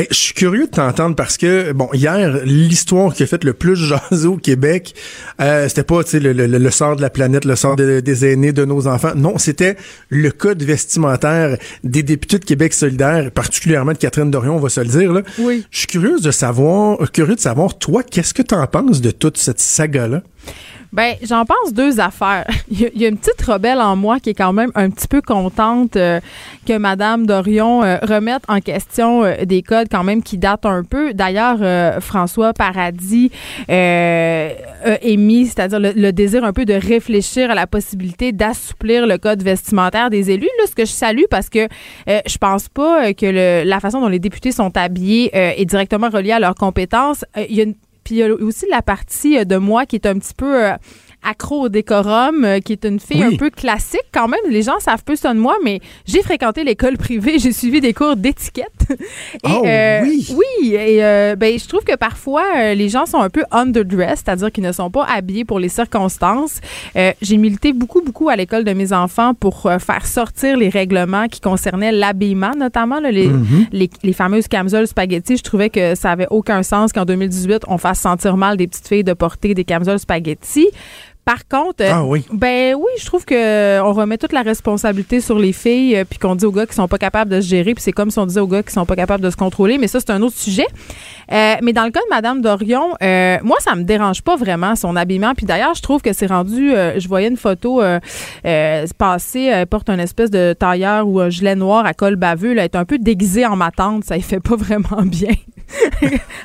Je 0.09 0.15
suis 0.15 0.33
curieux 0.33 0.65
de 0.65 0.71
t'entendre 0.71 1.15
parce 1.15 1.37
que 1.37 1.71
bon 1.71 1.89
hier 1.93 2.39
l'histoire 2.45 3.13
qui 3.13 3.23
a 3.23 3.27
fait 3.27 3.43
le 3.43 3.53
plus 3.53 3.75
jaser 4.09 4.27
au 4.27 4.37
Québec 4.37 4.93
euh, 5.41 5.67
c'était 5.67 5.83
pas 5.83 6.03
tu 6.03 6.11
sais 6.11 6.19
le, 6.19 6.33
le, 6.33 6.45
le, 6.45 6.71
sort 6.71 6.95
de 6.95 7.01
la 7.01 7.09
planète 7.09 7.45
le 7.45 7.55
sort 7.55 7.75
des 7.75 8.25
aînés 8.25 8.51
de 8.51 8.65
nos 8.65 8.87
enfants. 8.87 9.13
Non 9.15 9.37
c'était 9.37 9.77
le 10.09 10.31
code 10.31 10.63
vestimentaire 10.63 11.57
des 11.83 12.03
députés 12.03 12.39
de 12.39 12.45
Québec 12.45 12.73
solidaire 12.73 13.31
particulièrement 13.31 13.93
de 13.93 13.97
Catherine 13.97 14.31
Dorion 14.31 14.57
on 14.57 14.59
va 14.59 14.69
se 14.69 14.81
le 14.81 14.87
dire 14.87 15.11
là. 15.11 15.21
Oui. 15.39 15.65
Je 15.71 15.79
suis 15.79 15.87
curieuse 15.87 16.21
de 16.21 16.31
savoir 16.31 17.11
curieux 17.11 17.35
de 17.35 17.39
savoir 17.39 17.77
toi 17.77 18.03
qu'est-ce 18.03 18.33
que 18.33 18.41
t'en 18.41 18.65
penses 18.67 19.01
de 19.01 19.11
toute 19.11 19.37
cette 19.37 19.59
saga 19.59 20.07
là 20.07 20.23
ben, 20.91 21.15
j'en 21.21 21.45
pense 21.45 21.73
deux 21.73 21.99
affaires. 21.99 22.47
Il 22.71 22.91
y, 22.95 23.05
a, 23.05 23.09
une 23.09 23.17
petite 23.17 23.41
rebelle 23.41 23.79
en 23.79 23.95
moi 23.95 24.19
qui 24.19 24.31
est 24.31 24.33
quand 24.33 24.53
même 24.53 24.71
un 24.75 24.89
petit 24.89 25.07
peu 25.07 25.21
contente 25.21 25.95
euh, 25.95 26.19
que 26.65 26.77
Madame 26.77 27.27
Dorion 27.27 27.83
euh, 27.83 27.97
remette 28.01 28.41
en 28.47 28.59
question 28.59 29.23
euh, 29.23 29.45
des 29.45 29.61
codes 29.61 29.87
quand 29.91 30.03
même 30.03 30.23
qui 30.23 30.37
datent 30.37 30.65
un 30.65 30.83
peu. 30.83 31.13
D'ailleurs, 31.13 31.59
François 32.01 32.53
Paradis 32.53 33.31
a 33.67 34.49
émis, 35.01 35.47
c'est-à-dire 35.47 35.79
le, 35.79 36.11
désir 36.11 36.43
un 36.43 36.53
peu 36.53 36.65
de 36.65 36.73
réfléchir 36.73 37.51
à 37.51 37.55
la 37.55 37.67
possibilité 37.67 38.31
d'assouplir 38.31 39.05
le 39.05 39.17
code 39.17 39.43
vestimentaire 39.43 40.09
des 40.09 40.31
élus. 40.31 40.49
Là, 40.59 40.65
ce 40.67 40.75
que 40.75 40.85
je 40.85 40.91
salue 40.91 41.23
parce 41.29 41.49
que 41.49 41.67
je 42.07 42.37
pense 42.37 42.69
pas 42.69 43.13
que 43.13 43.25
le, 43.25 43.67
la 43.67 43.79
façon 43.79 44.01
dont 44.01 44.07
les 44.07 44.19
députés 44.19 44.51
sont 44.51 44.75
habillés 44.75 45.29
est 45.33 45.65
directement 45.65 46.09
reliée 46.09 46.31
à 46.31 46.39
leurs 46.39 46.55
compétences. 46.55 47.25
Il 47.37 47.55
y 47.55 47.61
a 47.61 47.63
une 47.63 47.75
puis 48.09 48.15
il 48.15 48.19
y 48.21 48.23
a 48.23 48.33
aussi 48.33 48.65
la 48.71 48.81
partie 48.81 49.37
euh, 49.37 49.45
de 49.45 49.57
moi 49.57 49.85
qui 49.85 49.95
est 49.95 50.07
un 50.07 50.17
petit 50.17 50.33
peu 50.33 50.65
euh, 50.65 50.75
accro 51.23 51.63
au 51.63 51.69
décorum, 51.69 52.45
euh, 52.45 52.59
qui 52.59 52.73
est 52.73 52.85
une 52.85 52.99
fille 52.99 53.23
un 53.23 53.35
peu 53.35 53.49
classique 53.49 54.05
quand 54.11 54.27
même. 54.27 54.39
Les 54.49 54.61
gens 54.61 54.79
savent 54.79 55.03
peu 55.03 55.15
ça 55.15 55.33
de 55.33 55.39
moi, 55.39 55.55
mais 55.63 55.81
j'ai 56.05 56.21
fréquenté 56.21 56.63
l'école 56.63 56.97
privée, 56.97 57.39
j'ai 57.39 57.51
suivi 57.51 57.81
des 57.81 57.93
cours 57.93 58.15
d'étiquette. 58.15 58.67
oh, 59.43 59.61
oui. 59.63 60.27
Oui, 60.29 60.75
et 60.75 60.99
ben 61.35 61.59
je 61.59 61.67
trouve 61.67 61.83
que 61.83 61.95
parfois 61.95 62.73
les 62.73 62.89
gens 62.89 63.05
sont 63.05 63.19
un 63.19 63.29
peu 63.29 63.43
underdressed, 63.51 64.23
c'est-à-dire 64.25 64.51
qu'ils 64.51 64.63
ne 64.63 64.71
sont 64.71 64.89
pas 64.89 65.05
habillés 65.05 65.45
pour 65.45 65.59
les 65.59 65.69
circonstances. 65.69 66.59
j'ai 66.95 67.37
milité 67.37 67.73
beaucoup 67.73 68.01
beaucoup 68.01 68.29
à 68.29 68.35
l'école 68.35 68.63
de 68.63 68.73
mes 68.73 68.93
enfants 68.93 69.33
pour 69.33 69.69
faire 69.79 70.05
sortir 70.05 70.57
les 70.57 70.69
règlements 70.69 71.27
qui 71.27 71.41
concernaient 71.41 71.91
l'habillement, 71.91 72.51
notamment 72.57 72.99
les, 72.99 73.27
mm-hmm. 73.27 73.67
les, 73.71 73.89
les, 74.03 74.13
fameuses 74.13 74.47
camisoles 74.47 74.87
spaghetti. 74.87 75.37
Je 75.37 75.43
trouvais 75.43 75.69
que 75.69 75.95
ça 75.95 76.11
avait 76.11 76.27
aucun 76.29 76.63
sens 76.63 76.91
qu'en 76.91 77.05
2018 77.05 77.63
on 77.67 77.77
fasse 77.77 77.99
sentir 77.99 78.37
mal 78.37 78.57
des 78.57 78.67
petites 78.67 78.87
filles 78.87 79.03
de 79.03 79.13
porter 79.13 79.53
des 79.53 79.63
camisoles 79.63 79.99
spaghetti. 79.99 80.67
Par 81.29 81.47
contre, 81.47 81.83
ah 81.87 82.03
oui. 82.03 82.25
ben 82.33 82.73
oui, 82.73 82.89
je 82.99 83.05
trouve 83.05 83.23
que 83.23 83.35
euh, 83.35 83.83
on 83.83 83.93
remet 83.93 84.17
toute 84.17 84.33
la 84.33 84.41
responsabilité 84.41 85.21
sur 85.21 85.37
les 85.37 85.53
filles, 85.53 85.95
euh, 85.95 86.03
puis 86.03 86.17
qu'on 86.17 86.33
dit 86.33 86.43
aux 86.43 86.51
gars 86.51 86.65
qui 86.65 86.73
sont 86.73 86.87
pas 86.87 86.97
capables 86.97 87.29
de 87.29 87.39
se 87.39 87.47
gérer, 87.47 87.75
puis 87.75 87.83
c'est 87.83 87.91
comme 87.91 88.09
si 88.09 88.17
on 88.17 88.25
disait 88.25 88.39
aux 88.39 88.47
gars 88.47 88.63
qui 88.63 88.73
sont 88.73 88.87
pas 88.87 88.95
capables 88.95 89.23
de 89.23 89.29
se 89.29 89.35
contrôler, 89.35 89.77
mais 89.77 89.87
ça 89.87 89.99
c'est 89.99 90.09
un 90.09 90.23
autre 90.23 90.35
sujet. 90.35 90.65
Euh, 91.31 91.53
mais 91.61 91.71
dans 91.71 91.83
le 91.83 91.91
cas 91.91 91.99
de 91.99 92.09
Madame 92.09 92.41
Dorion, 92.41 92.95
moi 93.43 93.57
ça 93.59 93.75
me 93.75 93.83
dérange 93.83 94.23
pas 94.23 94.37
vraiment 94.37 94.75
son 94.75 94.95
habillement, 94.95 95.35
puis 95.35 95.45
d'ailleurs 95.45 95.75
je 95.75 95.83
trouve 95.83 96.01
que 96.01 96.13
c'est 96.13 96.25
rendu, 96.25 96.71
je 96.71 97.07
voyais 97.07 97.27
une 97.27 97.37
photo 97.37 97.79
passer, 98.97 99.41
elle 99.41 99.67
porte 99.67 99.87
une 99.91 99.99
espèce 99.99 100.31
de 100.31 100.53
tailleur 100.53 101.07
ou 101.07 101.19
un 101.19 101.29
gilet 101.29 101.53
noir 101.53 101.85
à 101.85 101.93
col 101.93 102.15
baveux, 102.15 102.55
là, 102.55 102.63
elle 102.63 102.71
est 102.73 102.75
un 102.75 102.85
peu 102.85 102.97
déguisée 102.97 103.45
en 103.45 103.55
ma 103.55 103.69
tante, 103.69 104.03
ça 104.03 104.17
y 104.17 104.23
fait 104.23 104.39
pas 104.39 104.55
vraiment 104.57 105.03
bien. 105.03 105.35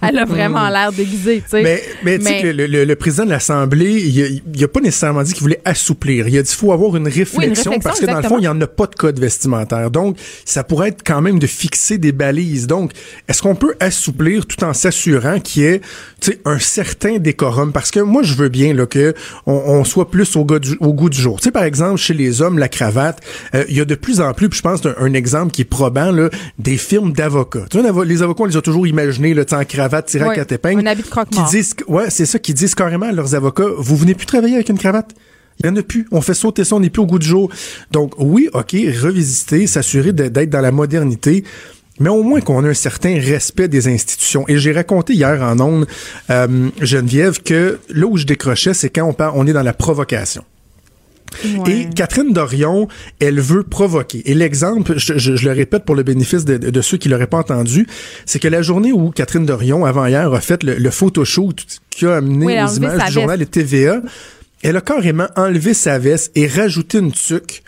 elle 0.03 0.19
a 0.19 0.27
vraiment 0.27 0.69
l'air 0.69 0.93
déguisée, 0.93 1.41
tu 1.41 1.49
sais. 1.49 1.63
Mais, 1.63 1.83
mais, 2.03 2.19
tu 2.19 2.27
sais 2.27 2.43
que 2.43 2.49
le, 2.49 2.97
président 2.97 3.25
de 3.25 3.31
l'Assemblée, 3.31 4.03
il, 4.03 4.43
il 4.55 4.65
a 4.65 4.69
pas 4.75 4.81
nécessairement 4.81 5.23
dit 5.23 5.33
qu'il 5.33 5.43
voulait 5.43 5.63
assouplir. 5.65 6.27
Il 6.27 6.37
a 6.37 6.43
dit 6.43 6.49
qu'il 6.49 6.59
faut 6.59 6.73
avoir 6.73 6.97
une 6.97 7.07
réflexion, 7.07 7.79
parce 7.79 8.01
que 8.01 8.07
dans 8.07 8.17
le 8.21 8.25
fond, 8.25 8.39
il 8.39 8.43
n'y 8.43 8.49
en 8.49 8.61
a 8.61 8.67
pas 8.67 8.87
de 8.87 8.95
code 8.97 9.21
vestimentaire. 9.21 9.89
Donc, 9.93 10.19
ça 10.45 10.65
pourrait 10.65 10.89
être 10.89 11.05
quand 11.07 11.23
même 11.23 11.39
de 11.39 11.47
fixer 11.47 11.97
des 11.97 12.11
balises. 12.11 12.67
Donc, 12.67 12.91
est-ce 13.29 13.41
qu'on 13.41 13.55
peut 13.55 13.77
assouplir 13.79 14.47
tout 14.47 14.63
en 14.65 14.73
s'assurant 14.73 15.39
qu'il 15.39 15.63
y 15.63 15.67
ait 15.67 15.81
un 16.45 16.59
certain 16.59 17.19
décorum? 17.19 17.73
Parce 17.73 17.93
que 17.93 18.01
moi, 18.01 18.25
je 18.25 18.35
veux 18.35 18.49
bien 18.49 18.75
là, 18.75 18.87
que 18.87 19.15
on, 19.47 19.85
soit 19.85 20.11
plus 20.11 20.35
au, 20.35 20.45
goût 20.45 20.59
du, 20.59 20.77
au 20.81 20.93
goût 20.93 21.09
du 21.09 21.21
jour. 21.21 21.39
Tu 21.39 21.45
sais, 21.45 21.51
par 21.53 21.63
exemple, 21.63 21.99
chez 21.99 22.15
les 22.15 22.43
hommes, 22.43 22.59
la 22.59 22.69
cravate, 22.69 23.21
euh, 23.55 23.65
il 23.69 23.77
y 23.77 23.81
a 23.81 23.85
de 23.85 23.95
plus 23.95 24.21
en 24.21 24.35
plus, 24.35 24.49
puis 24.49 24.59
je 24.59 24.63
pense 24.63 24.85
un, 24.87 24.95
un 24.99 25.15
exemple 25.15 25.53
qui 25.53 25.63
est 25.63 25.67
probant, 25.67 26.11
là, 26.11 26.31
des 26.59 26.79
films 26.79 27.13
d'avocats. 27.13 27.67
Tu 27.71 27.81
vois, 27.81 28.05
les 28.05 28.23
avocats, 28.23 28.43
on 28.43 28.47
les 28.47 28.57
a 28.57 28.63
toujours 28.63 28.89
imaginés, 28.89 29.35
là, 29.35 29.45
en 29.53 29.65
cravate, 29.65 30.07
tiré 30.07 30.25
à 30.25 30.35
quatre 30.35 30.51
épingles. 30.51 30.81
Un 30.81 30.91
habit 30.91 31.03
de 31.03 31.31
qui 31.31 31.43
disent, 31.51 31.77
ouais, 31.87 32.11
c'est 32.11 32.27
ça, 32.27 32.41
qui 32.41 32.55
disent 32.55 32.75
carrément 32.75 33.07
à 33.07 33.13
leurs 33.13 33.37
avocats, 33.37 33.69
vous 33.79 33.97
venez 33.97 34.15
plus 34.15 34.27
travailler 34.27 34.57
avec 34.57 34.64
une 34.69 34.79
cravate. 34.79 35.15
Il 35.61 35.71
n'y 35.71 35.77
en 35.77 35.81
a 35.81 35.83
plus. 35.83 36.07
On 36.11 36.21
fait 36.21 36.35
sauter 36.35 36.65
ça, 36.65 36.77
on 36.77 36.81
n'est 36.81 36.91
plus 36.91 37.03
au 37.03 37.07
goût 37.07 37.19
du 37.19 37.27
jour. 37.27 37.51
Donc, 37.91 38.15
oui, 38.19 38.49
OK, 38.53 38.73
revisiter, 38.73 39.67
s'assurer 39.67 40.13
d'être 40.13 40.51
dans 40.51 40.61
la 40.61 40.73
modernité, 40.73 41.45
mais 42.01 42.09
au 42.09 42.23
moins 42.23 42.41
qu'on 42.41 42.65
ait 42.65 42.71
un 42.71 42.75
certain 42.75 43.21
respect 43.21 43.69
des 43.69 43.87
institutions. 43.89 44.45
Et 44.49 44.59
j'ai 44.59 44.73
raconté 44.73 45.15
hier 45.15 45.43
en 45.43 45.61
ondes, 45.61 45.87
euh, 46.31 46.71
Geneviève, 46.81 47.41
que 47.43 47.79
là 47.91 48.07
où 48.07 48.17
je 48.17 48.27
décrochais, 48.27 48.75
c'est 48.75 48.91
quand 48.91 49.05
on, 49.05 49.13
parle, 49.13 49.35
on 49.37 49.47
est 49.47 49.53
dans 49.53 49.63
la 49.63 49.75
provocation. 49.75 50.45
Et 51.67 51.89
Catherine 51.95 52.33
Dorion, 52.33 52.87
elle 53.19 53.41
veut 53.41 53.65
provoquer. 53.65 54.23
Et 54.31 54.35
l'exemple, 54.35 54.95
je, 54.97 55.45
le 55.45 55.53
répète 55.53 55.85
pour 55.85 55.97
le 55.97 56.05
bénéfice 56.05 56.45
de, 56.45 56.81
ceux 56.81 56.97
qui 56.97 57.09
l'auraient 57.09 57.27
pas 57.27 57.39
entendu, 57.39 57.87
c'est 58.25 58.39
que 58.39 58.47
la 58.47 58.63
journée 58.63 58.93
où 58.93 59.11
Catherine 59.11 59.45
Dorion, 59.45 59.85
avant 59.85 60.07
hier, 60.07 60.33
a 60.33 60.41
fait 60.41 60.63
le, 60.63 60.75
le 60.75 60.91
photoshoot 60.91 61.57
qui 61.91 62.07
a 62.07 62.17
amené 62.17 62.63
aux 62.63 62.69
images 62.69 63.05
du 63.07 63.13
journal 63.13 63.43
et 63.43 63.47
TVA, 63.47 64.01
elle 64.65 64.77
a 64.77 64.81
carrément 64.81 65.29
enlevé 65.37 65.75
sa 65.75 65.99
veste 65.99 66.33
et 66.35 66.47
rajouté 66.47 66.99
une 66.99 67.13
tuque 67.13 67.63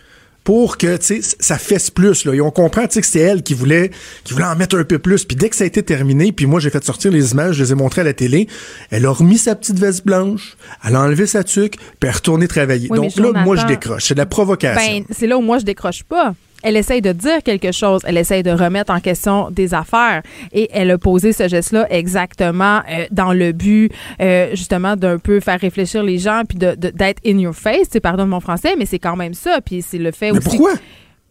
pour 0.44 0.78
que 0.78 0.96
tu 0.96 1.20
sais 1.22 1.36
ça 1.40 1.58
fesse 1.58 1.90
plus 1.90 2.24
là. 2.24 2.32
Et 2.32 2.40
on 2.40 2.50
comprend 2.50 2.86
tu 2.86 2.94
sais 2.94 3.00
que 3.00 3.06
c'est 3.06 3.18
elle 3.18 3.42
qui 3.42 3.52
voulait 3.52 3.90
qui 4.24 4.32
voulait 4.32 4.46
en 4.46 4.56
mettre 4.56 4.78
un 4.78 4.84
peu 4.84 4.98
plus. 4.98 5.24
Puis 5.24 5.36
dès 5.36 5.50
que 5.50 5.56
ça 5.56 5.64
a 5.64 5.66
été 5.66 5.82
terminé 5.82 6.32
puis 6.32 6.46
moi 6.46 6.60
j'ai 6.60 6.70
fait 6.70 6.82
sortir 6.84 7.10
les 7.10 7.32
images 7.32 7.56
je 7.56 7.64
les 7.64 7.72
ai 7.72 7.74
montrées 7.74 8.00
à 8.00 8.04
la 8.04 8.14
télé 8.14 8.46
elle 8.90 9.04
a 9.06 9.10
remis 9.10 9.38
sa 9.38 9.54
petite 9.56 9.78
veste 9.78 10.06
blanche 10.06 10.56
elle 10.84 10.96
a 10.96 11.00
enlevé 11.02 11.26
sa 11.26 11.44
tuque 11.44 11.76
puis 11.76 11.96
elle 12.02 12.08
a 12.10 12.12
retourné 12.12 12.48
travailler. 12.48 12.88
Donc 12.88 13.16
là 13.16 13.44
moi 13.44 13.56
je 13.56 13.66
décroche. 13.66 14.04
C'est 14.04 14.14
de 14.14 14.20
la 14.20 14.26
provocation. 14.26 14.80
Ben 14.80 15.04
c'est 15.10 15.26
là 15.26 15.36
où 15.36 15.42
moi 15.42 15.58
je 15.58 15.64
décroche 15.64 16.02
pas 16.04 16.34
elle 16.66 16.76
essaye 16.76 17.00
de 17.00 17.12
dire 17.12 17.44
quelque 17.44 17.70
chose, 17.70 18.00
elle 18.04 18.18
essaye 18.18 18.42
de 18.42 18.50
remettre 18.50 18.92
en 18.92 18.98
question 18.98 19.52
des 19.52 19.72
affaires. 19.72 20.22
Et 20.52 20.68
elle 20.72 20.90
a 20.90 20.98
posé 20.98 21.32
ce 21.32 21.46
geste-là 21.46 21.86
exactement 21.90 22.80
euh, 22.90 23.06
dans 23.12 23.32
le 23.32 23.52
but 23.52 23.92
euh, 24.20 24.50
justement 24.50 24.96
d'un 24.96 25.18
peu 25.18 25.38
faire 25.38 25.60
réfléchir 25.60 26.02
les 26.02 26.18
gens 26.18 26.42
puis 26.46 26.58
de 26.58 26.74
d'être 26.74 27.20
in 27.24 27.38
your 27.38 27.54
face, 27.54 27.88
pardonne 28.02 28.30
mon 28.30 28.40
français, 28.40 28.74
mais 28.76 28.84
c'est 28.84 28.98
quand 28.98 29.14
même 29.14 29.32
ça. 29.32 29.60
Puis 29.64 29.80
c'est 29.80 29.98
le 29.98 30.10
fait 30.10 30.32
mais 30.32 30.38
aussi 30.38 30.56
pourquoi? 30.56 30.72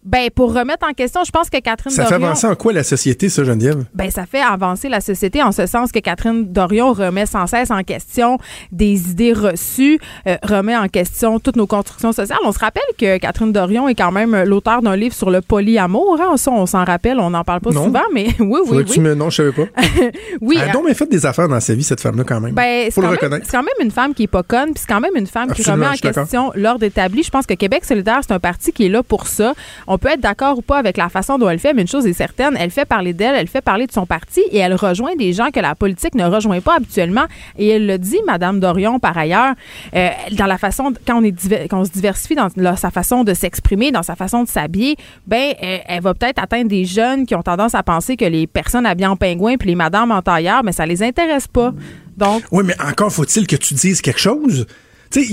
Ben, 0.05 0.29
pour 0.33 0.53
remettre 0.53 0.87
en 0.87 0.93
question, 0.93 1.23
je 1.23 1.31
pense 1.31 1.49
que 1.49 1.59
Catherine 1.59 1.91
ça 1.91 2.03
Dorion... 2.03 2.09
Ça 2.09 2.19
fait 2.19 2.25
avancer 2.25 2.47
en 2.47 2.55
quoi 2.55 2.73
la 2.73 2.83
société, 2.83 3.27
ça, 3.27 3.43
Geneviève? 3.43 3.85
Ben, 3.95 4.11
ça 4.11 4.27
fait 4.27 4.41
avancer 4.41 4.87
la 4.87 5.01
société 5.01 5.41
en 5.41 5.51
ce 5.51 5.65
sens 5.65 5.91
que 5.91 5.97
Catherine 5.97 6.51
Dorion 6.51 6.93
remet 6.93 7.25
sans 7.25 7.47
cesse 7.47 7.71
en 7.71 7.81
question 7.81 8.37
des 8.71 9.09
idées 9.09 9.33
reçues, 9.33 9.99
euh, 10.27 10.37
remet 10.43 10.77
en 10.77 10.87
question 10.89 11.39
toutes 11.39 11.55
nos 11.55 11.65
constructions 11.65 12.11
sociales. 12.11 12.37
On 12.45 12.51
se 12.51 12.59
rappelle 12.59 12.83
que 12.99 13.17
Catherine 13.17 13.51
Dorion 13.51 13.87
est 13.87 13.95
quand 13.95 14.11
même 14.11 14.43
l'auteur 14.43 14.83
d'un 14.83 14.95
livre 14.95 15.15
sur 15.15 15.31
le 15.31 15.41
polyamour. 15.41 16.19
Hein? 16.21 16.37
Ça, 16.37 16.51
on 16.51 16.67
s'en 16.67 16.85
rappelle, 16.85 17.19
on 17.19 17.31
n'en 17.31 17.43
parle 17.43 17.61
pas 17.61 17.71
souvent, 17.71 18.03
mais 18.13 18.27
oui, 18.39 18.59
oui, 18.67 18.77
oui. 18.77 18.85
Tu 18.85 18.99
me... 18.99 19.15
Non, 19.15 19.31
je 19.31 19.37
savais 19.37 19.51
pas. 19.53 19.65
oui. 20.41 20.59
Elle 20.61 20.69
a 20.69 20.73
donc 20.73 20.87
fait 20.93 21.09
des 21.09 21.25
affaires 21.25 21.47
dans 21.47 21.59
sa 21.59 21.73
vie, 21.73 21.83
cette 21.83 22.01
femme-là, 22.01 22.23
quand 22.23 22.39
même. 22.39 22.53
Ben, 22.53 22.91
Faut 22.91 23.01
le 23.01 23.07
reconnaître. 23.07 23.45
C'est 23.45 23.57
quand 23.57 23.63
même 23.63 23.73
une 23.81 23.91
femme 23.91 24.13
qui 24.13 24.23
est 24.23 24.27
pas 24.27 24.43
conne, 24.43 24.73
puis 24.73 24.83
c'est 24.85 24.93
quand 24.93 25.01
même 25.01 25.15
une 25.15 25.27
femme 25.27 25.51
qui 25.51 25.63
remet 25.63 25.87
en 25.87 25.93
question 25.93 26.51
l'ordre 26.53 26.83
établi. 26.83 27.23
Je 27.23 27.31
pense 27.31 27.47
que 27.47 27.55
Québec 27.55 27.85
solidaire, 27.85 28.19
c'est 28.21 28.33
un 28.33 28.39
parti 28.39 28.71
qui 28.71 28.85
est 28.85 28.89
là 28.89 29.01
pour 29.01 29.25
ça. 29.25 29.53
On 29.87 29.94
peut 29.97 30.09
être 30.09 30.21
d'accord 30.21 30.57
ou 30.57 30.61
pas 30.61 30.77
avec 30.77 30.97
la 30.97 31.09
façon 31.09 31.37
dont 31.37 31.49
elle 31.49 31.59
fait, 31.59 31.73
mais 31.73 31.81
une 31.81 31.87
chose 31.87 32.05
est 32.05 32.13
certaine, 32.13 32.55
elle 32.59 32.71
fait 32.71 32.85
parler 32.85 33.13
d'elle, 33.13 33.35
elle 33.35 33.47
fait 33.47 33.61
parler 33.61 33.87
de 33.87 33.91
son 33.91 34.05
parti 34.05 34.41
et 34.51 34.57
elle 34.57 34.75
rejoint 34.75 35.15
des 35.15 35.33
gens 35.33 35.51
que 35.51 35.59
la 35.59 35.75
politique 35.75 36.15
ne 36.15 36.25
rejoint 36.25 36.61
pas 36.61 36.75
habituellement. 36.75 37.25
Et 37.57 37.69
elle 37.69 37.87
le 37.87 37.97
dit, 37.97 38.19
Madame 38.25 38.59
Dorion, 38.59 38.99
par 38.99 39.17
ailleurs, 39.17 39.53
euh, 39.95 40.09
dans 40.31 40.45
la 40.45 40.57
façon, 40.57 40.93
quand 41.05 41.21
on, 41.21 41.85
se 41.85 41.91
diversifie 41.91 42.35
dans 42.35 42.75
sa 42.75 42.91
façon 42.91 43.23
de 43.23 43.33
s'exprimer, 43.33 43.91
dans 43.91 44.03
sa 44.03 44.15
façon 44.15 44.43
de 44.43 44.49
s'habiller, 44.49 44.95
ben, 45.27 45.53
elle, 45.59 46.01
va 46.01 46.13
peut-être 46.13 46.41
atteindre 46.41 46.69
des 46.69 46.85
jeunes 46.85 47.25
qui 47.25 47.35
ont 47.35 47.43
tendance 47.43 47.75
à 47.75 47.83
penser 47.83 48.17
que 48.17 48.25
les 48.25 48.47
personnes 48.47 48.85
habillées 48.85 49.07
en 49.07 49.15
pingouin 49.15 49.57
puis 49.57 49.69
les 49.69 49.75
madames 49.75 50.11
en 50.11 50.21
tailleur, 50.21 50.63
mais 50.63 50.71
ça 50.71 50.85
les 50.85 51.03
intéresse 51.03 51.47
pas. 51.47 51.73
Donc. 52.17 52.43
Oui, 52.51 52.63
mais 52.65 52.75
encore 52.81 53.11
faut-il 53.11 53.47
que 53.47 53.55
tu 53.55 53.73
dises 53.73 54.01
quelque 54.01 54.19
chose 54.19 54.65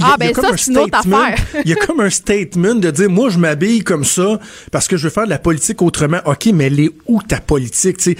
ah, 0.03 0.17
ben 0.19 0.35
ça, 0.35 0.49
c'est 0.57 0.71
une 0.71 0.79
autre 0.79 0.99
affaire. 0.99 1.37
Il 1.65 1.71
y 1.71 1.73
a 1.73 1.77
comme 1.77 2.01
un 2.01 2.11
statement 2.11 2.75
de 2.75 2.91
dire, 2.91 3.11
moi, 3.11 3.31
je 3.31 3.39
m'habille 3.39 3.81
comme 3.81 4.05
ça 4.05 4.39
parce 4.71 4.89
que 4.89 4.97
je 4.97 5.05
veux 5.05 5.11
faire 5.11 5.25
de 5.25 5.31
la 5.31 5.39
politique 5.39 5.83
autrement. 5.83 6.19
OK, 6.25 6.49
mais 6.55 6.67
elle 6.67 6.81
est 6.81 6.91
où 7.07 7.23
ta 7.23 7.41
politique? 7.41 7.99
Euh, 8.07 8.13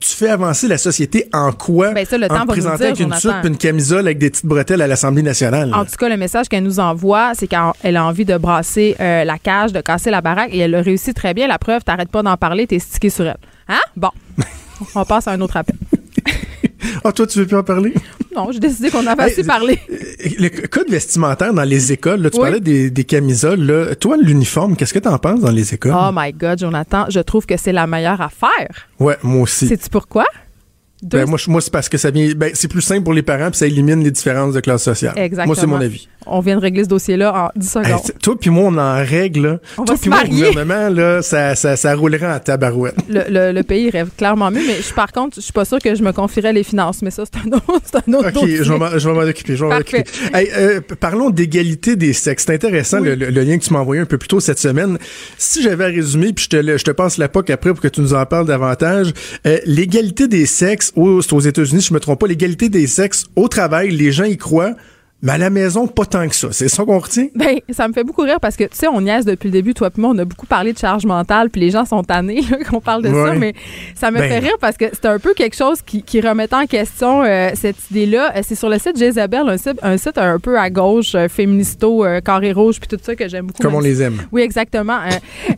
tu 0.00 0.08
fais 0.16 0.28
avancer 0.28 0.68
la 0.68 0.78
société 0.78 1.28
en 1.32 1.52
quoi? 1.52 1.92
Ben 1.92 2.04
ça, 2.04 2.18
le 2.18 2.26
en 2.26 2.28
temps 2.28 2.46
présentant 2.46 2.84
avec 2.84 3.00
une 3.00 3.14
soupe 3.14 3.34
une 3.44 3.56
camisole 3.56 4.06
avec 4.06 4.18
des 4.18 4.30
petites 4.30 4.46
bretelles 4.46 4.82
à 4.82 4.86
l'Assemblée 4.86 5.22
nationale. 5.22 5.72
En 5.74 5.84
tout 5.84 5.96
cas, 5.98 6.08
le 6.08 6.16
message 6.16 6.48
qu'elle 6.48 6.64
nous 6.64 6.80
envoie, 6.80 7.32
c'est 7.34 7.46
qu'elle 7.46 7.96
a 7.96 8.04
envie 8.04 8.24
de 8.24 8.36
brasser 8.36 8.96
euh, 9.00 9.24
la 9.24 9.38
cage, 9.38 9.72
de 9.72 9.80
casser 9.80 10.10
la 10.10 10.20
baraque 10.20 10.50
et 10.52 10.58
elle 10.58 10.70
le 10.70 10.80
réussit 10.80 11.14
très 11.14 11.34
bien. 11.34 11.46
La 11.46 11.58
preuve, 11.58 11.82
t'arrêtes 11.84 12.10
pas 12.10 12.22
d'en 12.22 12.36
parler, 12.36 12.66
t'es 12.66 12.78
stické 12.78 13.10
sur 13.10 13.26
elle. 13.26 13.36
Hein? 13.68 13.80
Bon. 13.96 14.10
On 14.94 15.04
passe 15.04 15.28
à 15.28 15.32
un 15.32 15.40
autre 15.40 15.56
appel. 15.56 15.76
Ah, 17.04 17.12
toi, 17.12 17.26
tu 17.26 17.38
veux 17.38 17.46
plus 17.46 17.56
en 17.56 17.62
parler? 17.64 17.94
Non, 18.34 18.50
j'ai 18.50 18.58
décidé 18.58 18.90
qu'on 18.90 19.06
avait 19.06 19.22
assez 19.22 19.44
parlé. 19.44 19.78
Le 20.40 20.48
code 20.66 20.90
vestimentaire 20.90 21.54
dans 21.54 21.62
les 21.62 21.92
écoles, 21.92 22.20
là, 22.20 22.30
tu 22.30 22.36
Oui. 22.38 22.42
parlais 22.42 22.58
des, 22.58 22.90
des 22.90 23.04
camisoles. 23.04 23.60
Là. 23.60 23.94
Toi, 23.94 24.16
l'uniforme, 24.20 24.74
qu'est-ce 24.74 24.92
que 24.92 24.98
t'en 24.98 25.16
penses 25.18 25.38
dans 25.40 25.52
les 25.52 25.72
écoles? 25.72 25.94
Oh 25.96 26.10
my 26.12 26.32
God, 26.32 26.58
Jonathan, 26.58 27.06
je 27.10 27.20
trouve 27.20 27.46
que 27.46 27.56
c'est 27.56 27.70
la 27.70 27.86
meilleure 27.86 28.20
affaire. 28.20 28.88
Ouais, 28.98 29.16
moi 29.22 29.42
aussi. 29.42 29.68
Sais-tu 29.68 29.88
pourquoi? 29.88 30.24
Deux- 31.00 31.18
Ben, 31.18 31.28
moi, 31.28 31.38
moi 31.46 31.60
c'est 31.60 31.70
parce 31.72 31.88
que 31.88 31.96
ça 31.98 32.10
vient. 32.10 32.32
Ben, 32.34 32.50
c'est 32.54 32.66
plus 32.66 32.80
simple 32.80 33.02
pour 33.04 33.12
les 33.12 33.22
parents 33.22 33.50
puis 33.50 33.58
ça 33.58 33.66
élimine 33.66 34.02
les 34.02 34.10
différences 34.10 34.54
de 34.54 34.58
classe 34.60 34.82
sociale. 34.82 35.12
Exactement. 35.16 35.46
Moi, 35.46 35.54
c'est 35.56 35.66
mon 35.68 35.80
avis. 35.80 36.08
On 36.26 36.40
vient 36.40 36.56
de 36.56 36.60
régler 36.60 36.84
ce 36.84 36.88
dossier-là 36.88 37.50
en 37.54 37.58
10 37.58 37.68
secondes. 37.70 37.86
Hey, 37.86 38.12
toi 38.22 38.34
puis 38.40 38.50
moi, 38.50 38.64
on 38.72 38.78
en 38.78 38.94
règle. 39.04 39.60
On 39.78 39.84
toi 39.84 39.96
puis 40.00 40.08
moi, 40.10 40.20
au 40.20 40.26
marier. 40.26 40.48
gouvernement, 40.48 40.88
là, 40.88 41.22
ça, 41.22 41.54
ça, 41.54 41.76
ça 41.76 41.94
roulerait 41.94 42.32
en 42.32 42.38
tabarouette. 42.38 42.94
le, 43.08 43.22
le- 43.28 43.52
le 43.52 43.62
pays 43.62 43.90
rêve 43.90 44.08
clairement 44.16 44.50
mieux, 44.50 44.62
mais 44.66 44.76
je, 44.86 44.94
par 44.94 45.12
contre, 45.12 45.36
je 45.36 45.40
suis 45.42 45.52
pas 45.52 45.64
sûre 45.64 45.78
que 45.78 45.94
je 45.94 46.02
me 46.02 46.12
confierais 46.12 46.52
les 46.52 46.62
finances. 46.64 47.02
Mais 47.02 47.10
ça, 47.10 47.24
c'est 47.24 47.40
un 47.48 47.52
autre, 47.56 47.80
c'est 47.84 47.96
un 47.96 48.12
autre 48.14 48.28
OK, 48.28 48.34
dossier. 48.34 48.56
je 48.64 48.72
vais 48.72 48.78
m'en- 48.78 48.86
occuper. 49.22 49.56
Je 49.56 49.64
vais 49.64 49.70
m'en 49.70 49.78
Parfait. 49.80 50.00
occuper. 50.00 50.36
Hey, 50.36 50.48
euh, 50.56 50.80
parlons 51.00 51.30
d'égalité 51.30 51.96
des 51.96 52.12
sexes. 52.12 52.44
C'est 52.46 52.54
intéressant 52.54 53.00
Oui. 53.00 53.14
le, 53.16 53.30
lien 53.30 53.58
que 53.58 53.64
tu 53.64 53.72
m'as 53.72 53.80
envoyé 53.80 54.00
un 54.02 54.06
peu 54.06 54.18
plus 54.18 54.28
tôt 54.28 54.40
cette 54.40 54.58
semaine. 54.58 54.98
Si 55.38 55.62
j'avais 55.62 55.84
à 55.84 55.88
résumer, 55.88 56.32
puis 56.32 56.44
je 56.50 56.56
te, 56.58 56.78
je 56.78 56.84
te 56.84 56.90
passe 56.90 57.18
la 57.18 57.28
POC 57.28 57.50
après 57.50 57.70
pour 57.72 57.80
que 57.80 57.88
tu 57.88 58.00
nous 58.00 58.14
en 58.14 58.24
parles 58.26 58.46
davantage. 58.46 59.12
Euh, 59.46 59.58
l'égalité 59.66 60.28
des 60.28 60.46
sexes, 60.46 60.92
au- 60.96 61.20
c'est 61.22 61.32
aux 61.32 61.40
États-Unis, 61.40 61.82
je 61.88 61.94
me 61.94 62.00
trompe 62.00 62.20
pas, 62.20 62.26
l'égalité 62.26 62.68
des 62.68 62.86
sexes 62.86 63.24
au 63.36 63.48
travail, 63.48 63.90
les 63.90 64.12
gens 64.12 64.24
y 64.24 64.36
croient, 64.36 64.74
mais 65.24 65.32
à 65.32 65.38
la 65.38 65.50
maison, 65.50 65.86
pas 65.88 66.04
tant 66.04 66.28
que 66.28 66.34
ça. 66.36 66.48
C'est 66.52 66.68
ça 66.68 66.84
qu'on 66.84 66.98
retient? 66.98 67.26
Ben, 67.34 67.58
ça 67.70 67.88
me 67.88 67.92
fait 67.94 68.04
beaucoup 68.04 68.22
rire 68.22 68.38
parce 68.40 68.56
que, 68.56 68.64
tu 68.64 68.76
sais, 68.76 68.86
on 68.86 69.00
niaise 69.00 69.24
depuis 69.24 69.46
le 69.48 69.52
début, 69.52 69.74
toi 69.74 69.88
et 69.88 70.00
moi, 70.00 70.10
on 70.14 70.18
a 70.18 70.24
beaucoup 70.24 70.46
parlé 70.46 70.72
de 70.72 70.78
charge 70.78 71.06
mentale, 71.06 71.50
puis 71.50 71.60
les 71.60 71.70
gens 71.70 71.84
sont 71.84 72.02
tannés 72.04 72.42
qu'on 72.70 72.80
parle 72.80 73.02
de 73.02 73.08
ça, 73.08 73.34
mais 73.34 73.54
ça 73.94 74.10
me 74.10 74.18
Ben. 74.18 74.28
fait 74.28 74.38
rire 74.38 74.56
parce 74.60 74.76
que 74.76 74.84
c'est 74.92 75.06
un 75.06 75.18
peu 75.18 75.32
quelque 75.34 75.56
chose 75.56 75.80
qui, 75.82 76.02
qui 76.02 76.20
remettait 76.20 76.54
en 76.54 76.66
question 76.66 77.24
euh, 77.24 77.50
cette 77.54 77.90
idée-là. 77.90 78.32
Euh, 78.36 78.40
C'est 78.44 78.54
sur 78.54 78.68
le 78.68 78.78
site 78.78 78.98
Jezabel, 78.98 79.48
un 79.48 79.56
site, 79.56 79.78
un 79.82 79.96
site 79.96 80.18
un 80.18 80.38
peu 80.38 80.58
à 80.58 80.68
gauche, 80.70 81.14
euh, 81.14 81.28
féministo, 81.28 82.04
euh, 82.04 82.20
carré 82.20 82.52
rouge, 82.52 82.78
puis 82.78 82.88
tout 82.88 83.02
ça 83.02 83.16
que 83.16 83.26
j'aime 83.26 83.46
beaucoup. 83.46 83.62
Comme 83.62 83.74
on 83.74 83.80
les 83.80 84.02
aime. 84.02 84.20
Oui, 84.30 84.42
exactement. 84.42 84.98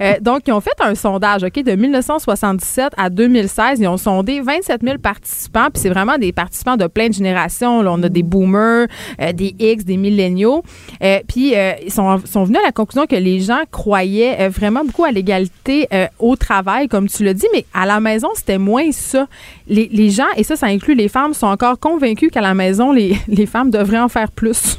Euh, 0.03 0.15
donc, 0.21 0.43
ils 0.47 0.53
ont 0.53 0.61
fait 0.61 0.79
un 0.81 0.95
sondage, 0.95 1.43
OK, 1.43 1.63
de 1.63 1.73
1977 1.75 2.93
à 2.97 3.09
2016. 3.09 3.81
Ils 3.81 3.87
ont 3.87 3.97
sondé 3.97 4.41
27 4.41 4.83
000 4.83 4.99
participants, 4.99 5.69
puis 5.73 5.81
c'est 5.83 5.89
vraiment 5.89 6.19
des 6.19 6.33
participants 6.33 6.77
de 6.77 6.87
plein 6.87 7.09
de 7.09 7.15
générations. 7.15 7.83
Là, 7.83 7.93
on 7.93 8.03
a 8.03 8.09
des 8.09 8.23
boomers, 8.23 8.87
des 9.35 9.55
X, 9.59 9.85
des 9.85 9.97
milléniaux. 9.97 10.63
Euh, 11.03 11.21
puis, 11.27 11.55
euh, 11.55 11.73
ils 11.85 11.93
sont, 11.93 12.21
sont 12.25 12.45
venus 12.45 12.61
à 12.61 12.67
la 12.67 12.73
conclusion 12.73 13.07
que 13.07 13.17
les 13.17 13.41
gens 13.41 13.61
croyaient 13.71 14.37
euh, 14.41 14.49
vraiment 14.49 14.85
beaucoup 14.85 15.05
à 15.05 15.13
l'égalité 15.13 15.89
au 16.19 16.37
travail, 16.37 16.89
comme 16.89 17.09
tu 17.09 17.25
l'as 17.25 17.35
dit, 17.35 17.47
mais 17.53 17.65
à 17.75 17.87
la 17.87 18.01
maison, 18.01 18.29
c'était 18.35 18.59
moins 18.59 18.91
ça. 18.93 19.27
Les, 19.69 19.89
les 19.93 20.11
gens, 20.11 20.27
et 20.37 20.43
ça, 20.43 20.57
ça 20.57 20.67
inclut 20.67 20.95
les 20.95 21.09
femmes, 21.09 21.35
sont 21.35 21.47
encore 21.47 21.79
convaincus 21.79 22.31
qu'à 22.31 22.41
la 22.41 22.55
maison, 22.55 22.93
les, 22.93 23.17
les 23.29 23.47
femmes 23.47 23.71
devraient 23.71 24.01
en 24.01 24.09
faire 24.09 24.31
plus. 24.31 24.79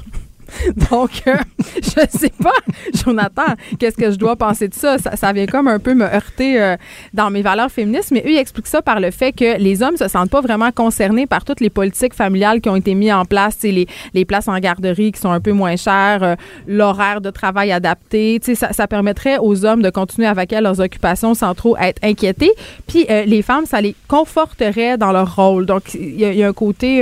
Donc, 0.92 1.10
euh, 1.28 1.36
je 1.76 2.18
sais 2.18 2.32
pas, 2.42 2.54
Jonathan, 2.94 3.44
qu'est-ce 3.80 3.98
que 3.98 4.12
je 4.12 4.16
dois 4.18 4.36
penser 4.36 4.68
de 4.68 4.74
ça? 4.74 4.98
Ça, 4.98 5.34
vient 5.34 5.46
comme 5.46 5.68
un 5.68 5.80
peu 5.80 5.94
me 5.94 6.06
heurter 6.06 6.62
euh, 6.62 6.76
dans 7.14 7.30
mes 7.30 7.42
valeurs 7.42 7.72
féministes, 7.72 8.12
mais 8.12 8.22
eux, 8.26 8.32
ils 8.32 8.38
expliquent 8.38 8.68
ça 8.68 8.82
par 8.82 9.00
le 9.00 9.12
fait 9.12 9.32
que 9.32 9.58
les 9.58 9.84
hommes 9.84 9.98
se 9.98 10.08
sentent 10.08 10.30
pas 10.30 10.42
vraiment 10.42 10.72
concernés 10.72 11.28
par 11.28 11.44
toutes 11.46 11.60
les 11.60 11.70
politiques 11.70 12.14
familiales 12.14 12.62
qui 12.62 12.70
ont 12.70 12.76
été 12.76 12.94
mises 12.96 13.12
en 13.14 13.26
place, 13.26 13.58
les, 13.64 13.88
les 14.14 14.26
places 14.26 14.48
en 14.48 14.58
garderie 14.60 15.12
qui 15.12 15.20
sont 15.20 15.32
un 15.32 15.40
peu 15.42 15.52
moins 15.52 15.76
chères, 15.76 16.24
euh, 16.24 16.36
l'horaire 16.68 17.22
de 17.22 17.30
travail 17.30 17.72
adapté. 17.72 18.40
Ça, 18.56 18.74
ça 18.74 18.88
permettrait 18.88 19.38
aux 19.40 19.66
hommes 19.66 19.82
de 19.82 19.90
continuer 19.90 20.28
à 20.28 20.34
vaquer 20.34 20.62
leurs 20.62 20.80
occupations 20.80 21.34
sans 21.34 21.54
trop 21.54 21.78
être 21.78 22.04
inquiétés. 22.04 22.52
Puis 22.88 23.06
euh, 23.10 23.24
les 23.26 23.42
femmes, 23.42 23.66
ça 23.66 23.82
les 23.82 23.96
conforterait 24.08 24.98
dans 24.98 25.12
leur 25.12 25.36
rôle. 25.36 25.66
Donc, 25.66 25.94
il 25.94 26.16
y, 26.20 26.44
a- 26.44 26.48
un 26.48 26.54
côté, 26.54 27.02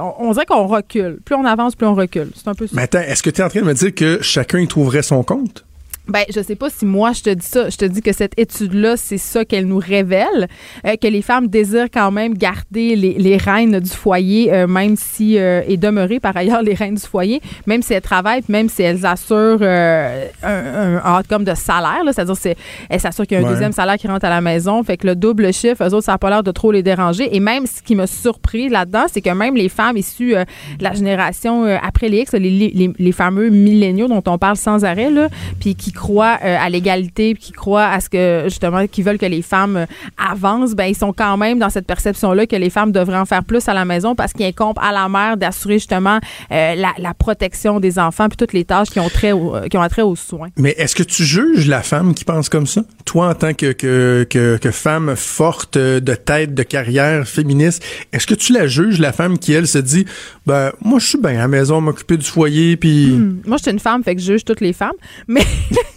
on, 0.00 0.28
on 0.28 0.32
dirait 0.32 0.46
qu'on 0.46 0.66
recule. 0.66 1.18
Plus 1.24 1.34
on 1.34 1.44
avance, 1.44 1.74
plus 1.74 1.86
on 1.86 1.94
recule. 1.94 2.30
C'est 2.34 2.46
un 2.48 2.54
peu 2.54 2.66
ça. 2.66 2.75
Mais 2.76 2.82
attends, 2.82 3.00
est-ce 3.00 3.22
que 3.22 3.30
tu 3.30 3.40
es 3.40 3.44
en 3.44 3.48
train 3.48 3.60
de 3.60 3.64
me 3.64 3.72
dire 3.72 3.94
que 3.94 4.18
chacun 4.20 4.58
y 4.58 4.68
trouverait 4.68 5.02
son 5.02 5.22
compte? 5.22 5.65
Ben, 6.08 6.22
je 6.34 6.40
sais 6.40 6.54
pas 6.54 6.70
si 6.70 6.86
moi 6.86 7.12
je 7.12 7.22
te 7.22 7.30
dis 7.30 7.44
ça. 7.46 7.68
Je 7.68 7.76
te 7.76 7.84
dis 7.84 8.00
que 8.00 8.12
cette 8.12 8.38
étude-là, 8.38 8.96
c'est 8.96 9.18
ça 9.18 9.44
qu'elle 9.44 9.66
nous 9.66 9.78
révèle, 9.78 10.46
euh, 10.86 10.94
que 10.96 11.08
les 11.08 11.20
femmes 11.22 11.48
désirent 11.48 11.90
quand 11.92 12.12
même 12.12 12.34
garder 12.34 12.94
les, 12.94 13.14
les 13.14 13.36
reines 13.36 13.80
du 13.80 13.90
foyer, 13.90 14.52
euh, 14.52 14.66
même 14.68 14.94
si 14.96 15.36
euh, 15.38 15.62
et 15.66 15.76
demeurer 15.76 16.20
par 16.20 16.36
ailleurs 16.36 16.62
les 16.62 16.74
reines 16.74 16.94
du 16.94 17.02
foyer, 17.02 17.40
même 17.66 17.82
si 17.82 17.92
elles 17.92 18.02
travaillent, 18.02 18.42
puis 18.42 18.52
même 18.52 18.68
si 18.68 18.82
elles 18.82 19.04
assurent 19.04 19.62
un, 19.62 20.10
un, 20.42 21.18
outcome 21.18 21.44
de 21.44 21.54
salaire, 21.54 22.02
c'est-à-dire 22.06 22.36
c'est 22.36 22.56
elles 22.88 23.00
s'assurent 23.00 23.26
qu'il 23.26 23.36
y 23.36 23.40
a 23.40 23.42
un 23.42 23.46
Ouais. 23.46 23.52
deuxième 23.52 23.72
salaire 23.72 23.96
qui 23.96 24.06
rentre 24.08 24.24
à 24.24 24.30
la 24.30 24.40
maison, 24.40 24.82
fait 24.82 24.96
que 24.96 25.06
le 25.06 25.14
double 25.16 25.52
chiffre, 25.52 25.82
eux 25.84 25.94
autres, 25.94 26.04
ça 26.04 26.12
n'a 26.12 26.18
pas 26.18 26.30
l'air 26.30 26.42
de 26.42 26.50
trop 26.52 26.72
les 26.72 26.82
déranger. 26.82 27.34
Et 27.34 27.40
même 27.40 27.66
ce 27.66 27.82
qui 27.82 27.94
m'a 27.94 28.06
surpris 28.06 28.68
là-dedans, 28.68 29.06
c'est 29.12 29.20
que 29.20 29.30
même 29.30 29.54
les 29.56 29.68
femmes 29.68 29.96
issues 29.96 30.34
de 30.34 30.82
la 30.84 30.92
génération 30.94 31.64
après 31.64 32.08
les 32.08 32.20
X, 32.22 32.32
les, 32.32 32.50
les, 32.50 32.92
les 32.96 33.12
fameux 33.12 33.50
milléniaux 33.50 34.08
dont 34.08 34.22
on 34.26 34.38
parle 34.38 34.56
sans 34.56 34.84
arrêt, 34.84 35.10
là, 35.10 35.28
puis 35.60 35.74
qui 35.74 35.92
croient 35.96 36.38
euh, 36.44 36.56
à 36.60 36.68
l'égalité, 36.70 37.34
qui 37.34 37.50
croient 37.52 37.86
à 37.88 37.98
ce 38.00 38.08
que 38.08 38.42
justement, 38.44 38.86
qui 38.86 39.02
veulent 39.02 39.18
que 39.18 39.26
les 39.26 39.42
femmes 39.42 39.76
euh, 39.78 39.86
avancent, 40.16 40.74
ben 40.74 40.84
ils 40.84 40.94
sont 40.94 41.12
quand 41.12 41.36
même 41.36 41.58
dans 41.58 41.70
cette 41.70 41.86
perception-là 41.86 42.46
que 42.46 42.54
les 42.56 42.70
femmes 42.70 42.92
devraient 42.92 43.18
en 43.18 43.24
faire 43.24 43.42
plus 43.42 43.68
à 43.68 43.74
la 43.74 43.84
maison 43.84 44.14
parce 44.14 44.32
qu'il 44.32 44.46
incombe 44.46 44.78
à 44.80 44.92
la 44.92 45.08
mère 45.08 45.36
d'assurer 45.36 45.74
justement 45.74 46.20
euh, 46.52 46.74
la, 46.76 47.14
protection 47.14 47.80
des 47.80 47.98
enfants 47.98 48.28
puis 48.28 48.36
toutes 48.36 48.52
les 48.52 48.64
tâches 48.64 48.90
qui 48.90 49.00
ont 49.00 49.08
trait 49.08 49.32
au- 49.32 49.56
qui 49.70 49.76
ont 49.78 49.82
aux 50.04 50.16
soins. 50.16 50.48
Mais 50.56 50.74
est-ce 50.76 50.94
que 50.94 51.02
tu 51.02 51.24
juges 51.24 51.66
la 51.66 51.82
femme 51.82 52.14
qui 52.14 52.24
pense 52.24 52.48
comme 52.48 52.66
ça? 52.66 52.82
Toi, 53.06 53.28
en 53.28 53.34
tant 53.34 53.54
que, 53.54 53.72
que, 53.72 54.26
que, 54.28 54.56
que 54.58 54.70
femme 54.72 55.14
forte 55.16 55.78
de 55.78 56.14
tête, 56.14 56.54
de 56.54 56.62
carrière 56.64 57.26
féministe, 57.26 57.82
est-ce 58.12 58.26
que 58.26 58.34
tu 58.34 58.52
la 58.52 58.66
juges, 58.66 58.98
la 58.98 59.12
femme 59.12 59.38
qui, 59.38 59.52
elle, 59.52 59.66
se 59.68 59.78
dit, 59.78 60.04
ben, 60.44 60.72
moi, 60.82 60.98
je 60.98 61.06
suis 61.06 61.18
bien 61.18 61.30
à 61.30 61.34
la 61.34 61.48
maison, 61.48 61.80
m'occuper 61.80 62.16
du 62.16 62.26
foyer, 62.26 62.76
puis... 62.76 63.12
Hmm. 63.12 63.40
Moi, 63.46 63.58
je 63.58 63.62
suis 63.62 63.70
une 63.70 63.78
femme, 63.78 64.02
fait 64.02 64.16
que 64.16 64.20
je 64.20 64.32
juge 64.32 64.44
toutes 64.44 64.60
les 64.60 64.72
femmes. 64.72 64.92
Mais, 65.28 65.42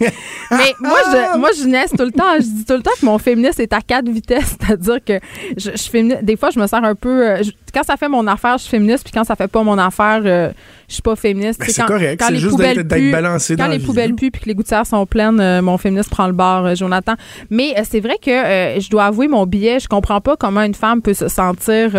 mais 0.50 0.74
moi, 0.80 0.98
je, 1.12 1.38
moi, 1.38 1.50
je 1.56 1.64
naisse 1.66 1.90
tout 1.90 2.04
le 2.04 2.10
temps. 2.12 2.34
Je 2.38 2.42
dis 2.44 2.64
tout 2.64 2.74
le 2.74 2.82
temps 2.82 2.90
que 2.98 3.04
mon 3.04 3.18
féministe 3.18 3.60
est 3.60 3.72
à 3.72 3.80
quatre 3.80 4.08
vitesses. 4.08 4.56
C'est-à-dire 4.60 4.98
que 5.04 5.18
je, 5.56 5.70
je 5.72 5.90
fémini- 5.90 6.22
des 6.24 6.36
fois, 6.36 6.50
je 6.50 6.58
me 6.58 6.66
sers 6.66 6.82
un 6.82 6.94
peu. 6.94 7.28
euh, 7.28 7.42
je- 7.42 7.50
quand 7.72 7.84
ça 7.84 7.96
fait 7.96 8.08
mon 8.08 8.26
affaire, 8.26 8.58
je 8.58 8.62
suis 8.62 8.70
féministe, 8.70 9.04
puis 9.04 9.12
quand 9.12 9.24
ça 9.24 9.36
fait 9.36 9.48
pas 9.48 9.62
mon 9.62 9.78
affaire, 9.78 10.20
euh, 10.24 10.50
je 10.88 10.94
suis 10.94 11.02
pas 11.02 11.16
féministe. 11.16 11.60
Ben, 11.60 11.66
c'est 11.68 11.80
quand- 11.82 11.86
correct, 11.88 12.18
quand 12.20 12.26
c'est 12.26 12.32
les 12.32 12.38
juste 12.38 12.50
poubelles 12.52 12.82
d'être- 12.84 13.12
balancé 13.12 13.56
Quand 13.56 13.64
dans 13.64 13.70
les 13.70 13.78
poubelles 13.78 14.10
là. 14.10 14.16
puent 14.16 14.30
puis 14.30 14.40
que 14.42 14.46
les 14.46 14.54
gouttières 14.54 14.86
sont 14.86 15.06
pleines, 15.06 15.40
euh, 15.40 15.62
mon 15.62 15.78
féministe 15.78 16.10
prend 16.10 16.26
le 16.26 16.32
bord, 16.32 16.66
euh, 16.66 16.74
Jonathan. 16.74 17.14
Mais 17.50 17.74
euh, 17.78 17.82
c'est 17.88 18.00
vrai 18.00 18.16
que 18.20 18.30
euh, 18.30 18.80
je 18.80 18.90
dois 18.90 19.04
avouer 19.06 19.28
mon 19.28 19.46
billet. 19.46 19.78
Je 19.80 19.88
comprends 19.88 20.20
pas 20.20 20.36
comment 20.36 20.62
une 20.62 20.74
femme 20.74 21.00
peut 21.02 21.14
se 21.14 21.28
sentir 21.28 21.96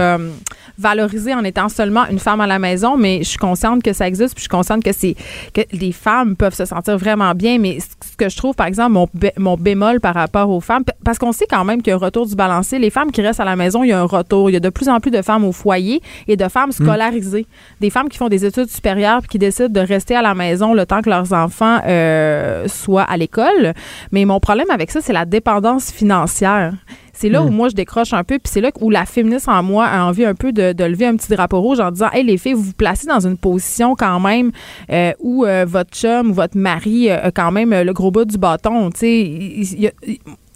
valorisée 0.78 1.34
en 1.34 1.44
étant 1.44 1.70
seulement 1.70 2.06
une 2.10 2.20
femme 2.20 2.42
à 2.42 2.48
la 2.48 2.60
maison, 2.60 2.98
mais 2.98 3.20
je 3.20 3.30
suis 3.30 3.38
consciente 3.38 3.84
que 3.84 3.94
ça 3.94 4.08
existe, 4.08 4.34
puis 4.34 4.40
je 4.40 4.44
suis 4.44 4.50
consciente 4.50 4.84
que 4.84 4.92
c'est 4.92 5.16
que 5.54 5.62
les 5.72 5.92
femmes 5.92 6.36
peuvent 6.36 6.54
se 6.56 6.66
sentir 6.66 6.98
vraiment 6.98 7.34
bien. 7.36 7.60
Mais 7.60 7.80
ce 7.80 8.18
que 8.18 8.30
je 8.30 8.38
trouve, 8.38 8.56
par 8.56 8.68
exemple, 8.68 8.92
mon, 8.94 9.08
bé- 9.14 9.34
mon 9.38 9.56
bémol 9.58 10.00
par 10.00 10.16
rapport 10.16 10.50
aux 10.50 10.62
femmes, 10.62 10.84
parce 11.04 11.18
qu'on 11.18 11.32
sait 11.32 11.46
quand 11.50 11.64
même 11.66 11.82
qu'il 11.82 11.92
y 11.92 11.94
a 11.94 11.96
un 11.96 12.00
retour 12.00 12.26
du 12.26 12.36
balancé. 12.36 12.80
Les 12.80 12.90
femmes 12.90 13.12
qui 13.12 13.22
restent 13.22 13.40
à 13.40 13.46
la 13.46 13.56
maison, 13.56 13.84
il 13.84 13.90
y 13.90 13.92
a 13.94 14.00
un 14.00 14.06
retour. 14.06 14.50
Il 14.50 14.54
y 14.54 14.58
a 14.58 14.60
de 14.60 14.70
plus 14.70 14.90
en 14.90 15.00
plus 15.00 15.12
de 15.12 15.22
femmes 15.22 15.44
au 15.46 15.52
foyer 15.62 16.02
et 16.28 16.36
de 16.36 16.48
femmes 16.48 16.72
scolarisées, 16.72 17.46
des 17.80 17.90
femmes 17.90 18.10
qui 18.10 18.18
font 18.18 18.30
des 18.30 18.46
études 18.46 18.70
supérieures 18.70 19.20
puis 19.22 19.30
qui 19.30 19.40
décident 19.40 19.70
de 19.70 19.86
rester 19.86 20.16
à 20.16 20.22
la 20.22 20.34
maison 20.34 20.74
le 20.74 20.86
temps 20.86 21.02
que 21.02 21.10
leurs 21.10 21.34
enfants 21.34 21.80
euh, 21.86 22.68
soient 22.68 23.04
à 23.04 23.18
l'école. 23.18 23.74
Mais 24.12 24.26
mon 24.26 24.40
problème 24.40 24.70
avec 24.72 24.92
ça, 24.92 25.02
c'est 25.02 25.14
la 25.14 25.26
dépendance 25.26 25.92
financière. 25.92 26.74
C'est 27.14 27.30
là 27.30 27.44
où 27.44 27.50
moi 27.50 27.70
je 27.70 27.76
décroche 27.76 28.14
un 28.14 28.24
peu, 28.24 28.40
puis 28.40 28.52
c'est 28.52 28.62
là 28.62 28.72
où 28.80 28.90
la 28.90 29.06
féministe 29.06 29.48
en 29.48 29.62
moi 29.62 29.86
a 29.86 30.04
envie 30.06 30.26
un 30.26 30.34
peu 30.34 30.52
de, 30.52 30.74
de 30.74 30.84
lever 30.84 31.06
un 31.06 31.16
petit 31.16 31.30
drapeau 31.30 31.62
rouge 31.62 31.80
en 31.80 31.92
disant 31.92 32.10
Hey, 32.12 32.24
les 32.24 32.38
filles, 32.38 32.54
vous 32.54 32.64
vous 32.64 32.74
placez 32.74 33.06
dans 33.06 33.20
une 33.20 33.38
position 33.38 33.96
quand 33.96 34.20
même 34.20 34.52
euh, 34.92 35.12
où 35.20 35.46
euh, 35.46 35.66
votre 35.68 35.92
chum 35.92 36.32
ou 36.32 36.34
votre 36.34 36.58
mari 36.58 37.12
a 37.12 37.30
quand 37.30 37.52
même 37.52 37.70
le 37.70 37.94
gros 37.94 38.10
bout 38.10 38.26
du 38.26 38.40
bâton. 38.40 38.90
Tu 38.90 39.00
sais, 39.00 39.94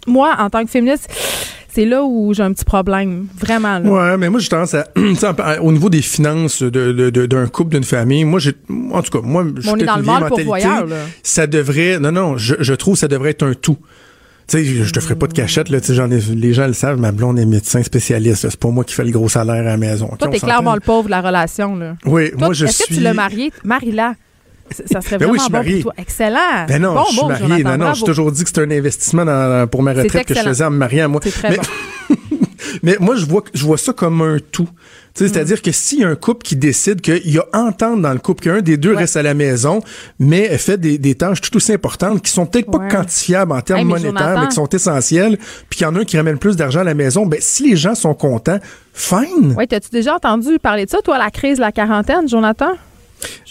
moi, 0.06 0.34
en 0.38 0.50
tant 0.50 0.64
que 0.64 0.70
féministe, 0.70 1.08
c'est 1.76 1.84
là 1.84 2.02
où 2.04 2.32
j'ai 2.32 2.42
un 2.42 2.52
petit 2.52 2.64
problème. 2.64 3.26
Vraiment. 3.38 3.78
Là. 3.78 3.88
Ouais, 4.12 4.16
mais 4.16 4.30
moi, 4.30 4.40
j'ai 4.40 4.48
tendance 4.48 4.72
à, 4.74 4.86
au 5.62 5.72
niveau 5.72 5.90
des 5.90 6.00
finances 6.00 6.62
de, 6.62 6.70
de- 6.70 7.10
de- 7.10 7.26
d'un 7.26 7.46
couple, 7.48 7.72
d'une 7.74 7.84
famille, 7.84 8.24
moi, 8.24 8.40
j'ai, 8.40 8.54
en 8.92 9.02
tout 9.02 9.10
cas, 9.10 9.26
moi, 9.26 9.44
je 9.56 9.60
suis 9.60 9.84
dans 9.84 9.96
le 9.96 10.02
mal 10.02 10.20
pour 10.26 10.38
mentalité. 10.38 10.42
voyeur, 10.44 10.86
là. 10.86 10.96
Ça 11.22 11.46
devrait, 11.46 11.98
non, 12.00 12.12
non, 12.12 12.38
je, 12.38 12.54
je 12.60 12.72
trouve 12.74 12.94
que 12.94 13.00
ça 13.00 13.08
devrait 13.08 13.30
être 13.30 13.42
un 13.44 13.52
tout. 13.52 13.76
Tu 14.48 14.58
sais, 14.58 14.64
je, 14.64 14.90
te 14.92 15.00
ferai 15.00 15.16
pas 15.16 15.26
de 15.26 15.32
cachette, 15.34 15.68
là, 15.70 15.78
j'en 15.86 16.10
ai, 16.10 16.18
les 16.20 16.54
gens 16.54 16.66
le 16.66 16.72
savent, 16.72 16.98
ma 17.00 17.12
blonde 17.12 17.38
est 17.38 17.44
médecin 17.46 17.82
spécialiste, 17.82 18.48
c'est 18.48 18.56
pas 18.58 18.68
moi 18.68 18.84
qui 18.84 18.94
fais 18.94 19.04
le 19.04 19.10
gros 19.10 19.28
salaire 19.28 19.56
à 19.56 19.62
la 19.62 19.76
maison. 19.76 20.08
Toi, 20.18 20.28
t'es 20.28 20.38
clairement 20.38 20.74
le 20.74 20.80
pauvre 20.80 21.06
de 21.06 21.10
la 21.10 21.20
relation. 21.20 21.76
Là. 21.76 21.96
Oui, 22.06 22.30
Toi, 22.30 22.38
moi, 22.38 22.52
je 22.54 22.64
Est-ce 22.64 22.84
suis. 22.84 22.94
que 22.94 22.94
tu 22.94 23.00
l'as 23.04 23.12
marié? 23.12 23.52
Marie-la. 23.64 24.14
Ça 24.70 25.00
serait 25.00 25.18
Ben 25.18 25.26
vraiment 25.26 25.32
oui, 25.32 25.38
je 25.38 25.42
suis 25.44 25.50
bon 25.52 25.58
marié. 25.58 25.74
pour 25.82 25.92
toi. 25.92 26.02
Excellent. 26.02 26.66
Ben 26.68 26.82
non, 26.82 26.94
bon, 26.94 27.04
je 27.04 27.10
suis 27.12 27.20
bon, 27.20 27.28
marié. 27.28 27.46
Jonathan, 27.48 27.78
Non, 27.78 27.84
non, 27.86 27.94
j'ai 27.94 28.04
toujours 28.04 28.32
dit 28.32 28.42
que 28.42 28.48
c'était 28.48 28.62
un 28.62 28.70
investissement 28.70 29.24
dans- 29.24 29.66
pour 29.68 29.82
ma 29.82 29.92
retraite 29.92 30.26
que 30.26 30.34
je 30.34 30.40
faisais 30.40 30.64
en 30.64 30.70
me 30.70 30.76
mariant, 30.78 31.08
moi. 31.08 31.20
Très 31.20 31.50
Mais- 31.50 31.56
bon. 31.56 31.62
Mais 32.82 32.96
moi, 33.00 33.14
je 33.16 33.24
vois, 33.24 33.42
je 33.54 33.64
vois 33.64 33.78
ça 33.78 33.92
comme 33.92 34.20
un 34.22 34.38
tout. 34.52 34.68
C'est-à-dire 35.14 35.62
que 35.62 35.72
s'il 35.72 36.00
y 36.00 36.04
a 36.04 36.08
un 36.08 36.14
couple 36.14 36.42
qui 36.44 36.56
décide 36.56 37.00
qu'il 37.00 37.30
y 37.30 37.38
a 37.38 37.44
entente 37.54 38.02
dans 38.02 38.12
le 38.12 38.18
couple, 38.18 38.42
qu'un 38.44 38.60
des 38.60 38.76
deux 38.76 38.94
reste 38.94 39.16
à 39.16 39.22
la 39.22 39.32
maison, 39.32 39.80
mais 40.18 40.58
fait 40.58 40.76
des, 40.78 40.98
des 40.98 41.14
tâches 41.14 41.40
tout 41.40 41.56
aussi 41.56 41.72
importantes 41.72 42.20
qui 42.22 42.30
sont 42.30 42.44
peut-être 42.44 42.70
pas 42.70 42.86
quantifiables 42.88 43.52
en 43.52 43.62
termes 43.62 43.88
monétaires, 43.88 44.38
mais 44.40 44.48
qui 44.48 44.54
sont 44.56 44.68
essentielles, 44.68 45.38
puis 45.70 45.78
qu'il 45.78 45.86
y 45.86 45.88
en 45.88 45.96
a 45.96 46.00
un 46.00 46.04
qui 46.04 46.18
ramène 46.18 46.36
plus 46.38 46.56
d'argent 46.56 46.80
à 46.80 46.84
la 46.84 46.92
maison, 46.94 47.24
ben 47.24 47.38
si 47.40 47.66
les 47.70 47.76
gens 47.76 47.94
sont 47.94 48.12
contents, 48.12 48.58
fine. 48.92 49.54
Oui, 49.56 49.66
t'as-tu 49.66 49.88
déjà 49.90 50.16
entendu 50.16 50.58
parler 50.58 50.84
de 50.84 50.90
ça, 50.90 50.98
toi, 51.02 51.16
la 51.16 51.30
crise 51.30 51.56
de 51.56 51.62
la 51.62 51.72
quarantaine, 51.72 52.28
Jonathan? 52.28 52.72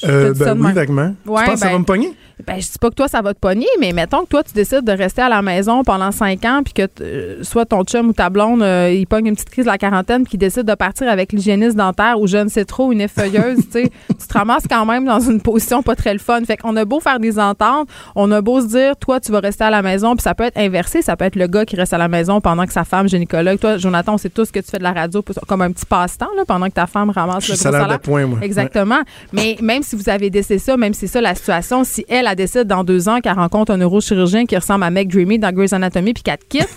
Euh, 0.06 0.34
ben 0.34 0.60
oui, 0.60 0.74
vaguement. 0.74 1.16
Ouais, 1.26 1.44
tu 1.44 1.50
penses 1.50 1.54
que 1.54 1.60
ça 1.60 1.66
va 1.66 1.72
ben, 1.74 1.80
me 1.80 1.86
pogner? 1.86 2.14
Ben, 2.46 2.60
je 2.60 2.70
dis 2.70 2.78
pas 2.80 2.90
que 2.90 2.96
toi, 2.96 3.08
ça 3.08 3.22
va 3.22 3.34
te 3.34 3.40
pogner, 3.40 3.68
mais 3.80 3.94
mettons 3.94 4.24
que 4.24 4.30
toi, 4.30 4.44
tu 4.44 4.54
décides 4.54 4.84
de 4.84 4.92
rester 4.92 5.22
à 5.22 5.30
la 5.30 5.42
maison 5.42 5.84
pendant 5.84 6.12
cinq 6.12 6.44
ans, 6.44 6.62
puis 6.64 6.74
que 6.74 6.88
euh, 7.02 7.44
soit 7.44 7.66
ton 7.66 7.84
chum 7.84 8.10
ou 8.10 8.14
ta 8.14 8.30
blonde, 8.30 8.62
euh, 8.62 8.92
il 8.94 9.08
pogne 9.08 9.28
une 9.28 9.36
petite 9.36 9.50
crise 9.50 9.66
de 9.66 9.70
la 9.70 9.78
quarantaine, 9.78 10.24
puis 10.24 10.32
qu'il 10.32 10.40
décide 10.40 10.64
de 10.64 10.76
partir 10.76 11.08
avec 11.08 11.32
l'hygiéniste 11.32 11.78
dentaire 11.78 12.20
ou 12.20 12.28
je 12.28 12.38
ne 12.38 12.50
sais 12.50 12.66
trop, 12.66 12.92
une 12.92 13.00
effeuilleuse, 13.00 13.58
tu 13.58 13.72
sais, 13.72 13.92
tu 14.10 14.28
te 14.28 14.34
ramasses 14.34 14.66
quand 14.70 14.86
même 14.86 15.06
dans 15.06 15.22
une 15.22 15.40
position 15.40 15.82
pas 15.82 15.96
très 15.96 16.12
le 16.12 16.20
fun. 16.20 16.42
Fait 16.46 16.58
qu'on 16.58 16.76
a 16.76 16.84
beau 16.84 17.00
faire 17.00 17.20
des 17.20 17.40
ententes, 17.40 17.88
on 18.16 18.30
a 18.32 18.42
beau 18.42 18.60
se 18.62 18.68
dire, 18.68 18.98
toi, 18.98 19.22
tu 19.22 19.32
vas 19.32 19.40
rester 19.40 19.64
à 19.64 19.70
la 19.70 19.82
maison, 19.82 20.16
puis 20.16 20.24
ça 20.24 20.36
peut 20.36 20.44
être 20.44 20.58
inversé, 20.58 21.02
ça 21.02 21.16
peut 21.16 21.26
être 21.26 21.38
le 21.38 21.48
gars 21.48 21.66
qui 21.66 21.78
reste 21.78 21.94
à 21.94 21.98
la 21.98 22.10
maison 22.10 22.42
pendant 22.42 22.66
que 22.66 22.74
sa 22.74 22.84
femme 22.84 23.08
gynécologue. 23.08 23.60
Toi, 23.60 23.78
Jonathan, 23.78 24.16
on 24.16 24.18
sait 24.18 24.30
tous 24.30 24.52
que 24.52 24.60
tu 24.60 24.70
fais 24.70 24.78
de 24.78 24.84
la 24.84 24.92
radio 24.92 25.24
comme 25.48 25.62
un 25.62 25.72
petit 25.72 25.86
passe-temps, 25.86 26.30
là, 26.36 26.44
pendant 26.46 26.68
que 26.68 26.74
ta 26.74 26.86
femme 26.86 27.12
ramasse 27.12 27.48
le 27.48 27.56
gros 27.56 27.64
salaire. 27.64 27.88
De 27.88 27.98
point, 27.98 28.26
moi. 28.26 28.40
Exactement. 28.42 29.00
Mais 29.32 29.58
même 29.62 29.84
si 29.84 29.95
vous 29.96 30.10
avez 30.10 30.30
décidé 30.30 30.60
ça, 30.60 30.78
même 30.78 30.94
si 30.94 31.02
c'est 31.02 31.08
ça 31.08 31.22
la 31.22 31.36
situation, 31.36 31.84
si 31.84 32.06
elle 32.08 32.28
a 32.28 32.36
décidé 32.36 32.66
dans 32.66 32.84
deux 32.84 33.10
ans 33.10 33.22
qu'elle 33.22 33.34
rencontre 33.34 33.72
un 33.72 33.78
neurochirurgien 33.78 34.46
qui 34.46 34.56
ressemble 34.56 34.84
à 34.84 34.90
Meg 34.90 35.10
Dreamy 35.10 35.40
dans 35.40 35.52
Grey's 35.52 35.74
Anatomy 35.74 36.14
puis 36.14 36.24
qu'elle 36.24 36.38
te 36.38 36.46
quitte, 36.46 36.70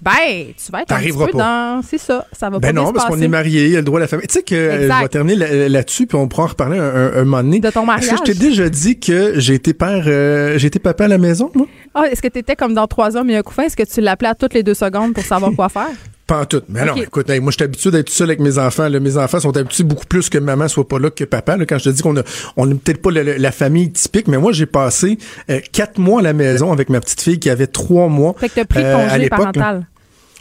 ben, 0.00 0.12
tu 0.56 0.70
vas 0.70 0.82
être 0.82 0.92
un 0.92 1.00
petit 1.00 1.12
peu 1.12 1.36
dans... 1.36 1.82
C'est 1.82 1.98
ça, 1.98 2.24
ça 2.32 2.48
va 2.50 2.58
ben 2.58 2.68
pas 2.68 2.80
non, 2.80 2.92
parce 2.92 3.06
qu'on 3.06 3.20
est 3.20 3.28
marié, 3.28 3.64
il 3.64 3.72
y 3.72 3.76
a 3.76 3.80
le 3.80 3.84
droit 3.84 3.98
à 3.98 4.02
la 4.02 4.08
famille. 4.08 4.26
Tu 4.26 4.34
sais 4.34 4.42
que 4.42 4.54
euh, 4.54 4.88
je 4.88 5.02
vais 5.02 5.08
terminer 5.08 5.68
là-dessus, 5.68 6.06
puis 6.06 6.16
on 6.16 6.28
pourra 6.28 6.44
en 6.44 6.46
reparler 6.46 6.78
un, 6.78 7.24
moment 7.24 7.42
donné. 7.42 7.60
De 7.60 7.70
ton 7.70 7.84
mariage. 7.84 8.04
Est-ce 8.04 8.22
que 8.22 8.26
je 8.28 8.32
t'ai 8.32 8.38
déjà 8.38 8.68
dit 8.68 9.00
que 9.00 9.40
j'ai 9.40 9.54
été 9.54 9.74
père, 9.74 10.04
euh, 10.06 10.56
j'ai 10.58 10.68
été 10.68 10.78
papa 10.78 11.04
à 11.04 11.08
la 11.08 11.18
maison, 11.18 11.50
moi? 11.54 11.66
Ah, 11.94 12.04
est-ce 12.10 12.22
que 12.22 12.28
tu 12.28 12.38
étais 12.38 12.54
comme 12.54 12.74
dans 12.74 12.86
trois 12.86 13.16
hommes 13.16 13.30
et 13.30 13.36
un 13.36 13.42
couffin? 13.42 13.64
Est-ce 13.64 13.76
que 13.76 13.82
tu 13.82 14.00
l'appelais 14.00 14.28
à 14.28 14.34
toutes 14.34 14.54
les 14.54 14.62
deux 14.62 14.74
secondes 14.74 15.14
pour 15.14 15.24
savoir 15.24 15.52
quoi 15.52 15.68
faire? 15.68 15.88
Pas 16.28 16.42
en 16.42 16.44
tout. 16.44 16.60
Mais 16.68 16.84
non, 16.84 16.94
écoute, 16.96 17.26
moi, 17.40 17.50
je 17.50 17.56
suis 17.56 17.64
habitué 17.64 17.90
d'être 17.90 18.10
seul 18.10 18.28
avec 18.28 18.40
mes 18.40 18.58
enfants. 18.58 18.90
Mes 18.90 19.16
enfants 19.16 19.40
sont 19.40 19.56
habitués 19.56 19.82
beaucoup 19.82 20.04
plus 20.04 20.28
que 20.28 20.36
maman 20.36 20.68
soit 20.68 20.86
pas 20.86 20.98
là 20.98 21.08
que 21.08 21.24
papa. 21.24 21.56
Quand 21.66 21.78
je 21.78 21.84
te 21.84 21.88
dis 21.88 22.02
qu'on 22.02 22.18
a, 22.18 22.22
on 22.58 22.66
n'est 22.66 22.74
peut-être 22.74 23.00
pas 23.00 23.10
la, 23.10 23.50
famille 23.50 23.90
typique, 23.90 24.28
mais 24.28 24.36
moi, 24.36 24.52
j'ai 24.52 24.66
passé 24.66 25.16
euh, 25.48 25.60
quatre 25.72 25.98
mois 25.98 26.20
à 26.20 26.22
la 26.22 26.34
maison 26.34 26.70
avec 26.70 26.90
ma 26.90 27.00
petite 27.00 27.22
fille 27.22 27.38
qui 27.38 27.48
avait 27.48 27.66
trois 27.66 28.08
mois. 28.08 28.34
Fait 28.38 28.50
que 28.50 28.56
t'as 28.56 28.66
pris 28.66 28.84
euh, 28.84 29.08
congé 29.08 29.30
parental. 29.30 29.86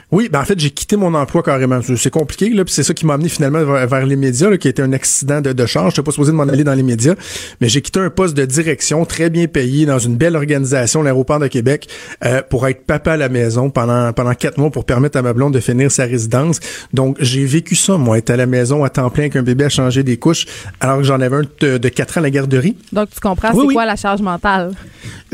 Oui, 0.10 0.30
ben 0.32 0.40
en 0.40 0.46
fait, 0.46 0.58
j'ai 0.58 0.70
quitté 0.70 0.96
mon 0.96 1.14
emploi 1.14 1.44
carrément. 1.44 1.82
C'est 1.82 2.10
compliqué, 2.10 2.50
là, 2.50 2.64
puis 2.64 2.74
c'est 2.74 2.84
ça 2.84 2.94
qui 2.94 3.06
m'a 3.06 3.16
amené 3.16 3.28
finalement 3.28 3.62
vers, 3.64 4.06
les 4.06 4.16
médias, 4.16 4.50
là, 4.50 4.58
qui 4.58 4.68
a 4.68 4.72
été 4.72 4.82
un 4.82 4.94
accident 4.94 5.42
de, 5.42 5.52
de 5.52 5.66
charge. 5.66 5.92
J'étais 5.92 6.06
pas 6.06 6.12
supposé 6.12 6.32
de 6.32 6.38
m'en 6.38 6.44
aller 6.44 6.64
dans 6.64 6.74
les 6.74 6.84
médias, 6.84 7.16
mais 7.60 7.68
j'ai 7.68 7.82
quitté 7.82 8.00
un 8.00 8.10
poste 8.10 8.36
de 8.36 8.46
direction 8.46 9.04
très 9.04 9.30
bien 9.30 9.48
payé 9.48 9.86
dans 9.86 10.00
une 10.00 10.16
belle 10.16 10.38
organisation, 10.38 11.04
l'aéroport 11.04 11.40
de 11.40 11.48
Québec, 11.48 11.90
euh, 12.24 12.42
pour 12.42 12.68
être 12.70 12.86
papa 12.86 13.14
à 13.14 13.18
la 13.18 13.28
maison 13.28 13.70
pendant 13.70 14.14
pendant 14.14 14.34
quatre 14.34 14.58
mois 14.58 14.70
pour 14.70 14.86
permettre 14.86 15.18
à 15.18 15.22
ma 15.22 15.34
blonde 15.34 15.54
de 15.54 15.60
finir 15.60 15.92
sa 15.92 16.06
résidence. 16.06 16.62
Donc, 16.94 17.18
j'ai 17.20 17.46
vécu 17.46 17.76
ça, 17.76 17.98
moi, 17.98 18.18
être 18.18 18.30
à 18.30 18.38
la 18.38 18.46
maison 18.46 18.86
à 18.86 18.90
temps 18.90 19.10
plein 19.10 19.24
avec 19.24 19.36
un 19.36 19.44
bébé 19.44 19.66
à 19.66 19.70
changer 19.70 20.04
des 20.04 20.16
couches, 20.16 20.46
alors 20.80 21.00
que 21.00 21.04
j'en 21.04 21.20
avais 21.20 21.36
un 21.36 21.44
de, 21.60 21.90
quatre 21.90 22.18
ans 22.18 22.22
à 22.22 22.24
la 22.24 22.30
garderie. 22.30 22.78
Donc, 22.94 23.10
tu 23.10 23.20
comprends 23.20 23.52
c'est 23.54 23.74
quoi 23.74 23.86
la 23.86 23.98
charge 23.98 24.22
mentale? 24.22 24.72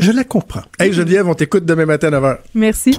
Je 0.00 0.10
la 0.10 0.24
comprends. 0.24 0.62
Hey, 0.80 0.92
Geneviève, 0.92 1.28
on 1.28 1.34
t'écoute 1.34 1.64
demain 1.64 1.86
matin 1.86 2.12
à 2.12 2.20
9h. 2.20 2.38
Merci. 2.54 2.98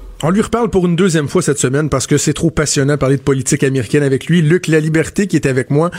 On 0.23 0.29
lui 0.29 0.41
reparle 0.41 0.69
pour 0.69 0.85
une 0.85 0.95
deuxième 0.95 1.27
fois 1.27 1.41
cette 1.41 1.57
semaine 1.57 1.89
parce 1.89 2.05
que 2.05 2.15
c'est 2.15 2.33
trop 2.33 2.51
passionnant 2.51 2.93
de 2.93 2.99
parler 2.99 3.17
de 3.17 3.23
politique 3.23 3.63
américaine 3.63 4.03
avec 4.03 4.27
lui. 4.27 4.43
Luc 4.43 4.67
La 4.67 4.79
Liberté 4.79 5.25
qui 5.25 5.35
est 5.35 5.47
avec 5.47 5.71
moi. 5.71 5.89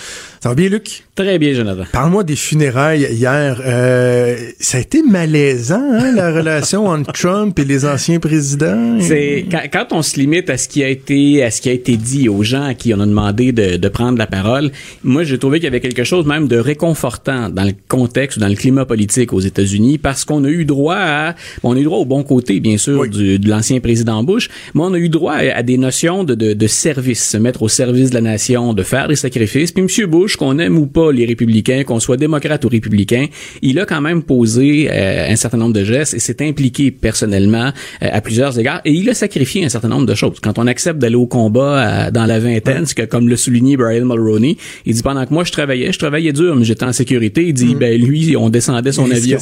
Ça 0.41 0.51
va 0.51 0.55
bien, 0.55 0.69
Luc? 0.69 1.03
Très 1.17 1.41
bien, 1.41 1.53
Jonathan. 1.55 1.83
Parle-moi 1.93 2.23
des 2.23 2.37
funérailles 2.37 3.09
hier. 3.11 3.61
Euh, 3.65 4.37
ça 4.61 4.79
a 4.79 4.81
été 4.81 5.03
malaisant, 5.03 5.83
hein, 5.93 6.13
la 6.15 6.33
relation 6.37 6.87
entre 6.87 7.13
Trump 7.13 7.59
et 7.59 7.65
les 7.65 7.85
anciens 7.85 8.21
présidents. 8.21 8.99
C'est 9.01 9.45
quand, 9.73 9.89
on 9.91 10.03
se 10.03 10.21
limite 10.21 10.49
à 10.51 10.57
ce 10.57 10.69
qui 10.69 10.85
a 10.85 10.89
été 10.89 11.43
à 11.43 11.51
ce 11.51 11.61
qui 11.61 11.69
a 11.69 11.73
été 11.73 11.97
dit 11.97 12.29
aux 12.29 12.45
gens 12.45 12.63
à 12.63 12.75
qui 12.75 12.95
on 12.95 13.01
a 13.01 13.07
demandé 13.07 13.51
de, 13.51 13.77
de 13.77 13.89
prendre 13.89 14.19
la 14.19 14.29
parole. 14.29 14.71
Moi, 15.03 15.25
j'ai 15.25 15.39
trouvé 15.39 15.59
qu'il 15.59 15.65
y 15.65 15.67
avait 15.67 15.81
quelque 15.81 16.05
chose 16.05 16.27
même 16.27 16.47
de 16.47 16.59
réconfortant 16.59 17.49
dans 17.49 17.65
le 17.65 17.73
contexte, 17.89 18.39
dans 18.39 18.49
le 18.49 18.55
climat 18.55 18.85
politique 18.85 19.33
aux 19.33 19.41
États-Unis, 19.41 19.99
parce 19.99 20.25
qu'on 20.25 20.45
a 20.45 20.49
eu 20.49 20.65
droit 20.65 20.97
à, 20.97 21.35
on 21.65 21.75
a 21.75 21.81
eu 21.81 21.85
droit 21.85 21.99
au 21.99 22.05
bon 22.05 22.23
côté, 22.23 22.61
bien 22.61 22.79
sûr, 22.79 23.09
du, 23.09 23.41
de 23.41 23.49
l'ancien 23.49 23.81
président 23.81 24.12
en 24.13 24.23
bouche, 24.23 24.49
mais 24.75 24.83
on 24.83 24.93
a 24.95 24.99
eu 24.99 25.09
droit 25.09 25.35
à, 25.35 25.63
des 25.63 25.79
notions 25.79 26.25
de, 26.25 26.35
de, 26.35 26.53
de, 26.53 26.67
service, 26.67 27.31
se 27.31 27.37
mettre 27.37 27.63
au 27.63 27.69
service 27.69 28.11
de 28.11 28.15
la 28.15 28.21
nation, 28.21 28.75
de 28.75 28.83
faire 28.83 29.09
des 29.09 29.17
sacrifices. 29.17 29.73
Puis 29.73 29.83
M. 29.83 30.07
Bush, 30.07 30.37
qu'on 30.37 30.59
aime 30.59 30.79
ou 30.79 30.87
pas 30.87 31.13
les 31.13 31.27
républicains, 31.27 31.85
qu'on 31.85 32.01
soit 32.01 32.17
démocrate 32.17 32.65
ou 32.65 32.69
républicain, 32.69 33.27
il 33.63 33.79
a 33.79 33.87
quand 33.87 34.01
même 34.01 34.23
posé 34.23 34.89
euh, 34.91 35.29
un 35.31 35.37
certain 35.37 35.59
nombre 35.59 35.73
de 35.73 35.85
gestes 35.85 36.15
et 36.15 36.19
s'est 36.19 36.47
impliqué 36.47 36.91
personnellement 36.91 37.73
euh, 38.03 38.09
à 38.13 38.21
plusieurs 38.21 38.59
égards 38.59 38.81
et 38.85 38.93
il 38.93 39.09
a 39.11 39.15
sacrifié 39.15 39.65
un 39.65 39.69
certain 39.69 39.89
nombre 39.89 40.07
de 40.07 40.15
choses. 40.15 40.39
Quand 40.41 40.59
on 40.59 40.67
accepte 40.67 40.99
d'aller 40.99 41.17
au 41.17 41.27
combat 41.27 42.07
euh, 42.07 42.11
dans 42.11 42.27
la 42.27 42.39
vingtaine, 42.39 42.87
ce 42.87 42.95
que 42.95 43.03
comme 43.03 43.29
le 43.29 43.37
souligné 43.37 43.77
Brian 43.77 44.05
Mulroney, 44.05 44.57
il 44.87 44.95
dit 44.95 45.03
pendant 45.03 45.25
que 45.27 45.33
moi 45.33 45.45
je 45.45 45.53
travaillais, 45.53 45.93
je 45.93 45.99
travaillais 45.99 46.33
dur, 46.33 46.57
mais 46.57 46.65
j'étais 46.65 46.85
en 46.85 46.93
sécurité. 46.93 47.47
Il 47.47 47.55
dit 47.55 47.75
mm. 47.75 47.79
ben 47.79 48.01
lui, 48.01 48.37
on 48.37 48.49
descendait 48.49 48.93
son 48.93 49.11
avion. 49.11 49.39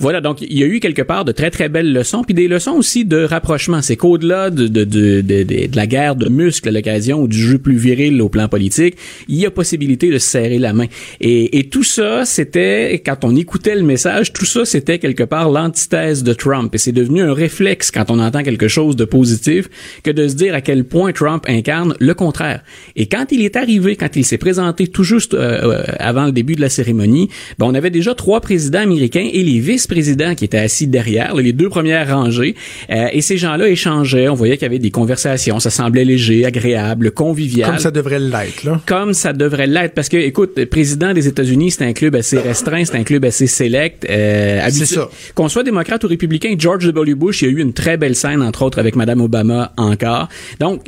Voilà, 0.00 0.20
donc 0.20 0.40
il 0.42 0.58
y 0.58 0.62
a 0.62 0.66
eu 0.66 0.80
quelque 0.80 1.02
part 1.02 1.24
de 1.24 1.32
très 1.32 1.50
très 1.50 1.68
belles 1.68 1.92
leçons, 1.92 2.22
puis 2.22 2.34
des 2.34 2.48
leçons 2.48 2.72
aussi 2.72 3.04
de 3.04 3.22
rapprochement. 3.24 3.82
C'est 3.82 3.96
au-delà 4.06 4.50
de, 4.50 5.74
la 5.74 5.86
guerre 5.86 6.16
de 6.16 6.28
muscles 6.28 6.68
à 6.68 6.72
l'occasion 6.72 7.22
ou 7.22 7.28
du 7.28 7.38
jeu 7.38 7.58
plus 7.58 7.76
viril 7.76 8.20
au 8.22 8.28
plan 8.28 8.48
politique, 8.48 8.96
il 9.28 9.36
y 9.36 9.46
a 9.46 9.50
possibilité 9.50 10.10
de 10.10 10.18
se 10.18 10.28
serrer 10.28 10.58
la 10.58 10.72
main. 10.72 10.86
Et, 11.20 11.58
et 11.58 11.68
tout 11.68 11.84
ça, 11.84 12.24
c'était, 12.24 13.02
quand 13.04 13.24
on 13.24 13.36
écoutait 13.36 13.74
le 13.74 13.82
message, 13.82 14.32
tout 14.32 14.44
ça, 14.44 14.64
c'était 14.64 14.98
quelque 14.98 15.24
part 15.24 15.50
l'antithèse 15.50 16.22
de 16.22 16.32
Trump. 16.32 16.74
Et 16.74 16.78
c'est 16.78 16.92
devenu 16.92 17.22
un 17.22 17.34
réflexe 17.34 17.90
quand 17.90 18.10
on 18.10 18.18
entend 18.18 18.42
quelque 18.42 18.68
chose 18.68 18.96
de 18.96 19.04
positif 19.04 19.68
que 20.02 20.10
de 20.10 20.28
se 20.28 20.34
dire 20.34 20.54
à 20.54 20.60
quel 20.60 20.84
point 20.84 21.12
Trump 21.12 21.44
incarne 21.48 21.94
le 21.98 22.14
contraire. 22.14 22.62
Et 22.94 23.06
quand 23.06 23.26
il 23.30 23.42
est 23.42 23.56
arrivé, 23.56 23.96
quand 23.96 24.16
il 24.16 24.24
s'est 24.24 24.38
présenté 24.38 24.88
tout 24.88 25.04
juste 25.04 25.34
euh, 25.34 25.38
euh, 25.62 25.82
avant 25.98 26.26
le 26.26 26.32
début 26.32 26.54
de 26.54 26.60
la 26.60 26.68
cérémonie, 26.68 27.28
ben 27.58 27.66
on 27.66 27.74
avait 27.74 27.90
déjà 27.90 28.14
trois 28.14 28.40
présidents 28.40 28.80
américains 28.80 29.28
et 29.32 29.42
les 29.42 29.58
vice-présidents 29.58 30.34
qui 30.34 30.44
étaient 30.44 30.58
assis 30.58 30.86
derrière, 30.86 31.34
les 31.34 31.52
deux 31.52 31.68
premières 31.68 32.08
rangées. 32.08 32.54
Euh, 32.90 33.08
et 33.12 33.20
ces 33.20 33.36
gens-là 33.36 33.68
échangeaient 33.68 33.95
on 34.02 34.34
voyait 34.34 34.56
qu'il 34.56 34.64
y 34.64 34.66
avait 34.66 34.78
des 34.78 34.90
conversations, 34.90 35.60
ça 35.60 35.70
semblait 35.70 36.04
léger, 36.04 36.44
agréable, 36.44 37.10
convivial. 37.10 37.70
Comme 37.70 37.78
ça 37.78 37.90
devrait 37.90 38.18
l'être, 38.18 38.64
là. 38.64 38.80
Comme 38.86 39.14
ça 39.14 39.32
devrait 39.32 39.66
l'être, 39.66 39.94
parce 39.94 40.08
que, 40.08 40.16
écoute, 40.16 40.64
président 40.66 41.12
des 41.12 41.28
États-Unis, 41.28 41.72
c'est 41.72 41.84
un 41.84 41.92
club 41.92 42.14
assez 42.14 42.38
restreint, 42.38 42.84
c'est 42.84 42.96
un 42.96 43.04
club 43.04 43.24
assez 43.24 43.46
select. 43.46 44.06
Euh, 44.08 44.60
c'est 44.70 44.86
ça. 44.86 45.08
Qu'on 45.34 45.48
soit 45.48 45.62
démocrate 45.62 46.02
ou 46.04 46.08
républicain, 46.08 46.54
George 46.58 46.86
W. 46.86 47.14
Bush, 47.14 47.42
il 47.42 47.44
y 47.46 47.48
a 47.48 47.52
eu 47.52 47.60
une 47.60 47.72
très 47.72 47.96
belle 47.96 48.14
scène, 48.14 48.42
entre 48.42 48.62
autres, 48.62 48.78
avec 48.78 48.96
Madame 48.96 49.20
Obama 49.20 49.72
encore. 49.76 50.28
Donc, 50.60 50.82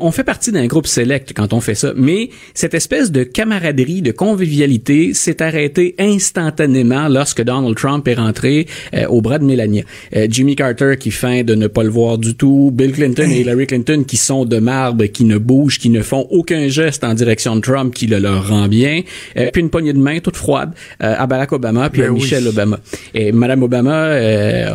on 0.00 0.10
fait 0.10 0.24
partie 0.24 0.52
d'un 0.52 0.66
groupe 0.66 0.86
select 0.86 1.32
quand 1.34 1.52
on 1.52 1.60
fait 1.60 1.74
ça, 1.74 1.92
mais 1.96 2.30
cette 2.54 2.74
espèce 2.74 3.10
de 3.12 3.22
camaraderie, 3.22 4.02
de 4.02 4.12
convivialité 4.12 5.14
s'est 5.14 5.42
arrêtée 5.42 5.94
instantanément 5.98 7.08
lorsque 7.08 7.42
Donald 7.42 7.76
Trump 7.76 8.06
est 8.08 8.14
rentré 8.14 8.66
euh, 8.94 9.06
au 9.06 9.20
bras 9.20 9.38
de 9.38 9.44
Melania. 9.44 9.84
Euh, 10.16 10.26
Jimmy 10.28 10.56
Carter 10.56 10.94
qui 10.98 11.10
feint 11.10 11.42
de 11.42 11.54
ne 11.54 11.66
pas 11.66 11.82
le 11.82 11.90
voir 11.90 12.18
du 12.18 12.34
tout, 12.34 12.41
Bill 12.46 12.92
Clinton 12.92 13.28
et 13.30 13.40
Hillary 13.40 13.66
Clinton 13.66 14.04
qui 14.06 14.16
sont 14.16 14.44
de 14.44 14.58
marbre, 14.58 15.04
qui 15.06 15.24
ne 15.24 15.38
bougent, 15.38 15.78
qui 15.78 15.90
ne 15.90 16.02
font 16.02 16.26
aucun 16.30 16.68
geste 16.68 17.04
en 17.04 17.14
direction 17.14 17.56
de 17.56 17.60
Trump 17.60 17.94
qui 17.94 18.06
le 18.06 18.18
leur 18.18 18.48
rend 18.48 18.68
bien, 18.68 19.02
euh, 19.36 19.50
puis 19.52 19.62
une 19.62 19.70
poignée 19.70 19.92
de 19.92 19.98
main 19.98 20.18
toute 20.20 20.36
froide 20.36 20.72
euh, 21.02 21.14
à 21.16 21.26
Barack 21.26 21.52
Obama 21.52 21.90
puis 21.90 22.02
à 22.02 22.06
ben 22.06 22.14
Michelle 22.14 22.46
Obama. 22.46 22.78
Et 23.14 23.32
Madame 23.32 23.62
Obama, 23.62 24.06
euh, 24.06 24.70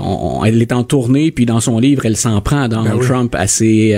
elle 0.45 0.61
est 0.61 0.71
en 0.71 0.83
tournée 0.83 1.31
puis 1.31 1.45
dans 1.45 1.59
son 1.59 1.79
livre, 1.79 2.05
elle 2.05 2.17
s'en 2.17 2.41
prend 2.41 2.67
dans 2.67 2.83
ben 2.83 2.99
Trump 2.99 3.35
assez 3.35 3.97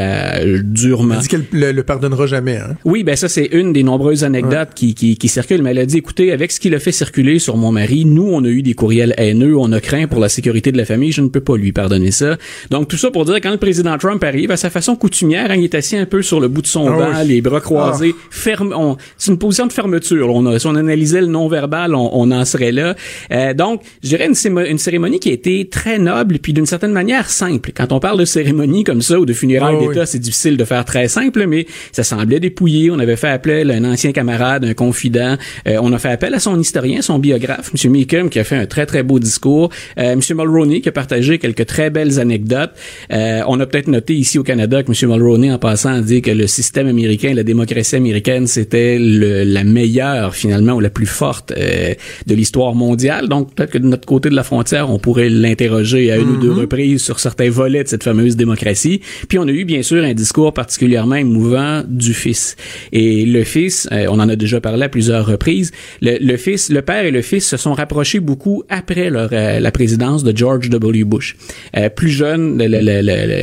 durement. 0.63 1.15
Elle 1.15 1.21
dit 1.21 1.27
qu'elle 1.27 1.45
le, 1.51 1.71
le, 1.71 1.84
pardonnera 1.84 2.27
jamais. 2.27 2.58
Hein? 2.58 2.75
Oui, 2.86 3.03
ben 3.03 3.15
ça 3.15 3.29
c'est 3.29 3.49
une 3.51 3.73
des 3.73 3.84
nombreuses 3.84 4.23
anecdotes 4.23 4.69
qui, 4.75 4.93
qui, 4.93 5.17
qui 5.17 5.27
circulent. 5.27 5.62
Mais 5.62 5.71
elle 5.71 5.79
a 5.79 5.86
dit, 5.86 5.97
écoutez, 5.97 6.32
avec 6.32 6.51
ce 6.51 6.60
qu'il 6.60 6.75
a 6.75 6.79
fait 6.79 6.91
circuler 6.91 7.39
sur 7.39 7.58
mon 7.58 7.71
mari, 7.71 8.05
nous 8.05 8.29
on 8.32 8.43
a 8.43 8.47
eu 8.47 8.62
des 8.62 8.73
courriels 8.73 9.13
haineux, 9.17 9.58
on 9.58 9.71
a 9.71 9.79
craint 9.79 10.08
pour 10.08 10.19
la 10.19 10.29
sécurité 10.29 10.71
de 10.71 10.77
la 10.77 10.86
famille, 10.86 11.12
je 11.12 11.21
ne 11.21 11.27
peux 11.27 11.41
pas 11.41 11.58
lui 11.58 11.71
pardonner 11.71 12.12
ça. 12.12 12.38
Donc 12.69 12.88
tout 12.88 12.97
ça 12.97 13.12
pour 13.12 13.25
dire 13.25 13.36
quand 13.36 13.59
le 13.60 13.65
président 13.65 13.98
Trump 13.98 14.24
arrive, 14.24 14.52
à 14.52 14.58
sa 14.58 14.69
façon 14.69 14.95
coutumière, 14.95 15.52
hein, 15.52 15.56
il 15.58 15.65
est 15.65 15.76
assis 15.76 15.98
un 15.98 16.06
peu 16.06 16.22
sur 16.22 16.39
le 16.39 16.48
bout 16.48 16.62
de 16.62 16.67
son 16.67 16.88
Ah 16.88 16.98
banc, 16.98 17.10
oui. 17.22 17.28
les 17.28 17.41
bras 17.41 17.60
croisés, 17.60 18.15
Ah. 18.17 18.28
ferme. 18.32 18.74
C'est 19.17 19.32
une 19.32 19.38
position 19.38 19.67
de 19.67 19.74
fermeture. 19.74 20.28
là. 20.28 20.34
On 20.34 20.45
a- 20.45 20.60
si 20.60 20.67
on 20.67 20.76
analysait 20.76 21.19
le 21.22 21.28
non-verbal, 21.28 21.93
on, 21.93 22.10
on 22.13 22.32
en 22.32 22.45
serait 22.45 22.72
là. 22.72 22.95
Euh, 23.34 23.54
donc, 23.54 23.82
je 24.02 24.10
dirais 24.10 24.28
une, 24.28 24.60
une 24.65 24.78
cérémonie 24.78 25.19
qui 25.19 25.30
a 25.30 25.34
été 25.34 25.67
très 25.67 26.00
noble, 26.00 26.39
puis 26.39 26.54
d'une 26.54 26.65
certaine 26.65 26.91
manière 26.93 27.30
simple. 27.30 27.72
Quand 27.76 27.91
on 27.91 28.00
parle 28.00 28.17
de 28.19 28.26
cérémonie 28.26 28.84
comme 28.86 29.02
ça 29.02 29.19
ou 29.19 29.26
de 29.26 29.34
funérailles 29.34 29.76
Ah 29.78 29.82
oui. 29.82 29.88
d'État, 29.89 30.06
c'est 30.06 30.19
difficile 30.19 30.56
de 30.56 30.63
faire 30.63 30.86
très 30.86 31.08
simple, 31.10 31.45
mais 31.48 31.65
ça 31.91 32.04
semblait 32.04 32.39
dépouillé. 32.39 32.91
On 32.91 33.00
avait 33.00 33.17
fait 33.17 33.28
appel 33.30 33.72
à 33.72 33.76
un 33.76 33.84
ancien 33.84 34.12
camarade, 34.13 34.63
un 34.65 34.74
confident. 34.74 35.36
Euh, 35.67 35.78
on 35.82 35.91
a 35.91 35.98
fait 36.00 36.10
appel 36.10 36.34
à 36.34 36.39
son 36.39 36.58
historien, 36.60 37.02
son 37.02 37.19
biographe, 37.19 37.72
M. 37.84 37.91
Meekum, 37.91 38.30
qui 38.30 38.39
a 38.39 38.43
fait 38.45 38.56
un 38.56 38.65
très, 38.65 38.86
très 38.86 39.04
beau 39.04 39.19
discours. 39.19 39.69
Euh, 39.98 40.13
M. 40.13 40.22
Mulroney, 40.36 40.82
qui 40.82 40.89
a 40.89 40.91
partagé 40.93 41.39
quelques 41.39 41.65
très 41.65 41.89
belles 41.89 42.19
anecdotes. 42.19 42.72
Euh, 43.12 43.41
on 43.51 43.59
a 43.59 43.65
peut-être 43.65 43.88
noté 43.88 44.13
ici 44.15 44.38
au 44.39 44.43
Canada 44.43 44.83
que 44.83 44.91
M. 44.91 45.12
Mulroney, 45.12 45.51
en 45.51 45.57
passant, 45.57 45.93
a 45.93 46.01
dit 46.01 46.21
que 46.21 46.31
le 46.31 46.47
système 46.47 46.88
américain, 46.88 47.33
la 47.33 47.43
démocratie 47.43 47.95
américaine, 47.95 48.47
c'était 48.47 48.97
le- 48.99 49.43
la 49.43 49.63
meilleure, 49.63 50.35
finalement, 50.35 50.73
ou 50.73 50.79
la 50.79 50.89
plus 50.89 51.05
forte 51.05 51.51
euh, 51.57 51.93
de 52.27 52.35
l'histoire 52.35 52.75
mondiale. 52.75 53.27
Donc, 53.27 53.53
peut-être 53.55 53.71
que 53.71 53.77
de 53.77 53.88
notre 53.88 54.05
côté 54.05 54.29
de 54.29 54.35
la 54.35 54.43
frontière, 54.43 54.89
on 54.89 54.99
pourrait 54.99 55.29
l'interroger 55.29 56.12
à 56.12 56.17
une 56.17 56.29
ou 56.29 56.38
deux 56.38 56.51
reprises 56.51 57.01
sur 57.01 57.19
certains 57.19 57.49
volets 57.49 57.83
de 57.83 57.89
cette 57.89 58.03
fameuse 58.03 58.35
démocratie. 58.35 59.01
Puis 59.27 59.39
on 59.39 59.47
a 59.47 59.51
eu, 59.51 59.65
bien 59.65 59.81
sûr, 59.81 60.03
un 60.03 60.13
discours 60.13 60.53
particulièrement 60.53 61.15
émouvant 61.15 61.83
du 61.88 62.13
fils. 62.13 62.55
Et 62.91 63.25
le 63.25 63.43
fils, 63.43 63.88
euh, 63.91 64.05
on 64.09 64.19
en 64.19 64.29
a 64.29 64.35
déjà 64.35 64.62
parlé 64.62 64.83
à 64.83 64.89
plusieurs 64.89 65.25
reprises, 65.25 65.71
le, 66.01 66.17
le 66.21 66.38
fils, 66.38 66.69
le 66.69 66.81
père 66.81 67.05
et 67.05 67.12
le 67.12 67.21
fils 67.21 67.47
se 67.47 67.57
sont 67.57 67.73
rapprochés 67.73 68.19
beaucoup 68.19 68.63
après 68.69 69.09
leur, 69.09 69.29
euh, 69.33 69.59
la 69.59 69.71
présidence 69.71 70.23
de 70.23 70.35
George 70.35 70.69
W. 70.69 71.03
Bush. 71.03 71.35
Euh, 71.75 71.89
plus 71.89 72.09
jeune, 72.09 72.57
le- 72.57 72.67
le- 72.67 72.79
le- 72.81 73.38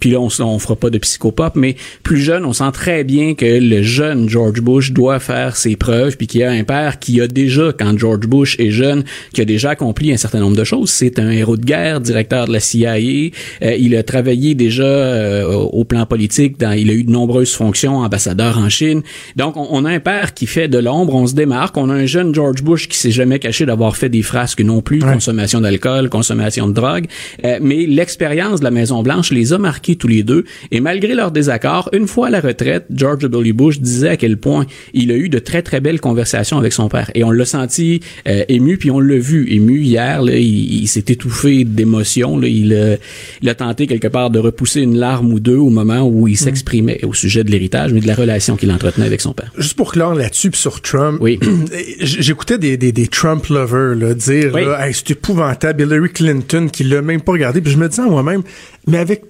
puis 0.00 0.10
là, 0.10 0.20
on, 0.20 0.28
on 0.40 0.58
fera 0.58 0.76
pas 0.76 0.90
de 0.90 0.98
psychopop, 0.98 1.54
mais 1.54 1.76
plus 2.02 2.20
jeune, 2.20 2.44
on 2.44 2.52
sent 2.52 2.70
très 2.72 3.04
bien 3.04 3.34
que 3.34 3.46
le 3.46 3.82
jeune 3.82 4.28
George 4.28 4.60
Bush 4.60 4.92
doit 4.92 5.20
faire 5.20 5.56
ses 5.56 5.76
preuves, 5.76 6.16
puis 6.16 6.26
qu'il 6.26 6.40
y 6.40 6.44
a 6.44 6.50
un 6.50 6.64
père 6.64 6.98
qui 6.98 7.20
a 7.20 7.26
déjà, 7.26 7.72
quand 7.78 7.98
George 7.98 8.26
Bush 8.26 8.56
est 8.58 8.70
jeune, 8.70 9.04
qui 9.32 9.40
a 9.40 9.44
déjà 9.44 9.70
accompli 9.70 10.12
un 10.12 10.16
certain 10.16 10.40
nombre 10.40 10.56
de 10.56 10.64
choses. 10.64 10.90
C'est 10.90 11.18
un 11.18 11.30
héros 11.30 11.56
de 11.56 11.64
guerre, 11.64 12.00
directeur 12.00 12.46
de 12.46 12.52
la 12.52 12.60
CIA. 12.60 12.96
Euh, 12.96 13.76
il 13.78 13.96
a 13.96 14.02
travaillé 14.02 14.54
déjà 14.54 14.84
euh, 14.84 15.44
au 15.46 15.84
plan 15.84 16.06
politique. 16.06 16.58
Dans, 16.58 16.72
il 16.72 16.90
a 16.90 16.92
eu 16.92 17.04
de 17.04 17.10
nombreuses 17.10 17.54
fonctions, 17.54 17.98
ambassadeur 17.98 18.58
en 18.58 18.68
Chine. 18.68 19.02
Donc, 19.36 19.56
on, 19.56 19.66
on 19.70 19.84
a 19.84 19.90
un 19.90 20.00
père 20.00 20.34
qui 20.34 20.46
fait 20.46 20.68
de 20.68 20.78
l'ombre, 20.78 21.14
on 21.14 21.26
se 21.26 21.34
démarque. 21.34 21.76
On 21.76 21.90
a 21.90 21.94
un 21.94 22.06
jeune 22.06 22.34
George 22.34 22.62
Bush 22.62 22.88
qui 22.88 22.96
s'est 22.96 23.10
jamais 23.10 23.38
caché 23.38 23.66
d'avoir 23.66 23.96
fait 23.96 24.08
des 24.08 24.22
frasques 24.22 24.60
non 24.60 24.80
plus, 24.80 25.00
consommation 25.00 25.60
d'alcool, 25.60 26.08
consommation 26.08 26.68
de 26.68 26.72
drogue. 26.72 27.06
Euh, 27.44 27.58
mais 27.60 27.86
l'expérience 27.86 28.60
de 28.60 28.64
la 28.64 28.70
Maison 28.70 29.02
Blanche 29.02 29.30
les 29.38 29.52
a 29.52 29.58
marqués 29.58 29.96
tous 29.96 30.08
les 30.08 30.22
deux. 30.22 30.44
Et 30.70 30.80
malgré 30.80 31.14
leur 31.14 31.30
désaccord, 31.30 31.88
une 31.92 32.06
fois 32.06 32.26
à 32.28 32.30
la 32.30 32.40
retraite, 32.40 32.86
George 32.94 33.18
W. 33.20 33.52
Bush 33.52 33.80
disait 33.80 34.10
à 34.10 34.16
quel 34.16 34.36
point 34.36 34.66
il 34.94 35.10
a 35.12 35.16
eu 35.16 35.28
de 35.28 35.38
très 35.38 35.62
très 35.62 35.80
belles 35.80 36.00
conversations 36.00 36.58
avec 36.58 36.72
son 36.72 36.88
père. 36.88 37.10
Et 37.14 37.24
on 37.24 37.30
l'a 37.30 37.44
senti 37.44 38.00
euh, 38.26 38.44
ému, 38.48 38.76
puis 38.76 38.90
on 38.90 39.00
l'a 39.00 39.16
vu 39.18 39.50
ému 39.52 39.80
hier. 39.80 40.22
Là, 40.22 40.36
il, 40.36 40.82
il 40.82 40.86
s'est 40.88 41.04
étouffé 41.08 41.64
d'émotion. 41.64 42.38
là. 42.38 42.48
Il, 42.48 42.74
a- 42.74 42.96
il 43.42 43.48
a 43.48 43.54
tenté 43.54 43.86
quelque 43.86 44.08
part 44.08 44.30
de 44.30 44.38
repousser 44.38 44.80
une 44.80 44.96
larme 44.96 45.32
ou 45.32 45.40
deux 45.40 45.56
au 45.56 45.70
moment 45.70 46.02
où 46.08 46.26
il 46.28 46.36
s'exprimait 46.36 47.04
au 47.04 47.14
sujet 47.14 47.44
de 47.44 47.50
l'héritage, 47.50 47.92
mais 47.92 48.00
de 48.00 48.06
la 48.06 48.14
relation 48.14 48.56
qu'il 48.56 48.70
entretenait 48.72 49.06
avec 49.06 49.20
son 49.20 49.32
père. 49.32 49.52
Juste 49.56 49.74
pour 49.76 49.92
clore 49.92 50.14
là-dessus, 50.14 50.50
sur 50.54 50.80
Trump, 50.82 51.18
Oui. 51.20 51.38
j'écoutais 52.00 52.58
des, 52.58 52.76
des, 52.76 52.92
des 52.92 53.06
Trump 53.06 53.46
lovers 53.48 53.94
là, 53.94 54.14
dire 54.14 54.50
Oui. 54.54 54.64
là, 54.64 54.86
Hey, 54.86 54.94
c'est 54.94 55.10
épouvantable, 55.12 55.82
Hillary 55.82 56.10
Clinton 56.10 56.68
qui 56.72 56.84
l'a 56.84 57.02
même 57.02 57.20
pas 57.20 57.32
regardé, 57.32 57.60
puis 57.60 57.72
je 57.72 57.76
me 57.78 57.88
disais 57.88 58.02
à 58.02 58.06
moi-même, 58.06 58.42
mais 58.88 58.98
avec 58.98 59.22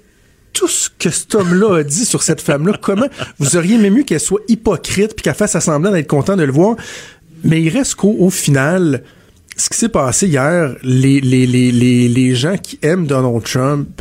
tout 0.52 0.68
ce 0.68 0.88
que 0.98 1.10
cet 1.10 1.34
homme-là 1.34 1.78
a 1.78 1.82
dit 1.82 2.04
sur 2.04 2.22
cette 2.22 2.40
femme-là, 2.40 2.78
comment 2.80 3.06
vous 3.38 3.56
auriez 3.56 3.74
aimé 3.76 3.90
mieux 3.90 4.02
qu'elle 4.02 4.20
soit 4.20 4.40
hypocrite 4.48 5.14
puis 5.14 5.22
qu'elle 5.22 5.34
fasse 5.34 5.58
semblant 5.58 5.90
d'être 5.92 6.08
content 6.08 6.36
de 6.36 6.42
le 6.42 6.52
voir, 6.52 6.76
mais 7.44 7.62
il 7.62 7.68
reste 7.68 7.96
qu'au 7.96 8.16
au 8.18 8.30
final, 8.30 9.02
ce 9.56 9.68
qui 9.68 9.76
s'est 9.76 9.88
passé 9.88 10.26
hier, 10.26 10.74
les, 10.82 11.20
les, 11.20 11.46
les, 11.46 12.08
les 12.08 12.34
gens 12.34 12.56
qui 12.56 12.78
aiment 12.82 13.06
Donald 13.06 13.42
Trump, 13.44 14.00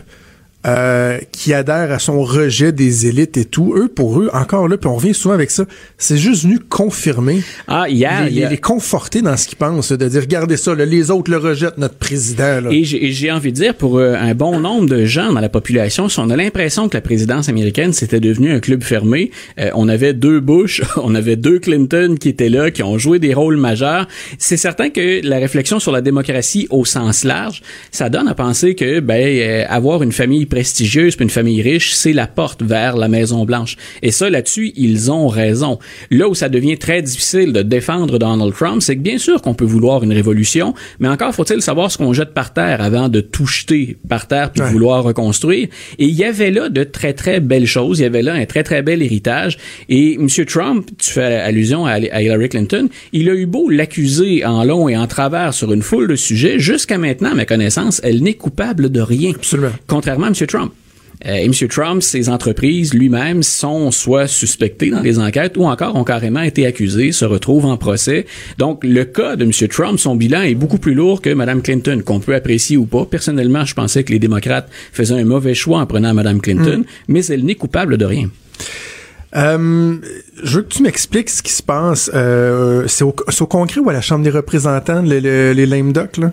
euh, 0.67 1.19
qui 1.31 1.53
adhèrent 1.53 1.91
à 1.91 1.99
son 1.99 2.21
rejet 2.23 2.71
des 2.71 3.07
élites 3.07 3.37
et 3.37 3.45
tout, 3.45 3.73
eux, 3.75 3.87
pour 3.87 4.19
eux, 4.19 4.29
encore 4.33 4.67
là, 4.67 4.77
puis 4.77 4.89
on 4.89 4.95
revient 4.95 5.13
souvent 5.13 5.33
avec 5.33 5.51
ça, 5.51 5.65
c'est 5.97 6.17
juste 6.17 6.43
venu 6.43 6.59
confirmer, 6.59 7.41
Ah, 7.67 7.85
les, 7.87 8.29
les 8.29 8.57
conforter 8.57 9.21
dans 9.21 9.37
ce 9.37 9.47
qu'ils 9.47 9.57
pensent, 9.57 9.91
de 9.91 10.07
dire, 10.07 10.21
regardez 10.21 10.57
ça, 10.57 10.75
là, 10.75 10.85
les 10.85 11.11
autres 11.11 11.31
le 11.31 11.37
rejettent, 11.37 11.77
notre 11.77 11.95
président. 11.95 12.61
Là. 12.61 12.69
Et 12.71 12.83
j'ai 12.83 13.31
envie 13.31 13.51
de 13.51 13.57
dire, 13.57 13.75
pour 13.75 13.97
euh, 13.97 14.15
un 14.15 14.33
bon 14.33 14.59
nombre 14.59 14.87
de 14.87 15.05
gens 15.05 15.31
dans 15.31 15.39
la 15.39 15.49
population, 15.49 16.09
si 16.09 16.19
on 16.19 16.29
a 16.29 16.35
l'impression 16.35 16.89
que 16.89 16.97
la 16.97 17.01
présidence 17.01 17.49
américaine, 17.49 17.93
c'était 17.93 18.19
devenu 18.19 18.51
un 18.51 18.59
club 18.59 18.83
fermé, 18.83 19.31
euh, 19.59 19.69
on 19.73 19.87
avait 19.87 20.13
deux 20.13 20.39
Bush, 20.39 20.81
on 20.97 21.15
avait 21.15 21.35
deux 21.35 21.59
Clinton 21.59 22.15
qui 22.19 22.29
étaient 22.29 22.49
là, 22.49 22.71
qui 22.71 22.83
ont 22.83 22.97
joué 22.97 23.19
des 23.19 23.33
rôles 23.33 23.57
majeurs, 23.57 24.07
c'est 24.37 24.57
certain 24.57 24.89
que 24.89 25.25
la 25.25 25.37
réflexion 25.37 25.79
sur 25.79 25.91
la 25.91 26.01
démocratie 26.01 26.67
au 26.69 26.85
sens 26.85 27.23
large, 27.23 27.61
ça 27.91 28.09
donne 28.09 28.27
à 28.27 28.35
penser 28.35 28.75
que 28.75 28.99
ben, 28.99 29.23
euh, 29.23 29.65
avoir 29.69 30.03
une 30.03 30.11
famille 30.11 30.45
prestigieuse 30.61 31.15
puis 31.15 31.23
une 31.23 31.29
famille 31.29 31.61
riche, 31.61 31.93
c'est 31.93 32.13
la 32.13 32.25
porte 32.25 32.63
vers 32.63 32.97
la 32.97 33.07
Maison-Blanche. 33.07 33.75
Et 34.01 34.09
ça, 34.09 34.27
là-dessus, 34.27 34.73
ils 34.75 35.11
ont 35.11 35.27
raison. 35.27 35.77
Là 36.09 36.27
où 36.27 36.33
ça 36.33 36.49
devient 36.49 36.79
très 36.79 37.03
difficile 37.03 37.53
de 37.53 37.61
défendre 37.61 38.17
Donald 38.17 38.55
Trump, 38.55 38.81
c'est 38.81 38.95
que 38.95 39.01
bien 39.01 39.19
sûr 39.19 39.43
qu'on 39.43 39.53
peut 39.53 39.65
vouloir 39.65 40.03
une 40.03 40.11
révolution, 40.13 40.73
mais 40.99 41.09
encore 41.09 41.35
faut-il 41.35 41.61
savoir 41.61 41.91
ce 41.91 41.99
qu'on 41.99 42.11
jette 42.11 42.33
par 42.33 42.53
terre 42.53 42.81
avant 42.81 43.07
de 43.07 43.21
tout 43.21 43.45
jeter 43.45 43.97
par 44.09 44.27
terre 44.27 44.51
puis 44.51 44.63
Ouais. 44.63 44.71
vouloir 44.71 45.03
reconstruire. 45.03 45.67
Et 45.99 46.05
il 46.05 46.15
y 46.15 46.23
avait 46.23 46.49
là 46.49 46.69
de 46.69 46.83
très, 46.83 47.13
très 47.13 47.39
belles 47.39 47.67
choses. 47.67 47.99
Il 47.99 48.01
y 48.01 48.05
avait 48.05 48.23
là 48.23 48.33
un 48.33 48.45
très, 48.47 48.63
très 48.63 48.81
bel 48.81 49.03
héritage. 49.03 49.59
Et 49.89 50.15
M. 50.15 50.27
Trump, 50.47 50.87
tu 50.97 51.11
fais 51.11 51.35
allusion 51.35 51.85
à 51.85 51.91
à 51.97 52.21
Hillary 52.21 52.49
Clinton, 52.49 52.89
il 53.11 53.29
a 53.29 53.33
eu 53.35 53.45
beau 53.45 53.69
l'accuser 53.69 54.43
en 54.45 54.63
long 54.63 54.87
et 54.89 54.95
en 54.97 55.05
travers 55.07 55.53
sur 55.53 55.71
une 55.73 55.81
foule 55.83 56.07
de 56.07 56.15
sujets, 56.15 56.57
jusqu'à 56.57 56.97
maintenant, 56.97 57.31
à 57.31 57.35
ma 57.35 57.45
connaissance, 57.45 57.99
elle 58.03 58.23
n'est 58.23 58.33
coupable 58.35 58.91
de 58.91 59.01
rien. 59.01 59.31
Absolument. 59.35 59.71
Contrairement 59.87 60.27
à 60.27 60.29
M. 60.29 60.35
Trump. 60.45 60.71
Euh, 61.25 61.33
et 61.33 61.45
M. 61.45 61.51
Trump, 61.67 62.03
ses 62.03 62.29
entreprises 62.29 62.93
lui-même 62.93 63.41
sont 63.41 63.89
soit 63.89 64.27
suspectées 64.27 64.91
dans 64.91 65.01
les 65.01 65.17
enquêtes 65.17 65.57
ou 65.57 65.65
encore 65.65 65.95
ont 65.95 66.03
carrément 66.03 66.41
été 66.41 66.67
accusées, 66.67 67.11
se 67.11 67.25
retrouvent 67.25 67.65
en 67.65 67.75
procès. 67.75 68.27
Donc, 68.59 68.83
le 68.83 69.03
cas 69.03 69.35
de 69.35 69.43
M. 69.45 69.51
Trump, 69.67 69.97
son 69.99 70.15
bilan 70.15 70.41
est 70.43 70.53
beaucoup 70.53 70.77
plus 70.77 70.93
lourd 70.93 71.21
que 71.23 71.31
Mme 71.31 71.63
Clinton, 71.63 72.03
qu'on 72.05 72.19
peut 72.19 72.35
apprécier 72.35 72.77
ou 72.77 72.85
pas. 72.85 73.05
Personnellement, 73.05 73.65
je 73.65 73.73
pensais 73.73 74.03
que 74.03 74.11
les 74.11 74.19
démocrates 74.19 74.69
faisaient 74.93 75.15
un 75.19 75.25
mauvais 75.25 75.55
choix 75.55 75.79
en 75.79 75.87
prenant 75.87 76.13
Mme 76.13 76.39
Clinton, 76.39 76.83
mais 77.07 77.25
elle 77.25 77.45
n'est 77.45 77.55
coupable 77.55 77.97
de 77.97 78.05
rien. 78.05 78.29
Euh, 79.35 79.95
je 80.43 80.55
veux 80.57 80.61
que 80.63 80.69
tu 80.73 80.83
m'expliques 80.83 81.29
ce 81.29 81.41
qui 81.43 81.51
se 81.51 81.63
passe. 81.63 82.09
Euh, 82.13 82.85
c'est 82.87 83.03
au, 83.03 83.11
Congrès 83.11 83.79
ou 83.81 83.89
à 83.89 83.93
la 83.93 84.01
Chambre 84.01 84.23
des 84.23 84.29
représentants, 84.29 85.01
le- 85.01 85.19
le- 85.19 85.51
les 85.53 85.65
lame 85.65 85.91
ducks, 85.93 86.17
là? 86.17 86.31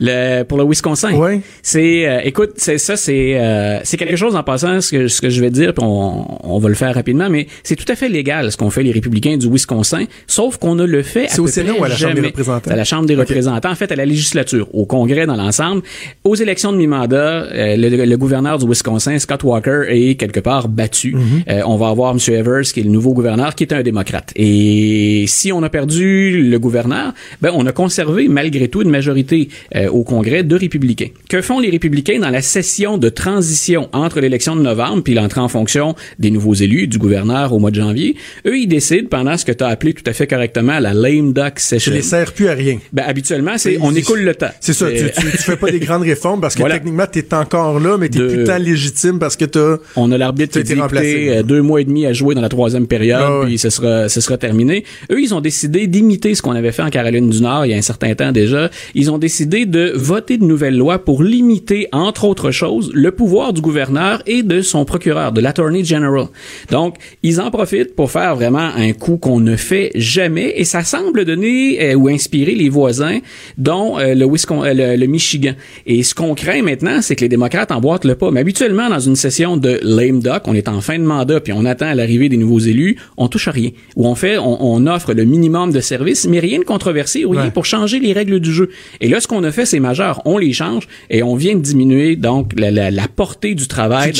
Le, 0.00 0.42
pour 0.42 0.58
le 0.58 0.64
Wisconsin. 0.64 1.12
Ouais. 1.14 1.40
C'est, 1.62 2.06
euh, 2.08 2.20
écoute, 2.24 2.52
c'est 2.56 2.78
ça, 2.78 2.96
c'est, 2.96 3.38
euh, 3.38 3.80
c'est 3.84 3.96
quelque 3.96 4.16
chose 4.16 4.34
en 4.36 4.42
passant 4.42 4.80
ce 4.80 4.90
que 4.90 5.08
ce 5.08 5.20
que 5.20 5.30
je 5.30 5.40
vais 5.40 5.50
dire, 5.50 5.72
puis 5.74 5.84
on, 5.86 6.54
on 6.54 6.58
va 6.58 6.68
le 6.68 6.74
faire 6.74 6.94
rapidement, 6.94 7.28
mais 7.30 7.46
c'est 7.62 7.76
tout 7.76 7.90
à 7.90 7.96
fait 7.96 8.08
légal 8.08 8.50
ce 8.50 8.56
qu'ont 8.56 8.70
fait 8.70 8.82
les 8.82 8.92
républicains 8.92 9.36
du 9.36 9.48
Wisconsin, 9.50 10.04
sauf 10.26 10.56
qu'on 10.56 10.74
ne 10.74 10.84
le 10.84 11.02
fait. 11.02 11.26
à 11.26 11.28
C'est 11.28 11.40
au 11.40 11.46
Sénat 11.46 11.72
ou 11.78 11.84
à 11.84 11.88
la 11.88 11.96
Chambre 11.96 12.14
des 12.14 12.20
représentants? 12.26 12.70
À 12.70 12.76
la 12.76 12.84
Chambre 12.84 13.06
des 13.06 13.14
représentants, 13.14 13.70
en 13.70 13.74
fait, 13.74 13.92
à 13.92 13.96
la 13.96 14.04
législature, 14.04 14.68
au 14.74 14.86
Congrès 14.86 15.26
dans 15.26 15.36
l'ensemble. 15.36 15.82
Aux 16.24 16.34
élections 16.34 16.72
de 16.72 16.76
mi-mandat, 16.78 17.44
euh, 17.52 17.76
le, 17.76 18.04
le 18.04 18.16
gouverneur 18.16 18.58
du 18.58 18.66
Wisconsin, 18.66 19.18
Scott 19.18 19.42
Walker, 19.44 19.82
est 19.88 20.14
quelque 20.16 20.40
part 20.40 20.68
battu. 20.68 21.16
Euh, 21.48 21.62
on 21.66 21.76
va 21.76 21.88
avoir 21.88 22.12
M. 22.12 22.18
Evers, 22.34 22.62
qui 22.62 22.80
est 22.80 22.84
le 22.84 22.90
nouveau 22.90 23.12
gouverneur, 23.12 23.54
qui 23.54 23.64
est 23.64 23.72
un 23.72 23.82
démocrate. 23.82 24.32
Et 24.36 25.24
si 25.28 25.52
on 25.52 25.62
a 25.62 25.68
perdu 25.68 26.42
le 26.42 26.58
gouverneur, 26.58 27.12
ben 27.40 27.50
on 27.54 27.66
a 27.66 27.72
conservé 27.72 28.28
malgré 28.28 28.68
tout 28.68 28.82
une 28.82 28.90
majorité 28.90 29.48
euh, 29.84 29.90
au 29.90 30.02
Congrès 30.02 30.42
de 30.42 30.54
républicains. 30.56 31.08
Que 31.28 31.40
font 31.42 31.60
les 31.60 31.70
républicains 31.70 32.18
dans 32.18 32.30
la 32.30 32.42
session 32.42 32.98
de 32.98 33.08
transition 33.08 33.88
entre 33.92 34.20
l'élection 34.20 34.56
de 34.56 34.62
novembre 34.62 35.02
puis 35.02 35.14
l'entrée 35.14 35.40
en 35.40 35.48
fonction 35.48 35.94
des 36.18 36.30
nouveaux 36.30 36.54
élus 36.54 36.86
du 36.86 36.98
gouverneur 36.98 37.52
au 37.52 37.58
mois 37.58 37.70
de 37.70 37.76
janvier? 37.76 38.16
Eux, 38.46 38.58
ils 38.58 38.66
décident 38.66 39.08
pendant 39.10 39.36
ce 39.36 39.44
que 39.44 39.52
tu 39.52 39.64
as 39.64 39.68
appelé 39.68 39.92
tout 39.94 40.02
à 40.06 40.12
fait 40.12 40.26
correctement 40.26 40.78
la 40.80 40.94
lame 40.94 41.32
duck 41.32 41.58
session. 41.58 41.92
les 41.92 42.02
sers 42.02 42.32
plus 42.32 42.48
à 42.48 42.54
rien. 42.54 42.78
Ben, 42.92 43.04
habituellement, 43.06 43.56
c'est 43.56 43.78
on 43.80 43.94
écoule 43.94 44.20
le 44.20 44.34
temps. 44.34 44.50
C'est 44.60 44.72
ça, 44.72 44.90
tu, 44.90 44.96
tu, 45.10 45.30
tu 45.30 45.38
fais 45.38 45.56
pas 45.56 45.70
des 45.70 45.78
grandes 45.86 46.02
réformes 46.02 46.40
parce 46.40 46.54
que 46.54 46.60
Voilà. 46.60 46.74
techniquement, 46.76 47.06
t'es 47.10 47.32
encore 47.34 47.80
là, 47.80 47.96
mais 47.98 48.08
t'es 48.08 48.18
De- 48.18 48.28
plus 48.28 48.44
tant 48.44 48.58
légitime 48.58 49.18
parce 49.18 49.36
que 49.36 49.44
t'as... 49.44 49.76
On 49.96 50.10
a 50.12 50.18
l'arbitre 50.18 50.60
qui 50.60 50.74
euh, 50.74 51.42
deux 51.42 51.62
mois 51.62 51.80
et 51.80 51.84
demi 51.84 52.06
à 52.06 52.12
jouer 52.12 52.34
dans 52.34 52.40
la 52.40 52.48
troisième 52.48 52.86
période, 52.86 53.20
Ah 53.22 53.40
ouais. 53.40 53.46
puis 53.46 53.58
ce 53.58 53.70
sera, 53.70 54.08
ce 54.08 54.20
sera 54.20 54.38
terminé. 54.38 54.84
Eux, 55.10 55.20
ils 55.20 55.34
ont 55.34 55.40
décidé 55.40 55.86
d'imiter 55.86 56.34
ce 56.34 56.42
qu'on 56.42 56.52
avait 56.52 56.72
fait 56.72 56.82
en 56.82 56.90
Caroline 56.90 57.28
du 57.30 57.40
Nord 57.40 57.66
il 57.66 57.70
y 57.70 57.74
a 57.74 57.76
un 57.76 57.82
certain 57.82 58.14
temps 58.14 58.32
déjà. 58.32 58.70
Ils 58.94 59.10
ont 59.10 59.18
décidé 59.18 59.66
de 59.74 59.90
voter 59.96 60.38
de 60.38 60.44
nouvelles 60.44 60.78
lois 60.78 61.00
pour 61.00 61.24
limiter, 61.24 61.88
entre 61.90 62.26
autres 62.26 62.52
choses, 62.52 62.92
le 62.94 63.10
pouvoir 63.10 63.52
du 63.52 63.60
gouverneur 63.60 64.22
et 64.24 64.44
de 64.44 64.62
son 64.62 64.84
procureur, 64.84 65.32
de 65.32 65.40
l'Attorney 65.40 65.84
General. 65.84 66.26
Donc, 66.70 66.94
ils 67.24 67.40
en 67.40 67.50
profitent 67.50 67.96
pour 67.96 68.12
faire 68.12 68.36
vraiment 68.36 68.70
un 68.76 68.92
coup 68.92 69.16
qu'on 69.16 69.40
ne 69.40 69.56
fait 69.56 69.90
jamais 69.96 70.52
et 70.54 70.62
ça 70.62 70.84
semble 70.84 71.24
donner 71.24 71.82
euh, 71.82 71.94
ou 71.94 72.06
inspirer 72.06 72.54
les 72.54 72.68
voisins, 72.68 73.18
dont 73.58 73.98
euh, 73.98 74.14
le, 74.14 74.24
Wisconsin, 74.26 74.64
euh, 74.68 74.96
le, 74.96 75.06
Michigan. 75.06 75.54
Et 75.86 76.04
ce 76.04 76.14
qu'on 76.14 76.36
craint 76.36 76.62
maintenant, 76.62 77.02
c'est 77.02 77.16
que 77.16 77.22
les 77.22 77.28
démocrates 77.28 77.72
emboîtent 77.72 78.04
le 78.04 78.14
pas. 78.14 78.30
Mais 78.30 78.40
habituellement, 78.40 78.88
dans 78.88 79.00
une 79.00 79.16
session 79.16 79.56
de 79.56 79.80
lame 79.82 80.20
duck, 80.20 80.42
on 80.46 80.54
est 80.54 80.68
en 80.68 80.80
fin 80.82 81.00
de 81.00 81.04
mandat 81.04 81.40
puis 81.40 81.52
on 81.52 81.64
attend 81.64 81.92
l'arrivée 81.94 82.28
des 82.28 82.36
nouveaux 82.36 82.60
élus, 82.60 82.96
on 83.16 83.26
touche 83.26 83.48
à 83.48 83.50
rien. 83.50 83.70
Ou 83.96 84.06
on 84.06 84.14
fait, 84.14 84.38
on, 84.38 84.86
offre 84.86 85.14
le 85.14 85.24
minimum 85.24 85.72
de 85.72 85.80
services, 85.80 86.26
mais 86.28 86.38
rien 86.38 86.60
de 86.60 86.64
controversé 86.64 87.24
ou 87.24 87.30
rien 87.30 87.50
pour 87.50 87.64
changer 87.64 87.98
les 87.98 88.12
règles 88.12 88.38
du 88.38 88.52
jeu. 88.52 88.70
Et 89.00 89.08
là, 89.08 89.20
ce 89.20 89.26
qu'on 89.26 89.42
a 89.42 89.50
fait, 89.50 89.63
c'est 89.64 89.80
majeur. 89.80 90.22
On 90.24 90.38
les 90.38 90.52
change 90.52 90.88
et 91.10 91.22
on 91.22 91.36
vient 91.36 91.54
de 91.54 91.60
diminuer 91.60 92.16
donc 92.16 92.52
la, 92.56 92.70
la, 92.70 92.90
la 92.90 93.08
portée 93.08 93.54
du 93.54 93.68
travail 93.68 94.12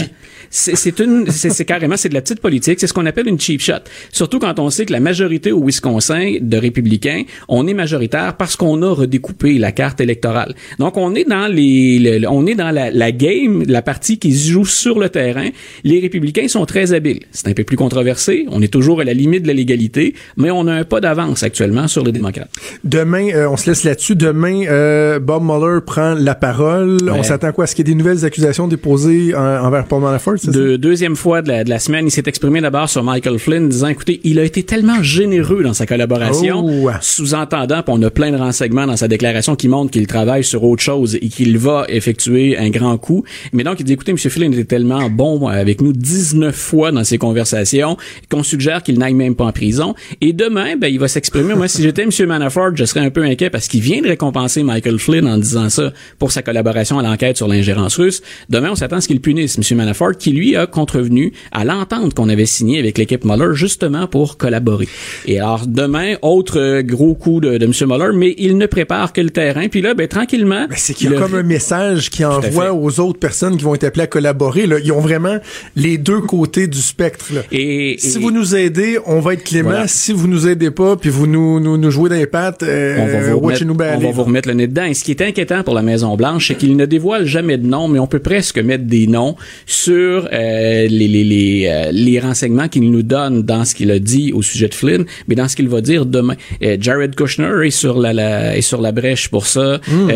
c'est 0.54 1.00
une, 1.00 1.28
c'est 1.30 1.64
carrément, 1.64 1.96
c'est 1.96 2.08
de 2.08 2.14
la 2.14 2.20
petite 2.20 2.40
politique. 2.40 2.78
C'est 2.78 2.86
ce 2.86 2.92
qu'on 2.92 3.06
appelle 3.06 3.26
une 3.26 3.40
cheap 3.40 3.60
shot. 3.60 3.72
Surtout 4.12 4.38
quand 4.38 4.58
on 4.60 4.70
sait 4.70 4.86
que 4.86 4.92
la 4.92 5.00
majorité 5.00 5.50
au 5.50 5.64
Wisconsin 5.64 6.36
de 6.40 6.56
républicains, 6.56 7.24
on 7.48 7.66
est 7.66 7.74
majoritaire 7.74 8.36
parce 8.36 8.54
qu'on 8.54 8.80
a 8.82 8.90
redécoupé 8.92 9.58
la 9.58 9.72
carte 9.72 10.00
électorale. 10.00 10.54
Donc 10.78 10.96
on 10.96 11.14
est 11.16 11.24
dans 11.24 11.48
les, 11.48 12.24
on 12.28 12.46
est 12.46 12.54
dans 12.54 12.70
la, 12.70 12.90
la, 12.92 13.10
game, 13.10 13.64
la 13.66 13.82
partie 13.82 14.18
qui 14.18 14.32
se 14.32 14.50
joue 14.52 14.64
sur 14.64 15.00
le 15.00 15.08
terrain. 15.08 15.48
Les 15.82 15.98
républicains 15.98 16.46
sont 16.46 16.66
très 16.66 16.92
habiles. 16.92 17.20
C'est 17.32 17.48
un 17.48 17.52
peu 17.52 17.64
plus 17.64 17.76
controversé. 17.76 18.46
On 18.50 18.62
est 18.62 18.72
toujours 18.72 19.00
à 19.00 19.04
la 19.04 19.12
limite 19.12 19.42
de 19.42 19.48
la 19.48 19.54
légalité, 19.54 20.14
mais 20.36 20.52
on 20.52 20.68
a 20.68 20.72
un 20.72 20.84
pas 20.84 21.00
d'avance 21.00 21.42
actuellement 21.42 21.88
sur 21.88 22.04
les 22.04 22.12
démocrates. 22.12 22.50
Demain, 22.84 23.30
euh, 23.34 23.48
on 23.48 23.56
se 23.56 23.70
laisse 23.70 23.82
là-dessus. 23.82 24.14
Demain, 24.14 24.66
euh, 24.68 25.18
Bob 25.34 25.42
Mueller 25.42 25.80
prend 25.84 26.14
la 26.14 26.36
parole. 26.36 27.10
On 27.10 27.24
s'attend 27.24 27.50
quoi? 27.50 27.64
à 27.64 27.66
ce 27.66 27.74
qu'il 27.74 27.88
y 27.88 27.90
ait 27.90 27.94
des 27.94 27.98
nouvelles 27.98 28.24
accusations 28.24 28.68
déposées 28.68 29.34
envers 29.34 29.84
Paul 29.86 30.00
Manafort? 30.00 30.36
de 30.44 30.76
deuxième 30.76 31.16
fois 31.16 31.42
de 31.42 31.48
la, 31.48 31.64
de 31.64 31.70
la 31.70 31.80
semaine, 31.80 32.06
il 32.06 32.12
s'est 32.12 32.22
exprimé 32.26 32.60
d'abord 32.60 32.88
sur 32.88 33.02
Michael 33.02 33.40
Flynn, 33.40 33.68
disant, 33.68 33.88
écoutez, 33.88 34.20
il 34.22 34.38
a 34.38 34.44
été 34.44 34.62
tellement 34.62 35.02
généreux 35.02 35.64
dans 35.64 35.72
sa 35.72 35.86
collaboration, 35.86 36.64
oh. 36.64 36.90
sous-entendant, 37.00 37.82
on 37.88 38.00
a 38.02 38.10
plein 38.10 38.30
de 38.30 38.36
renseignements 38.36 38.86
dans 38.86 38.96
sa 38.96 39.08
déclaration 39.08 39.56
qui 39.56 39.66
montrent 39.66 39.90
qu'il 39.90 40.06
travaille 40.06 40.44
sur 40.44 40.62
autre 40.62 40.84
chose 40.84 41.16
et 41.16 41.28
qu'il 41.28 41.58
va 41.58 41.84
effectuer 41.88 42.56
un 42.56 42.70
grand 42.70 42.96
coup. 42.96 43.24
Mais 43.52 43.64
donc, 43.64 43.80
il 43.80 43.84
dit, 43.84 43.94
écoutez, 43.94 44.12
M. 44.12 44.18
Flynn 44.18 44.52
était 44.52 44.64
tellement 44.64 45.10
bon 45.10 45.48
avec 45.48 45.80
nous 45.80 45.92
19 45.92 46.54
fois 46.54 46.92
dans 46.92 47.02
ses 47.02 47.18
conversations 47.18 47.96
qu'on 48.30 48.44
suggère 48.44 48.84
qu'il 48.84 49.00
n'aille 49.00 49.14
même 49.14 49.34
pas 49.34 49.46
en 49.46 49.52
prison. 49.52 49.96
Et 50.20 50.32
demain, 50.32 50.76
ben, 50.76 50.86
il 50.86 51.00
va 51.00 51.08
s'exprimer. 51.08 51.54
Moi, 51.54 51.66
si 51.66 51.82
j'étais 51.82 52.02
M. 52.02 52.10
Manafort, 52.28 52.76
je 52.76 52.84
serais 52.84 53.00
un 53.00 53.10
peu 53.10 53.24
inquiet 53.24 53.50
parce 53.50 53.66
qu'il 53.66 53.80
vient 53.80 54.00
de 54.00 54.06
récompenser 54.08 54.62
Michael 54.62 55.00
Flynn 55.00 55.23
en 55.26 55.38
disant 55.38 55.68
ça 55.68 55.92
pour 56.18 56.32
sa 56.32 56.42
collaboration 56.42 56.98
à 56.98 57.02
l'enquête 57.02 57.36
sur 57.36 57.48
l'ingérence 57.48 57.96
russe. 57.96 58.22
Demain, 58.48 58.70
on 58.72 58.74
s'attend 58.74 58.96
à 58.96 59.00
ce 59.00 59.08
qu'il 59.08 59.20
punisse 59.20 59.58
M. 59.58 59.76
Manafort, 59.76 60.16
qui 60.18 60.30
lui 60.30 60.56
a 60.56 60.66
contrevenu 60.66 61.32
à 61.52 61.64
l'entente 61.64 62.14
qu'on 62.14 62.28
avait 62.28 62.46
signée 62.46 62.78
avec 62.78 62.98
l'équipe 62.98 63.24
Mueller 63.24 63.54
justement 63.54 64.06
pour 64.06 64.36
collaborer. 64.36 64.88
Et 65.26 65.38
alors 65.38 65.66
demain, 65.66 66.14
autre 66.22 66.82
gros 66.82 67.14
coup 67.14 67.40
de, 67.40 67.58
de 67.58 67.64
M. 67.64 67.72
Mueller, 67.86 68.16
mais 68.16 68.34
il 68.38 68.58
ne 68.58 68.66
prépare 68.66 69.12
que 69.12 69.20
le 69.20 69.30
terrain. 69.30 69.68
Puis 69.68 69.82
là, 69.82 69.94
ben 69.94 70.08
tranquillement, 70.08 70.66
c'est 70.76 70.94
qu'il 70.94 71.10
y 71.10 71.16
a 71.16 71.18
comme 71.18 71.34
un 71.34 71.42
message 71.42 72.10
qui 72.10 72.24
envoie 72.24 72.72
aux 72.72 73.00
autres 73.00 73.18
personnes 73.18 73.56
qui 73.56 73.64
vont 73.64 73.74
être 73.74 73.84
appelées 73.84 74.04
à 74.04 74.06
collaborer. 74.06 74.66
Là. 74.66 74.78
Ils 74.82 74.92
ont 74.92 75.00
vraiment 75.00 75.38
les 75.76 75.98
deux 75.98 76.20
côtés 76.20 76.66
du 76.66 76.78
spectre. 76.78 77.26
Là. 77.34 77.42
Et, 77.52 77.96
si 77.98 78.18
vous 78.18 78.30
nous 78.30 78.54
aidez, 78.54 78.98
on 79.06 79.20
va 79.20 79.34
être 79.34 79.44
clément. 79.44 79.84
Si 79.86 80.12
vous 80.12 80.28
nous 80.28 80.48
aidez 80.48 80.70
pas, 80.70 80.96
puis 80.96 81.10
vous 81.10 81.26
nous, 81.26 81.60
nous, 81.60 81.76
nous 81.76 81.90
jouez 81.90 82.08
dans 82.08 82.16
les 82.16 82.26
pattes, 82.26 82.62
euh, 82.62 82.96
on, 82.98 83.06
va 83.06 83.20
vous 83.20 83.40
remettre, 83.40 83.64
on 83.66 84.00
va 84.00 84.10
vous 84.10 84.24
remettre 84.24 84.48
le 84.48 84.54
nez 84.54 84.66
dedans. 84.66 84.84
Et 84.84 84.94
ce 84.94 85.04
qui 85.04 85.10
est 85.14 85.22
inquiétant 85.22 85.62
pour 85.62 85.74
la 85.74 85.82
Maison 85.82 86.16
Blanche, 86.16 86.48
c'est 86.48 86.54
qu'il 86.54 86.76
ne 86.76 86.86
dévoile 86.86 87.26
jamais 87.26 87.58
de 87.58 87.66
nom, 87.66 87.88
mais 87.88 87.98
on 87.98 88.06
peut 88.06 88.18
presque 88.18 88.58
mettre 88.58 88.84
des 88.84 89.06
noms 89.06 89.36
sur 89.66 90.28
euh, 90.32 90.64
euh, 90.64 90.86
les, 90.88 91.08
les, 91.08 91.24
les, 91.24 91.66
euh, 91.68 91.90
les 91.92 92.20
renseignements 92.20 92.68
qu'il 92.68 92.90
nous 92.90 93.02
donne 93.02 93.42
dans 93.42 93.64
ce 93.64 93.74
qu'il 93.74 93.90
a 93.90 93.98
dit 93.98 94.32
au 94.32 94.42
sujet 94.42 94.68
de 94.68 94.74
Flynn, 94.74 95.04
mais 95.28 95.34
dans 95.34 95.48
ce 95.48 95.56
qu'il 95.56 95.68
va 95.68 95.80
dire 95.80 96.06
demain. 96.06 96.34
Euh, 96.62 96.76
Jared 96.80 97.14
Kushner 97.14 97.66
est 97.66 97.70
sur 97.70 97.98
la, 97.98 98.12
la, 98.12 98.56
est 98.56 98.62
sur 98.62 98.80
la 98.80 98.92
brèche 98.92 99.28
pour 99.28 99.46
ça. 99.46 99.80
Hmm. 99.88 100.10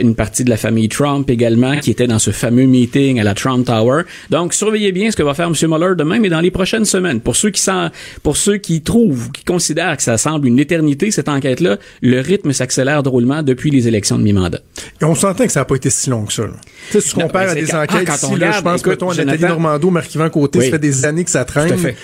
une 0.00 0.14
partie 0.14 0.44
de 0.44 0.50
la 0.50 0.56
famille 0.56 0.88
Trump 0.88 1.28
également, 1.30 1.78
qui 1.78 1.90
était 1.90 2.06
dans 2.06 2.18
ce 2.18 2.30
fameux 2.30 2.66
meeting 2.66 3.20
à 3.20 3.24
la 3.24 3.34
Trump 3.34 3.66
Tower. 3.66 4.02
Donc, 4.30 4.54
surveillez 4.54 4.92
bien 4.92 5.10
ce 5.10 5.16
que 5.16 5.22
va 5.22 5.34
faire 5.34 5.48
M. 5.48 5.54
Mueller 5.68 5.94
demain, 5.96 6.18
mais 6.18 6.28
dans 6.28 6.40
les 6.40 6.50
prochaines 6.50 6.84
semaines. 6.84 7.20
Pour 7.20 7.36
ceux 7.36 7.50
qui 7.50 7.60
sont, 7.60 7.90
pour 8.22 8.36
ceux 8.36 8.56
qui 8.56 8.82
trouvent, 8.82 9.30
qui 9.32 9.44
considèrent 9.44 9.96
que 9.96 10.02
ça 10.02 10.18
semble 10.18 10.46
une 10.48 10.58
éternité, 10.58 11.10
cette 11.10 11.28
enquête-là, 11.28 11.78
le 12.00 12.20
rythme 12.20 12.52
s'accélère 12.52 13.02
drôlement 13.02 13.42
depuis 13.42 13.70
les 13.70 13.88
élections 13.88 14.18
de 14.18 14.22
mi-mandat. 14.22 14.41
Et 15.00 15.04
on 15.04 15.14
s'entend 15.14 15.44
que 15.44 15.52
ça 15.52 15.60
n'a 15.60 15.64
pas 15.64 15.76
été 15.76 15.90
si 15.90 16.10
long 16.10 16.24
que 16.24 16.32
ça. 16.32 16.44
Tu 16.44 16.92
sais, 16.92 17.00
si 17.00 17.14
tu 17.14 17.20
compares 17.20 17.50
à 17.50 17.54
des 17.54 17.74
enquêtes 17.74 18.08
ah, 18.10 18.14
ici, 18.14 18.36
là, 18.36 18.52
je 18.52 18.60
pense 18.60 18.82
que 18.82 18.90
toi, 18.90 19.14
Nathalie 19.14 19.42
Normando, 19.42 19.90
Marc-Yvan 19.90 20.30
Côté, 20.30 20.60
ça 20.60 20.70
fait 20.70 20.78
des 20.78 21.04
années 21.04 21.24
que 21.24 21.30
ça 21.30 21.44
traîne. 21.44 21.68
Tout 21.68 21.74
à 21.74 21.78
fait. 21.78 21.96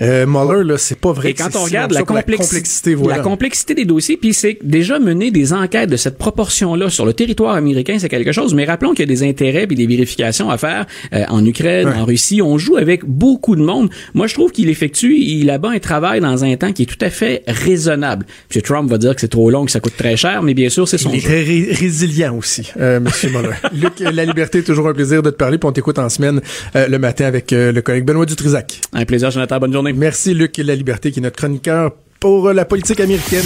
Euh, 0.00 0.26
Mueller, 0.26 0.64
là, 0.64 0.78
c'est 0.78 0.98
pas 0.98 1.12
vrai. 1.12 1.30
Et 1.30 1.34
quand 1.34 1.54
on 1.56 1.64
regarde 1.64 1.92
la, 1.92 2.02
complexité, 2.02 2.94
voilà. 2.94 3.18
la 3.18 3.22
complexité 3.22 3.74
des 3.74 3.84
dossiers, 3.84 4.16
puis 4.16 4.34
c'est 4.34 4.58
déjà 4.62 4.98
mener 4.98 5.30
des 5.30 5.52
enquêtes 5.52 5.90
de 5.90 5.96
cette 5.96 6.18
proportion-là 6.18 6.90
sur 6.90 7.06
le 7.06 7.12
territoire 7.12 7.54
américain, 7.54 7.96
c'est 7.98 8.08
quelque 8.08 8.32
chose. 8.32 8.54
Mais 8.54 8.64
rappelons 8.64 8.90
qu'il 8.90 9.00
y 9.00 9.10
a 9.10 9.14
des 9.14 9.22
intérêts 9.22 9.66
puis 9.66 9.76
des 9.76 9.86
vérifications 9.86 10.50
à 10.50 10.58
faire 10.58 10.86
euh, 11.12 11.24
en 11.28 11.44
Ukraine, 11.44 11.88
en 11.88 12.04
Russie. 12.04 12.42
On 12.42 12.58
joue 12.58 12.76
avec 12.76 13.04
beaucoup 13.04 13.56
de 13.56 13.62
monde. 13.62 13.90
Moi, 14.14 14.26
je 14.26 14.34
trouve 14.34 14.52
qu'il 14.52 14.68
effectue 14.68 15.16
il 15.16 15.46
là-bas 15.46 15.70
un 15.70 15.78
travail 15.78 16.20
dans 16.20 16.44
un 16.44 16.56
temps 16.56 16.72
qui 16.72 16.82
est 16.82 16.86
tout 16.86 17.02
à 17.04 17.10
fait 17.10 17.42
raisonnable. 17.46 18.26
Puis 18.48 18.62
Trump 18.62 18.90
va 18.90 18.98
dire 18.98 19.14
que 19.14 19.20
c'est 19.20 19.28
trop 19.28 19.50
long, 19.50 19.64
que 19.64 19.70
ça 19.70 19.80
coûte 19.80 19.96
très 19.96 20.16
cher, 20.16 20.42
mais 20.42 20.54
bien 20.54 20.68
sûr, 20.68 20.86
c'est 20.86 20.98
son. 20.98 21.10
Il 21.10 21.18
est 21.18 21.22
très 21.22 21.42
résilient 21.42 22.36
aussi, 22.36 22.70
euh, 22.78 23.00
Monsieur 23.00 23.30
Mueller. 23.30 23.54
Luc, 23.72 23.98
la 24.00 24.24
liberté, 24.24 24.62
toujours 24.62 24.88
un 24.88 24.94
plaisir 24.94 25.22
de 25.22 25.30
te 25.30 25.36
parler. 25.36 25.58
Puis 25.58 25.68
on 25.68 25.72
t'écoute 25.72 25.98
en 25.98 26.08
semaine 26.08 26.40
euh, 26.74 26.88
le 26.88 26.98
matin 26.98 27.24
avec 27.24 27.50
le 27.50 27.80
collègue 27.80 28.04
Benoît 28.04 28.26
Dutrisac. 28.26 28.80
Un 28.92 29.04
plaisir, 29.04 29.30
Jonathan. 29.30 29.58
Bonne 29.58 29.72
journée. 29.72 29.85
Merci, 29.94 30.34
Luc 30.34 30.58
La 30.58 30.74
Liberté, 30.74 31.12
qui 31.12 31.20
est 31.20 31.22
notre 31.22 31.36
chroniqueur 31.36 31.92
pour 32.20 32.52
la 32.52 32.64
politique 32.64 33.00
américaine. 33.00 33.44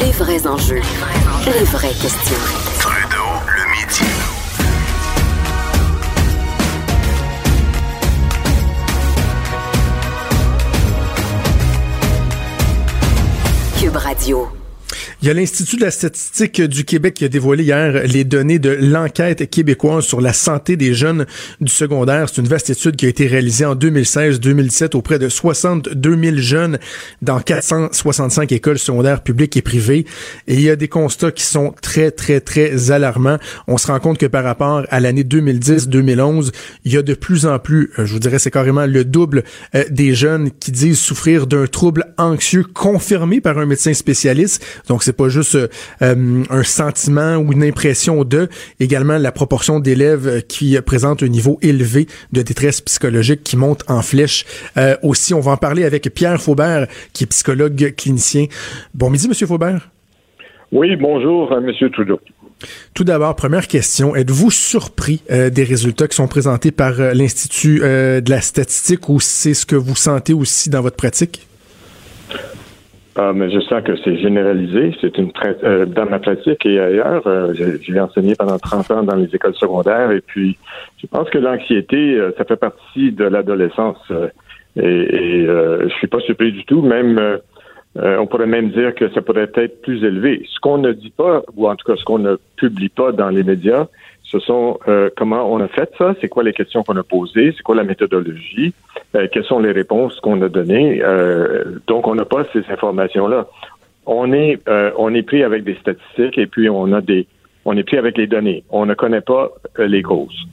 Les 0.00 0.12
vrais 0.12 0.46
enjeux, 0.46 0.82
les 1.46 1.64
vraies 1.64 1.88
questions. 1.88 2.36
Trudeau, 2.80 3.16
le 3.46 3.64
midi. 3.72 4.04
Cube 13.80 13.96
Radio. 13.96 14.65
Il 15.26 15.30
y 15.30 15.32
a 15.32 15.34
l'Institut 15.34 15.74
de 15.74 15.80
la 15.80 15.90
statistique 15.90 16.62
du 16.62 16.84
Québec 16.84 17.14
qui 17.14 17.24
a 17.24 17.28
dévoilé 17.28 17.64
hier 17.64 18.04
les 18.06 18.22
données 18.22 18.60
de 18.60 18.70
l'enquête 18.70 19.50
québécoise 19.50 20.04
sur 20.04 20.20
la 20.20 20.32
santé 20.32 20.76
des 20.76 20.94
jeunes 20.94 21.26
du 21.60 21.72
secondaire. 21.72 22.28
C'est 22.28 22.40
une 22.40 22.46
vaste 22.46 22.70
étude 22.70 22.94
qui 22.94 23.06
a 23.06 23.08
été 23.08 23.26
réalisée 23.26 23.64
en 23.64 23.74
2016-2017 23.74 24.94
auprès 24.94 25.18
de 25.18 25.28
62 25.28 26.16
000 26.16 26.36
jeunes 26.36 26.78
dans 27.22 27.40
465 27.40 28.52
écoles 28.52 28.78
secondaires 28.78 29.20
publiques 29.20 29.56
et 29.56 29.62
privées. 29.62 30.06
Et 30.46 30.54
il 30.54 30.60
y 30.60 30.70
a 30.70 30.76
des 30.76 30.86
constats 30.86 31.32
qui 31.32 31.42
sont 31.42 31.74
très, 31.82 32.12
très, 32.12 32.40
très 32.40 32.92
alarmants. 32.92 33.38
On 33.66 33.78
se 33.78 33.88
rend 33.88 33.98
compte 33.98 34.18
que 34.18 34.26
par 34.26 34.44
rapport 34.44 34.84
à 34.90 35.00
l'année 35.00 35.24
2010-2011, 35.24 36.52
il 36.84 36.92
y 36.92 36.98
a 36.98 37.02
de 37.02 37.14
plus 37.14 37.46
en 37.46 37.58
plus, 37.58 37.90
euh, 37.98 38.06
je 38.06 38.12
vous 38.12 38.20
dirais, 38.20 38.38
c'est 38.38 38.52
carrément 38.52 38.86
le 38.86 39.04
double 39.04 39.42
euh, 39.74 39.82
des 39.90 40.14
jeunes 40.14 40.52
qui 40.52 40.70
disent 40.70 41.00
souffrir 41.00 41.48
d'un 41.48 41.66
trouble 41.66 42.04
anxieux 42.16 42.62
confirmé 42.62 43.40
par 43.40 43.58
un 43.58 43.66
médecin 43.66 43.92
spécialiste. 43.92 44.64
Donc, 44.86 45.02
c'est 45.02 45.15
pas 45.16 45.28
juste 45.28 45.54
euh, 45.54 45.68
euh, 46.02 46.44
un 46.50 46.62
sentiment 46.62 47.36
ou 47.36 47.52
une 47.52 47.64
impression 47.64 48.24
de, 48.24 48.48
également 48.80 49.18
la 49.18 49.32
proportion 49.32 49.80
d'élèves 49.80 50.42
qui 50.46 50.78
présentent 50.82 51.22
un 51.22 51.28
niveau 51.28 51.58
élevé 51.62 52.06
de 52.32 52.42
détresse 52.42 52.80
psychologique 52.80 53.42
qui 53.42 53.56
monte 53.56 53.82
en 53.88 54.02
flèche. 54.02 54.44
Euh, 54.76 54.96
aussi, 55.02 55.34
on 55.34 55.40
va 55.40 55.52
en 55.52 55.56
parler 55.56 55.84
avec 55.84 56.12
Pierre 56.14 56.40
Faubert, 56.40 56.86
qui 57.12 57.24
est 57.24 57.26
psychologue 57.26 57.94
clinicien. 57.96 58.46
Bon 58.94 59.10
midi, 59.10 59.28
Monsieur 59.28 59.46
Faubert. 59.46 59.88
Oui, 60.72 60.94
bonjour, 60.96 61.58
Monsieur 61.60 61.90
Trudeau. 61.90 62.20
Tout 62.94 63.04
d'abord, 63.04 63.36
première 63.36 63.68
question, 63.68 64.16
êtes-vous 64.16 64.50
surpris 64.50 65.22
des 65.28 65.62
résultats 65.62 66.08
qui 66.08 66.16
sont 66.16 66.26
présentés 66.26 66.72
par 66.72 66.94
l'Institut 67.14 67.80
de 67.80 68.30
la 68.30 68.40
statistique 68.40 69.08
ou 69.08 69.20
c'est 69.20 69.54
ce 69.54 69.66
que 69.66 69.76
vous 69.76 69.94
sentez 69.94 70.32
aussi 70.32 70.70
dans 70.70 70.80
votre 70.80 70.96
pratique? 70.96 71.46
Ah, 73.18 73.32
mais 73.34 73.50
je 73.50 73.60
sens 73.60 73.82
que 73.82 73.96
c'est 74.04 74.18
généralisé. 74.18 74.94
C'est 75.00 75.16
une 75.16 75.32
euh, 75.64 75.86
dans 75.86 76.04
ma 76.04 76.18
pratique 76.18 76.66
et 76.66 76.78
ailleurs. 76.78 77.26
Euh, 77.26 77.54
j'ai 77.54 77.98
enseigné 77.98 78.34
pendant 78.34 78.58
30 78.58 78.90
ans 78.90 79.02
dans 79.02 79.16
les 79.16 79.34
écoles 79.34 79.54
secondaires 79.54 80.10
et 80.10 80.20
puis 80.20 80.58
je 80.98 81.06
pense 81.06 81.30
que 81.30 81.38
l'anxiété, 81.38 82.14
euh, 82.14 82.32
ça 82.36 82.44
fait 82.44 82.56
partie 82.56 83.12
de 83.12 83.24
l'adolescence. 83.24 84.12
et, 84.76 84.82
et 84.82 85.46
je 85.46 85.94
suis 85.96 86.08
pas 86.08 86.20
surpris 86.20 86.52
du 86.52 86.64
tout. 86.64 86.82
Même 86.82 87.38
on 87.98 88.26
pourrait 88.26 88.46
même 88.46 88.68
dire 88.68 88.94
que 88.94 89.08
ça 89.14 89.22
pourrait 89.22 89.50
être 89.54 89.80
plus 89.80 90.04
élevé. 90.04 90.46
Ce 90.52 90.60
qu'on 90.60 90.76
ne 90.76 90.92
dit 90.92 91.14
pas, 91.16 91.42
ou 91.56 91.66
en 91.66 91.76
tout 91.76 91.90
cas 91.90 91.96
ce 91.98 92.04
qu'on 92.04 92.18
ne 92.18 92.36
publie 92.56 92.90
pas 92.90 93.12
dans 93.12 93.30
les 93.30 93.42
médias, 93.42 93.86
ce 94.30 94.40
sont 94.40 94.78
euh, 94.88 95.08
comment 95.16 95.50
on 95.52 95.60
a 95.60 95.68
fait 95.68 95.90
ça, 95.98 96.14
c'est 96.20 96.28
quoi 96.28 96.42
les 96.42 96.52
questions 96.52 96.82
qu'on 96.82 96.96
a 96.96 97.02
posées, 97.02 97.52
c'est 97.56 97.62
quoi 97.62 97.76
la 97.76 97.84
méthodologie, 97.84 98.74
euh, 99.14 99.28
quelles 99.30 99.44
sont 99.44 99.60
les 99.60 99.72
réponses 99.72 100.18
qu'on 100.20 100.42
a 100.42 100.48
données? 100.48 101.00
Euh, 101.02 101.78
donc, 101.86 102.08
on 102.08 102.14
n'a 102.14 102.24
pas 102.24 102.44
ces 102.52 102.64
informations-là. 102.68 103.46
on 104.04 104.32
est 104.32 104.58
euh, 104.68 104.90
on 104.98 105.14
est 105.14 105.22
pris 105.22 105.42
avec 105.42 105.64
des 105.64 105.76
statistiques 105.76 106.38
et 106.38 106.46
puis 106.46 106.68
on 106.68 106.92
a 106.92 107.00
des 107.00 107.26
on 107.64 107.76
est 107.76 107.84
pris 107.84 107.98
avec 107.98 108.18
les 108.18 108.26
données. 108.26 108.64
On 108.70 108.86
ne 108.86 108.94
connaît 108.94 109.20
pas 109.20 109.50
euh, 109.78 109.86
les 109.86 110.02
causes. 110.02 110.46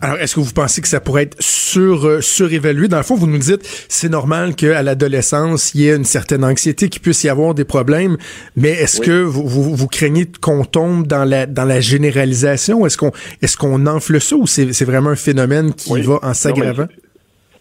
Alors, 0.00 0.18
est-ce 0.18 0.34
que 0.34 0.40
vous 0.40 0.52
pensez 0.52 0.80
que 0.80 0.88
ça 0.88 1.00
pourrait 1.00 1.24
être 1.24 1.40
sur, 1.40 2.06
euh, 2.06 2.20
surévalué? 2.20 2.88
Dans 2.88 2.96
le 2.98 3.02
fond, 3.02 3.14
vous 3.14 3.26
nous 3.26 3.38
dites, 3.38 3.62
c'est 3.88 4.08
normal 4.08 4.54
qu'à 4.54 4.82
l'adolescence, 4.82 5.74
il 5.74 5.82
y 5.82 5.88
ait 5.88 5.96
une 5.96 6.04
certaine 6.04 6.44
anxiété, 6.44 6.88
qu'il 6.88 7.02
puisse 7.02 7.24
y 7.24 7.28
avoir 7.28 7.54
des 7.54 7.64
problèmes, 7.64 8.16
mais 8.56 8.70
est-ce 8.70 9.00
que 9.00 9.22
vous, 9.22 9.46
vous, 9.46 9.74
vous, 9.74 9.88
craignez 9.88 10.26
qu'on 10.40 10.64
tombe 10.64 11.06
dans 11.06 11.24
la, 11.24 11.46
dans 11.46 11.64
la 11.64 11.80
généralisation? 11.80 12.86
Est-ce 12.86 12.98
qu'on, 12.98 13.12
est-ce 13.40 13.56
qu'on 13.56 13.86
enfle 13.86 14.20
ça 14.20 14.36
ou 14.36 14.46
c'est, 14.46 14.72
c'est 14.72 14.84
vraiment 14.84 15.10
un 15.10 15.16
phénomène 15.16 15.72
qui 15.74 16.00
va 16.02 16.18
en 16.22 16.34
s'aggravant? 16.34 16.86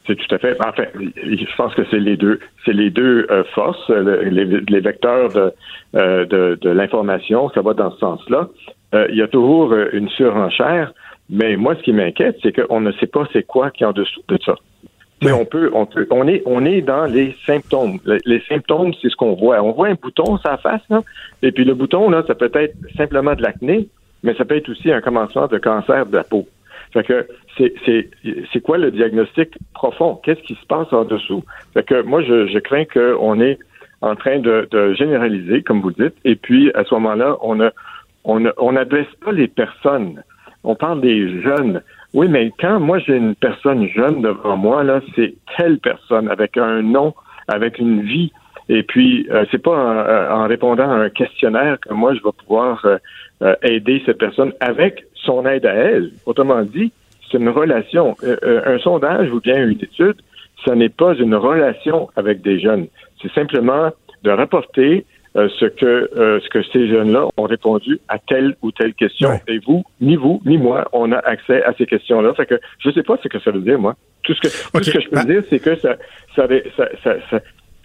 C'est 0.08 0.16
tout 0.16 0.36
à 0.36 0.40
fait. 0.40 0.58
Enfin, 0.60 0.84
je 0.96 1.56
pense 1.56 1.76
que 1.76 1.84
c'est 1.92 2.00
les 2.00 2.18
deux, 2.18 2.40
c'est 2.66 2.74
les 2.74 2.90
deux 2.90 3.28
euh, 3.30 3.44
forces, 3.54 3.90
les, 3.90 4.46
les, 4.46 4.80
vecteurs 4.80 5.30
de, 5.30 5.54
euh, 5.96 6.26
de, 6.26 6.58
de 6.60 6.70
l'information. 6.70 7.50
Ça 7.52 7.62
va 7.62 7.74
dans 7.74 7.92
ce 7.92 8.00
sens-là. 8.00 8.50
Euh, 8.96 9.08
il 9.10 9.18
y 9.18 9.22
a 9.22 9.28
toujours 9.28 9.74
une 9.94 10.10
surenchère, 10.10 10.94
mais 11.32 11.56
moi, 11.56 11.76
ce 11.76 11.82
qui 11.82 11.94
m'inquiète, 11.94 12.38
c'est 12.44 12.54
qu'on 12.54 12.82
ne 12.82 12.92
sait 12.94 13.08
pas 13.08 13.28
c'est 13.32 13.44
quoi 13.44 13.72
qui 13.72 13.84
est 13.84 13.88
en 13.88 13.94
dessous 13.94 14.22
de 14.28 14.38
ça. 14.46 14.56
Mais 15.24 15.32
on 15.32 15.46
peut, 15.46 15.70
on 15.74 15.86
peut, 15.86 16.08
on 16.10 16.28
est, 16.28 16.42
on 16.46 16.66
est 16.66 16.82
dans 16.82 17.06
les 17.06 17.36
symptômes. 17.46 18.00
Les, 18.26 18.42
symptômes, 18.50 18.92
c'est 19.02 19.10
ce 19.10 19.16
qu'on 19.16 19.36
voit. 19.36 19.62
On 19.62 19.72
voit 19.72 19.88
un 19.88 19.94
bouton 19.94 20.38
sur 20.38 20.50
la 20.50 20.58
face, 20.58 20.82
là, 20.90 21.02
et 21.44 21.52
puis 21.52 21.64
le 21.64 21.76
bouton, 21.76 22.10
là, 22.10 22.24
ça 22.28 22.36
peut 22.36 22.52
être 22.54 22.76
simplement 22.98 23.36
de 23.36 23.44
l'acné, 23.44 23.88
mais 24.24 24.34
ça 24.36 24.46
peut 24.46 24.58
être 24.58 24.70
aussi 24.70 24.92
un 24.92 25.00
commencement 25.00 25.48
de 25.48 25.58
cancer 25.58 26.06
de 26.08 26.18
la 26.18 26.24
peau. 26.24 26.48
Fait 26.92 27.04
que 27.04 27.28
c'est, 27.58 27.74
c'est, 27.86 28.10
c'est 28.52 28.62
quoi 28.62 28.78
le 28.78 28.92
diagnostic 28.92 29.58
profond? 29.74 30.20
Qu'est-ce 30.24 30.42
qui 30.42 30.56
se 30.56 30.66
passe 30.66 30.92
en 30.92 31.06
dessous? 31.06 31.44
Fait 31.74 31.84
que 31.84 32.02
moi, 32.02 32.22
je, 32.24 32.48
je 32.48 32.60
crains 32.60 32.86
qu'on 32.86 33.40
est 33.40 33.60
en 34.02 34.16
train 34.16 34.40
de, 34.40 34.68
de, 34.72 34.94
généraliser, 34.96 35.62
comme 35.62 35.82
vous 35.82 35.92
dites, 35.92 36.16
et 36.26 36.36
puis 36.36 36.72
à 36.74 36.84
ce 36.84 36.94
moment-là, 36.96 37.38
on 37.42 37.56
ne 37.56 37.70
on, 38.24 38.44
on 38.58 38.72
n'adresse 38.74 39.08
pas 39.24 39.32
les 39.32 39.48
personnes. 39.48 40.24
On 40.64 40.76
parle 40.76 41.02
des 41.02 41.42
jeunes. 41.42 41.82
Oui, 42.14 42.28
mais 42.30 42.52
quand 42.60 42.80
moi 42.80 43.00
j'ai 43.00 43.16
une 43.16 43.36
personne 43.36 43.88
jeune 43.88 44.22
devant 44.22 44.58
moi, 44.58 44.84
là, 44.84 45.02
c'est 45.16 45.36
telle 45.58 45.80
personne? 45.80 46.30
Avec 46.30 46.58
un 46.58 46.82
nom, 46.82 47.14
avec 47.48 47.80
une 47.80 48.02
vie. 48.02 48.32
Et 48.70 48.84
puis, 48.84 49.28
euh, 49.32 49.46
c'est 49.52 49.62
pas 49.62 49.72
en, 49.72 50.44
en, 50.44 50.48
répondant 50.48 50.90
à 50.90 50.96
un 50.96 51.10
questionnaire 51.10 51.80
que 51.80 51.94
moi 51.94 52.14
je 52.14 52.22
vais 52.24 52.32
pouvoir 52.46 52.86
euh, 52.86 52.98
euh, 53.42 53.56
aider 53.64 54.02
cette 54.06 54.20
personne 54.20 54.54
avec 54.60 55.06
son 55.16 55.46
aide 55.46 55.66
à 55.66 55.74
elle. 55.74 56.12
Autrement 56.26 56.62
dit, 56.62 56.92
c'est 57.32 57.38
une 57.38 57.50
relation. 57.50 58.16
Euh, 58.24 58.36
euh, 58.44 58.76
un 58.76 58.80
sondage 58.80 59.32
ou 59.32 59.40
bien 59.40 59.64
une 59.64 59.80
étude, 59.80 60.18
ce 60.66 60.72
n'est 60.72 60.90
pas 60.90 61.16
une 61.16 61.36
relation 61.36 62.10
avec 62.16 62.42
des 62.42 62.60
jeunes. 62.60 62.88
C'est 63.22 63.32
simplement 63.34 63.90
de 64.24 64.32
rapporter 64.32 65.06
ce 65.36 65.66
que 65.66 66.10
ce 66.14 66.50
que 66.50 66.64
ces 66.64 66.88
jeunes-là 66.88 67.28
ont 67.38 67.44
répondu 67.44 68.00
à 68.08 68.20
telle 68.20 68.56
ou 68.62 68.72
telle 68.72 68.94
question. 68.94 69.30
Et 69.48 69.60
vous, 69.60 69.84
ni 70.00 70.16
vous, 70.16 70.42
ni 70.46 70.58
moi, 70.58 70.88
on 70.94 71.12
a 71.12 71.18
accès 71.18 71.64
à 71.64 71.74
ces 71.78 71.86
questions-là. 71.86 72.34
Fait 72.34 72.46
que 72.46 72.60
je 72.80 72.90
ne 72.90 72.94
sais 72.94 73.04
pas 73.04 73.18
ce 73.24 73.28
que 73.28 73.40
ça 73.40 73.52
veut 73.52 73.62
dire, 73.62 73.80
moi. 73.80 73.96
Tout 74.24 74.34
ce 74.36 74.42
que, 74.42 74.48
tout 74.78 74.84
ce 74.84 74.92
que 74.92 75.02
je 75.02 75.10
peux 75.10 75.16
bah 75.16 75.24
dire, 75.24 75.44
c'est 75.50 75.60
que 75.60 75.76
ça, 75.78 75.96
ça, 76.36 76.48
ça, 77.04 77.16
ça 77.30 77.40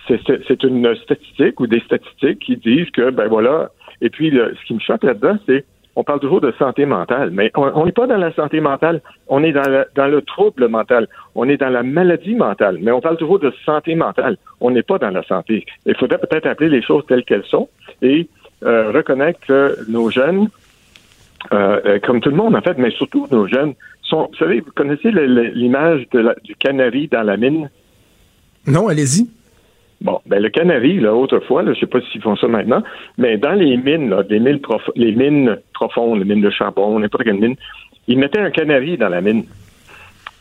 c'est 0.09 0.63
une 0.63 0.95
statistique 0.97 1.59
ou 1.61 1.67
des 1.67 1.81
statistiques 1.81 2.39
qui 2.41 2.57
disent 2.57 2.91
que, 2.91 3.11
ben 3.11 3.27
voilà, 3.27 3.71
et 4.01 4.11
puis, 4.11 4.31
ce 4.31 4.67
qui 4.67 4.75
me 4.75 4.81
choque 4.81 5.05
là-dedans, 5.05 5.39
c'est 5.47 5.65
on 5.97 6.05
parle 6.05 6.21
toujours 6.21 6.43
de 6.43 6.53
santé 6.59 6.85
mentale, 6.85 7.31
mais 7.33 7.51
on 7.55 7.87
n'est 7.87 7.93
pas 7.93 8.07
dans 8.07 8.19
la 8.19 8.33
santé 8.35 8.61
mentale, 8.61 9.01
on 9.29 9.43
est 9.43 9.53
dans, 9.53 10.07
le 10.07 10.21
trouble 10.21 10.69
mental, 10.69 11.09
on 11.35 11.49
est 11.49 11.57
dans 11.57 11.71
la 11.71 11.83
maladie 11.83 12.35
mentale, 12.35 12.79
mais 12.83 12.93
on 12.93 13.01
parle 13.01 13.17
toujours 13.17 13.39
de 13.39 13.53
santé 13.65 13.95
mentale, 13.95 14.37
on 14.61 14.71
n'est 14.71 14.83
pas 14.83 14.99
dans 14.99 15.11
la 15.11 15.23
santé. 15.23 15.65
Il 15.87 15.97
faudrait 15.97 16.19
peut-être 16.19 16.47
appeler 16.47 16.69
les 16.69 16.83
choses 16.83 17.05
telles 17.07 17.25
qu'elles 17.25 17.47
sont 17.47 17.69
et 18.03 18.29
euh, 18.63 18.93
reconnaître 18.93 19.41
que 19.41 19.79
nos 19.89 20.11
jeunes, 20.11 20.49
euh, 21.55 21.81
euh, 21.87 21.99
comme 22.01 22.21
tout 22.21 22.31
le 22.31 22.37
monde 22.37 22.55
en 22.55 22.61
fait, 22.61 22.77
mais 22.77 22.91
surtout 22.91 23.27
nos 23.31 23.47
jeunes, 23.47 23.73
sont, 24.03 24.29
vous 24.31 24.37
savez, 24.37 24.61
vous 24.61 24.73
connaissez 24.73 25.11
l'image 25.11 26.07
du 26.45 26.55
canari 26.57 27.09
dans 27.09 27.23
la 27.23 27.37
mine? 27.39 27.71
Non, 28.67 28.89
allez-y. 28.89 29.29
Bon, 30.01 30.21
ben 30.27 30.43
le 30.43 30.51
canari, 30.51 31.01
là, 31.01 31.15
autrefois, 31.15 31.63
là, 31.63 31.73
je 31.73 31.81
sais 31.81 31.87
pas 31.87 32.01
s'ils 32.13 32.21
font 32.21 32.37
ça 32.37 32.49
maintenant, 32.49 32.83
mais 33.17 33.39
dans 33.39 33.53
les 33.53 33.77
mines, 33.77 34.11
là, 34.11 34.23
des 34.23 34.39
mines 34.39 34.61
les 34.95 35.13
mines 35.13 35.59
profondes, 35.73 36.19
les 36.19 36.25
mines 36.25 36.43
de 36.43 36.51
charbon, 36.51 36.99
n'importe 36.99 37.25
quelle 37.25 37.41
mine, 37.41 37.57
ils 38.07 38.19
mettaient 38.19 38.41
un 38.41 38.51
canari 38.51 38.99
dans 38.99 39.09
la 39.09 39.21
mine. 39.21 39.45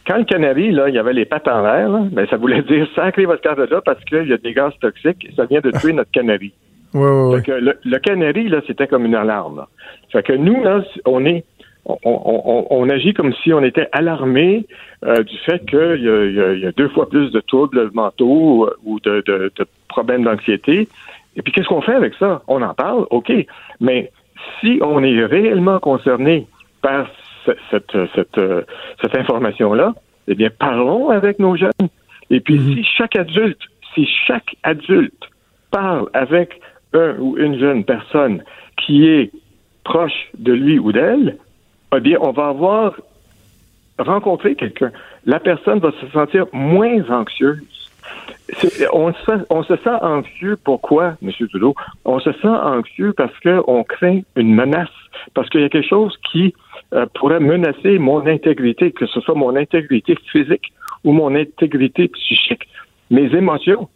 Quand 0.05 0.17
le 0.17 0.25
canari, 0.25 0.71
là, 0.71 0.89
il 0.89 0.95
y 0.95 0.99
avait 0.99 1.13
les 1.13 1.25
pattes 1.25 1.47
en 1.47 1.61
l'air, 1.61 1.89
ben, 2.11 2.27
ça 2.27 2.37
voulait 2.37 2.61
dire 2.69 2.87
sacrez 2.95 3.25
votre 3.25 3.41
carte 3.41 3.57
là 3.57 3.81
parce 3.83 4.03
qu'il 4.05 4.27
y 4.27 4.33
a 4.33 4.37
des 4.37 4.53
gaz 4.53 4.73
toxiques 4.81 5.27
ça 5.35 5.45
vient 5.45 5.61
de 5.61 5.71
tuer 5.71 5.93
notre 5.93 6.11
canari. 6.11 6.53
Ouais, 6.93 7.01
ouais, 7.01 7.41
que 7.41 7.51
le, 7.51 7.77
le, 7.83 7.99
canari, 7.99 8.47
là, 8.47 8.61
c'était 8.67 8.87
comme 8.87 9.05
une 9.05 9.15
alarme. 9.15 9.57
Là. 9.57 9.67
Fait 10.11 10.23
que 10.23 10.31
nous, 10.31 10.63
là, 10.63 10.81
on 11.05 11.25
est 11.25 11.43
on, 11.85 12.89
agit 12.89 13.13
comme 13.13 13.33
si 13.43 13.53
on 13.53 13.63
était 13.63 13.87
alarmé 13.91 14.65
euh, 15.03 15.23
du 15.23 15.37
fait 15.37 15.63
qu'il 15.69 15.99
y, 15.99 16.61
y, 16.61 16.65
a 16.65 16.71
deux 16.71 16.89
fois 16.89 17.07
plus 17.07 17.31
de 17.31 17.39
troubles 17.41 17.91
mentaux 17.93 18.69
ou 18.83 18.99
de, 19.01 19.23
de, 19.25 19.51
de 19.55 19.67
problèmes 19.87 20.23
d'anxiété. 20.23 20.87
Et 21.35 21.41
puis 21.41 21.53
qu'est-ce 21.53 21.67
qu'on 21.67 21.81
fait 21.81 21.93
avec 21.93 22.13
ça? 22.15 22.41
On 22.47 22.61
en 22.61 22.73
parle, 22.73 23.05
OK. 23.11 23.31
Mais 23.79 24.11
si 24.59 24.79
on 24.81 25.03
est 25.03 25.25
réellement 25.25 25.79
concerné 25.79 26.47
par 26.81 27.07
cette, 27.45 27.91
cette, 28.15 28.39
cette, 29.01 29.15
information-là, 29.15 29.93
eh 30.27 30.35
bien, 30.35 30.49
parlons 30.49 31.09
avec 31.09 31.39
nos 31.39 31.55
jeunes. 31.55 31.71
Et 32.29 32.39
puis, 32.39 32.55
mm-hmm. 32.55 32.75
si 32.75 32.83
chaque 32.97 33.15
adulte, 33.15 33.61
si 33.93 34.07
chaque 34.25 34.55
adulte 34.63 35.29
parle 35.69 36.09
avec 36.13 36.59
un 36.93 37.15
ou 37.19 37.37
une 37.37 37.59
jeune 37.59 37.83
personne 37.83 38.43
qui 38.77 39.07
est 39.07 39.31
proche 39.83 40.29
de 40.37 40.53
lui 40.53 40.79
ou 40.79 40.91
d'elle, 40.91 41.37
eh 41.97 42.01
bien, 42.01 42.17
on 42.21 42.31
va 42.31 42.47
avoir 42.47 42.95
rencontré 43.97 44.55
quelqu'un. 44.55 44.91
La 45.25 45.39
personne 45.39 45.79
va 45.79 45.91
se 45.99 46.07
sentir 46.11 46.45
moins 46.53 47.09
anxieuse. 47.09 47.61
On 48.93 49.11
se, 49.63 49.75
sent 49.77 49.97
anxieux 50.01 50.57
pourquoi, 50.63 51.15
M. 51.23 51.31
Trudeau? 51.49 51.73
On 52.05 52.19
se 52.19 52.31
sent 52.33 52.47
anxieux 52.47 53.13
parce 53.13 53.33
qu'on 53.39 53.83
craint 53.83 54.19
une 54.35 54.53
menace, 54.53 54.89
parce 55.33 55.49
qu'il 55.49 55.61
y 55.61 55.63
a 55.63 55.69
quelque 55.69 55.87
chose 55.87 56.15
qui 56.31 56.53
euh, 56.93 57.07
pourrait 57.15 57.39
menacer 57.39 57.97
mon 57.97 58.25
intégrité, 58.27 58.91
que 58.91 59.07
ce 59.07 59.19
soit 59.21 59.33
mon 59.33 59.55
intégrité 59.55 60.15
physique 60.31 60.73
ou 61.03 61.11
mon 61.11 61.33
intégrité 61.35 62.07
psychique, 62.07 62.67
mes 63.09 63.33
émotions. 63.35 63.89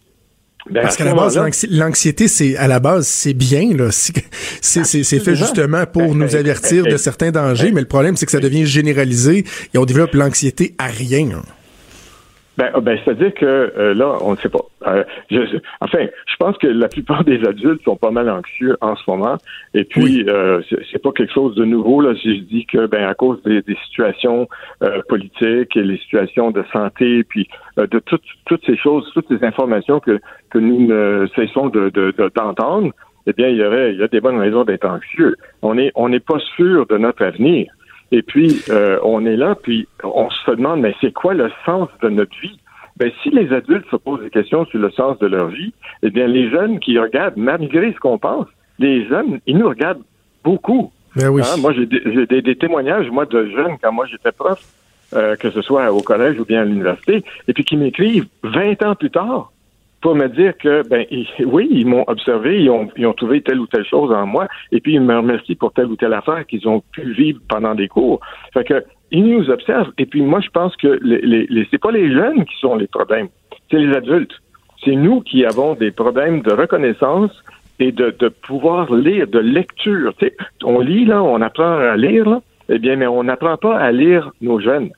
Ben, 0.70 0.84
Parce 0.84 0.98
qu'à 0.98 1.06
la 1.06 1.14
base, 1.14 1.40
l'anxiété, 1.70 2.28
c'est 2.28 2.56
à 2.56 2.68
la 2.68 2.80
base, 2.80 3.08
c'est 3.08 3.34
bien 3.34 3.76
là. 3.76 3.90
C'est 3.92 5.04
fait 5.04 5.36
justement 5.36 5.86
pour 5.86 6.16
nous 6.16 6.36
avertir 6.36 6.86
de 6.86 6.98
certains 6.98 7.32
dangers, 7.32 7.72
mais 7.72 7.82
le 7.82 7.88
problème, 7.88 8.16
c'est 8.18 8.26
que 8.26 8.32
ça 8.32 8.40
devient 8.40 8.66
généralisé 8.66 9.46
et 9.74 9.78
on 9.78 9.86
développe 9.86 10.14
l'anxiété 10.14 10.76
à 10.78 10.88
rien. 10.88 11.42
Ben, 12.60 12.72
euh, 12.76 12.82
ben 12.82 13.00
c'est-à-dire 13.04 13.34
que 13.34 13.46
euh, 13.46 13.94
là, 13.94 14.18
on 14.22 14.32
ne 14.32 14.36
sait 14.36 14.50
pas. 14.50 14.60
Euh, 14.88 15.04
enfin, 15.80 16.08
je 16.28 16.36
pense 16.38 16.58
que 16.58 16.68
la 16.68 16.90
plupart 16.90 17.24
des 17.32 17.42
adultes 17.48 17.82
sont 17.86 17.96
pas 17.96 18.12
mal 18.12 18.30
anxieux 18.30 18.76
en 18.82 18.98
ce 18.98 19.04
moment. 19.08 19.38
Et 19.74 19.86
puis, 19.86 20.26
c'est 20.92 21.02
pas 21.02 21.12
quelque 21.14 21.34
chose 21.34 21.56
de 21.56 21.64
nouveau 21.64 22.02
là. 22.02 22.14
Si 22.22 22.38
je 22.38 22.44
dis 22.44 22.66
que, 22.66 22.86
ben, 22.88 23.08
à 23.08 23.14
cause 23.14 23.42
des, 23.44 23.64
situations 23.86 24.50
politiques 25.08 25.78
et 25.78 25.84
les 25.84 25.98
situations 26.00 26.52
de 26.52 26.64
santé, 26.74 27.24
puis 27.24 27.48
de 27.78 28.00
toutes 28.00 28.24
toutes 28.46 28.66
ces 28.66 28.76
choses, 28.76 29.10
toutes 29.14 29.30
ces 29.30 29.44
informations 29.46 30.02
que 30.02 30.20
que 30.50 30.60
nous 30.60 30.86
ne 30.86 31.28
cessons 31.36 31.70
de 31.70 31.90
d'entendre, 32.36 32.88
de, 32.88 32.94
eh 33.28 33.34
bien, 33.34 33.48
il 33.48 33.58
y 33.58 33.64
aurait 33.64 33.94
il 33.94 34.00
y 34.00 34.04
a 34.04 34.08
des 34.10 34.20
bonnes 34.20 34.40
raisons 34.40 34.66
d'être 34.66 34.86
anxieux. 34.86 35.38
On 35.62 35.78
est 35.78 35.92
on 35.96 36.10
n'est 36.10 36.20
pas 36.20 36.40
sûr 36.58 36.86
de 36.88 36.98
notre 36.98 37.24
avenir. 37.24 37.72
Et 38.12 38.22
puis, 38.22 38.62
euh, 38.70 39.00
on 39.04 39.26
est 39.26 39.36
là, 39.36 39.56
puis 39.56 39.88
on 40.04 40.30
se 40.30 40.52
demande, 40.52 40.82
mais 40.82 40.96
c'est 41.00 41.14
quoi 41.14 41.34
le 41.34 41.52
sens 41.66 41.90
de 42.02 42.10
notre 42.10 42.38
vie? 42.40 42.60
Ben, 42.98 43.12
si 43.24 43.30
les 43.30 43.54
adultes 43.54 43.90
se 43.90 43.96
posent 43.96 44.22
des 44.22 44.30
questions 44.30 44.66
sur 44.66 44.80
le 44.80 44.92
sens 44.92 45.18
de 45.20 45.28
leur 45.28 45.48
vie, 45.48 45.74
eh 46.04 46.10
bien, 46.10 46.28
les 46.28 46.50
jeunes 46.50 46.80
qui 46.80 46.98
regardent, 47.00 47.38
malgré 47.38 47.94
ce 47.94 48.00
qu'on 48.00 48.18
pense, 48.18 48.48
les 48.78 49.08
jeunes, 49.08 49.40
ils 49.46 49.58
nous 49.58 49.70
regardent 49.70 50.04
beaucoup. 50.44 50.92
Ben 51.16 51.30
oui. 51.30 51.42
Hein, 51.46 51.58
moi, 51.60 51.74
j'ai 51.74 51.86
des, 51.86 52.42
des, 52.42 52.56
témoignages, 52.56 53.10
moi, 53.10 53.26
de 53.26 53.46
jeunes, 53.50 53.78
quand 53.82 53.92
moi 53.92 54.06
j'étais 54.06 54.32
prof, 54.32 54.62
euh, 55.14 55.36
que 55.36 55.50
ce 55.50 55.62
soit 55.62 55.92
au 55.92 56.02
collège 56.02 56.40
ou 56.40 56.46
bien 56.46 56.62
à 56.62 56.66
l'université, 56.66 57.24
et 57.48 57.54
puis 57.54 57.64
qui 57.64 57.78
m'écrivent 57.78 58.28
20 58.44 58.84
ans 58.84 58.96
plus 58.96 59.12
tard 59.12 59.52
pour 60.02 60.16
me 60.16 60.28
dire 60.28 60.58
que, 60.58 60.88
ben, 60.88 61.06
oui, 61.46 61.68
ils 61.72 61.86
m'ont 61.86 62.06
observé, 62.08 62.62
ils 62.62 62.70
ont, 62.70 62.90
ils 62.96 63.06
ont 63.06 63.14
trouvé 63.14 63.42
telle 63.42 63.60
ou 63.60 63.68
telle 63.68 63.86
chose 63.86 64.12
en 64.12 64.26
moi, 64.26 64.48
et 64.72 64.80
puis 64.80 64.94
ils 64.94 65.02
me 65.02 65.16
remercient 65.16 65.56
pour 65.56 65.74
telle 65.74 65.88
ou 65.88 65.96
telle 65.96 66.14
affaire 66.14 66.46
qu'ils 66.46 66.68
ont 66.68 66.82
pu 66.92 67.12
vivre 67.14 67.40
pendant 67.50 67.76
des 67.76 67.88
cours. 67.88 68.20
Fait 68.54 68.64
que, 68.64 68.84
ils 69.12 69.26
nous 69.26 69.50
observent, 69.50 69.92
et 69.98 70.06
puis 70.06 70.22
moi, 70.22 70.40
je 70.40 70.50
pense 70.50 70.76
que 70.78 71.00
les, 71.02 71.48
les, 71.48 71.68
c'est 71.72 71.80
pas 71.80 71.92
les 71.92 72.12
jeunes 72.12 72.46
qui 72.46 72.56
sont 72.60 72.76
les 72.76 72.88
problèmes, 72.88 73.28
c'est 73.70 73.80
les 73.80 73.96
adultes. 73.96 74.34
C'est 74.84 74.96
nous 74.96 75.22
qui 75.22 75.44
avons 75.46 75.74
des 75.74 75.92
problèmes 75.92 76.42
de 76.42 76.54
reconnaissance 76.54 77.32
et 77.80 77.92
de, 77.92 78.16
de 78.18 78.30
pouvoir 78.30 78.94
lire, 78.94 79.28
de 79.28 79.40
lecture. 79.40 80.14
on 80.64 80.80
lit, 80.80 81.06
là, 81.06 81.22
on 81.24 81.42
apprend 81.42 81.78
à 81.80 81.98
lire, 81.98 82.30
là, 82.30 82.42
eh 82.70 82.78
bien, 82.78 82.96
mais 82.96 83.08
on 83.08 83.24
n'apprend 83.24 83.58
pas 83.58 83.78
à 83.78 83.92
lire 83.92 84.32
nos 84.42 84.60
jeunes. 84.60 84.92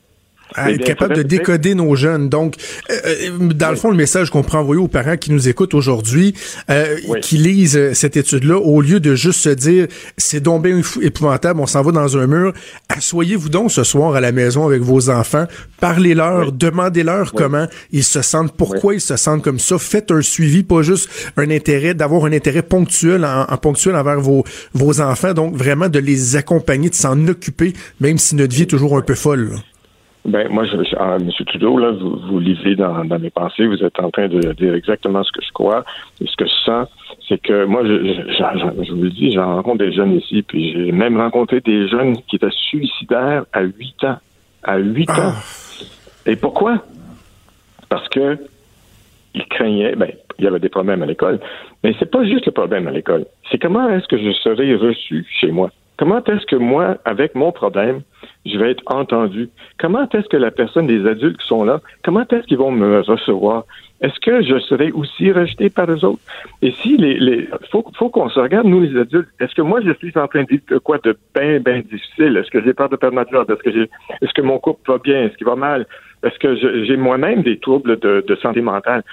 À 0.55 0.71
être 0.71 0.83
capable 0.83 1.15
de 1.15 1.23
décoder 1.23 1.75
nos 1.75 1.95
jeunes. 1.95 2.29
Donc, 2.29 2.55
euh, 2.89 2.95
euh, 3.05 3.53
dans 3.53 3.69
le 3.69 3.75
fond, 3.75 3.89
le 3.89 3.97
message 3.97 4.29
qu'on 4.29 4.43
pourrait 4.43 4.59
envoyer 4.59 4.81
aux 4.81 4.87
parents 4.87 5.17
qui 5.17 5.31
nous 5.31 5.47
écoutent 5.47 5.73
aujourd'hui, 5.73 6.33
euh, 6.69 6.97
qui 7.21 7.37
lisent 7.37 7.93
cette 7.93 8.17
étude-là, 8.17 8.57
au 8.57 8.81
lieu 8.81 8.99
de 8.99 9.15
juste 9.15 9.41
se 9.41 9.49
dire 9.49 9.87
c'est 10.17 10.41
donc 10.41 10.63
bien 10.63 10.81
épouvantable, 11.01 11.59
on 11.59 11.67
s'en 11.67 11.81
va 11.81 11.91
dans 11.91 12.17
un 12.17 12.27
mur, 12.27 12.53
assoyez-vous 12.89 13.49
donc 13.49 13.71
ce 13.71 13.83
soir 13.83 14.15
à 14.15 14.21
la 14.21 14.31
maison 14.31 14.65
avec 14.65 14.81
vos 14.81 15.09
enfants, 15.09 15.45
parlez-leur, 15.79 16.51
demandez-leur 16.51 17.33
comment 17.33 17.67
ils 17.91 18.03
se 18.03 18.21
sentent, 18.21 18.55
pourquoi 18.55 18.95
ils 18.95 19.01
se 19.01 19.15
sentent 19.17 19.43
comme 19.43 19.59
ça, 19.59 19.77
faites 19.77 20.11
un 20.11 20.21
suivi, 20.21 20.63
pas 20.63 20.81
juste 20.81 21.09
un 21.37 21.49
intérêt, 21.49 21.93
d'avoir 21.93 22.25
un 22.25 22.33
intérêt 22.33 22.61
ponctuel 22.61 23.25
en, 23.25 23.57
ponctuel 23.57 23.95
envers 23.95 24.19
vos, 24.19 24.43
vos 24.73 25.01
enfants, 25.01 25.33
donc 25.33 25.55
vraiment 25.55 25.89
de 25.89 25.99
les 25.99 26.35
accompagner, 26.35 26.89
de 26.89 26.95
s'en 26.95 27.27
occuper, 27.27 27.73
même 27.99 28.17
si 28.17 28.35
notre 28.35 28.55
vie 28.55 28.63
est 28.63 28.67
toujours 28.67 28.97
un 28.97 29.01
peu 29.01 29.15
folle. 29.15 29.51
Ben, 30.23 30.49
moi, 30.49 30.65
je, 30.65 30.75
ah, 30.97 31.17
M. 31.19 31.31
Trudeau, 31.47 31.79
là, 31.79 31.91
vous, 31.91 32.15
vous 32.27 32.39
lisez 32.39 32.75
dans, 32.75 33.03
dans, 33.05 33.17
mes 33.17 33.31
pensées, 33.31 33.65
vous 33.65 33.83
êtes 33.83 33.99
en 33.99 34.11
train 34.11 34.27
de 34.27 34.53
dire 34.53 34.75
exactement 34.75 35.23
ce 35.23 35.31
que 35.31 35.41
je 35.43 35.51
crois 35.51 35.83
et 36.21 36.27
ce 36.27 36.35
que 36.35 36.45
je 36.45 36.63
sens. 36.63 36.87
C'est 37.27 37.41
que 37.41 37.65
moi, 37.65 37.83
je, 37.83 38.05
je, 38.05 38.83
je 38.83 38.91
vous 38.93 39.01
le 39.01 39.09
dis, 39.09 39.31
j'en 39.31 39.55
rencontre 39.55 39.79
des 39.79 39.91
jeunes 39.91 40.13
ici, 40.13 40.43
puis 40.43 40.73
j'ai 40.73 40.91
même 40.91 41.17
rencontré 41.17 41.59
des 41.61 41.87
jeunes 41.87 42.17
qui 42.27 42.35
étaient 42.35 42.51
suicidaires 42.51 43.45
à 43.51 43.61
8 43.61 44.03
ans. 44.03 44.17
À 44.63 44.77
8 44.77 45.09
ah. 45.09 45.27
ans. 45.27 45.33
Et 46.27 46.35
pourquoi? 46.35 46.83
Parce 47.89 48.07
que 48.09 48.37
ils 49.33 49.45
craignaient, 49.45 49.95
ben, 49.95 50.11
il 50.37 50.45
y 50.45 50.47
avait 50.47 50.59
des 50.59 50.69
problèmes 50.69 51.01
à 51.01 51.05
l'école. 51.05 51.39
Mais 51.83 51.95
c'est 51.99 52.09
pas 52.09 52.23
juste 52.25 52.45
le 52.45 52.51
problème 52.51 52.87
à 52.87 52.91
l'école. 52.91 53.25
C'est 53.49 53.59
comment 53.59 53.89
est-ce 53.89 54.07
que 54.07 54.17
je 54.17 54.31
serai 54.33 54.75
reçu 54.75 55.25
chez 55.39 55.51
moi? 55.51 55.71
Comment 56.01 56.23
est-ce 56.23 56.47
que 56.47 56.55
moi, 56.55 56.97
avec 57.05 57.35
mon 57.35 57.51
problème, 57.51 58.01
je 58.43 58.57
vais 58.57 58.71
être 58.71 58.81
entendu? 58.87 59.49
Comment 59.77 60.09
est-ce 60.09 60.27
que 60.29 60.37
la 60.37 60.49
personne, 60.49 60.87
des 60.87 61.05
adultes 61.07 61.37
qui 61.37 61.45
sont 61.45 61.63
là, 61.63 61.79
comment 62.03 62.25
est-ce 62.27 62.47
qu'ils 62.47 62.57
vont 62.57 62.71
me 62.71 63.01
recevoir? 63.01 63.65
Est-ce 64.01 64.19
que 64.19 64.41
je 64.41 64.57
serai 64.61 64.91
aussi 64.93 65.31
rejeté 65.31 65.69
par 65.69 65.91
eux 65.91 66.03
autres? 66.03 66.23
Et 66.63 66.71
si 66.71 66.97
les, 66.97 67.19
les 67.19 67.47
faut, 67.69 67.83
qu'on 67.83 68.29
se 68.29 68.39
regarde, 68.39 68.65
nous, 68.65 68.81
les 68.81 68.99
adultes, 68.99 69.29
est-ce 69.39 69.53
que 69.53 69.61
moi, 69.61 69.79
je 69.85 69.91
suis 69.93 70.11
en 70.17 70.27
train 70.27 70.41
de 70.41 70.47
dire 70.47 70.81
quoi 70.83 70.97
de 71.03 71.15
bien, 71.35 71.59
bien 71.59 71.81
difficile? 71.81 72.35
Est-ce 72.35 72.49
que 72.49 72.63
j'ai 72.63 72.73
peur 72.73 72.89
de 72.89 72.95
perdre 72.95 73.13
ma 73.13 73.25
job? 73.31 73.51
Est-ce 73.51 73.61
que 73.61 73.87
est-ce 74.23 74.33
que 74.33 74.41
mon 74.41 74.57
couple 74.57 74.91
va 74.91 74.97
bien? 74.97 75.25
Est-ce 75.25 75.37
qu'il 75.37 75.45
va 75.45 75.55
mal? 75.55 75.85
Est-ce 76.23 76.39
que 76.39 76.55
j'ai 76.83 76.97
moi-même 76.97 77.43
des 77.43 77.59
troubles 77.59 77.99
de 77.99 78.35
santé 78.41 78.61
mentale 78.61 79.03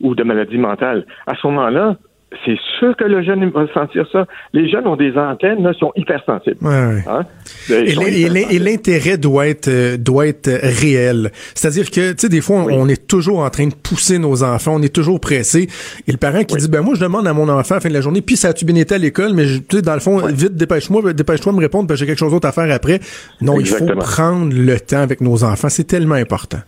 ou 0.00 0.14
de 0.14 0.22
maladie 0.22 0.56
mentale? 0.56 1.04
À 1.26 1.34
ce 1.34 1.46
moment-là, 1.46 1.98
c'est 2.44 2.58
sûr 2.78 2.94
que 2.96 3.04
le 3.04 3.22
jeune 3.22 3.48
va 3.50 3.66
sentir 3.72 4.06
ça. 4.12 4.26
Les 4.52 4.68
jeunes 4.68 4.86
ont 4.86 4.96
des 4.96 5.16
antennes, 5.16 5.62
là, 5.62 5.72
sont 5.72 5.92
hypersensibles. 5.96 6.58
Ouais, 6.60 7.02
hein? 7.06 7.22
Et 7.70 8.58
l'intérêt 8.58 9.16
doit 9.16 9.48
être 9.48 9.68
euh, 9.68 9.96
doit 9.96 10.26
être 10.26 10.50
réel. 10.62 11.30
C'est-à-dire 11.54 11.90
que, 11.90 12.12
tu 12.12 12.18
sais, 12.18 12.28
des 12.28 12.42
fois, 12.42 12.66
on, 12.70 12.88
est 12.88 13.06
toujours 13.06 13.40
en 13.40 13.50
train 13.50 13.66
de 13.66 13.74
pousser 13.74 14.18
nos 14.18 14.42
enfants, 14.42 14.74
on 14.76 14.82
est 14.82 14.94
toujours 14.94 15.20
pressé. 15.20 15.68
Et 16.06 16.12
le 16.12 16.18
parent 16.18 16.44
qui 16.44 16.56
dit, 16.56 16.68
ben 16.68 16.82
moi, 16.82 16.94
je 16.94 17.00
demande 17.00 17.26
à 17.26 17.32
mon 17.32 17.48
enfant 17.48 17.74
à 17.74 17.78
la 17.78 17.80
fin 17.80 17.88
de 17.88 17.94
la 17.94 18.02
journée, 18.02 18.20
puis 18.20 18.36
ça 18.36 18.48
a-tu 18.48 18.66
bien 18.66 18.76
été 18.76 18.94
à 18.94 18.98
l'école, 18.98 19.32
mais 19.32 19.44
tu 19.44 19.76
sais, 19.76 19.82
dans 19.82 19.94
le 19.94 20.00
fond, 20.00 20.18
vite, 20.26 20.54
dépêche-moi, 20.54 21.14
dépêche-toi 21.14 21.52
de 21.52 21.56
me 21.56 21.62
répondre, 21.62 21.88
parce 21.88 21.98
que 21.98 22.04
j'ai 22.04 22.10
quelque 22.10 22.18
chose 22.18 22.32
d'autre 22.32 22.48
à 22.48 22.52
faire 22.52 22.70
après. 22.70 23.00
Non, 23.40 23.58
il 23.58 23.66
faut 23.66 23.86
prendre 23.96 24.52
le 24.54 24.78
temps 24.80 25.00
avec 25.00 25.22
nos 25.22 25.44
enfants. 25.44 25.70
C'est 25.70 25.86
tellement 25.86 26.14
important. 26.14 26.58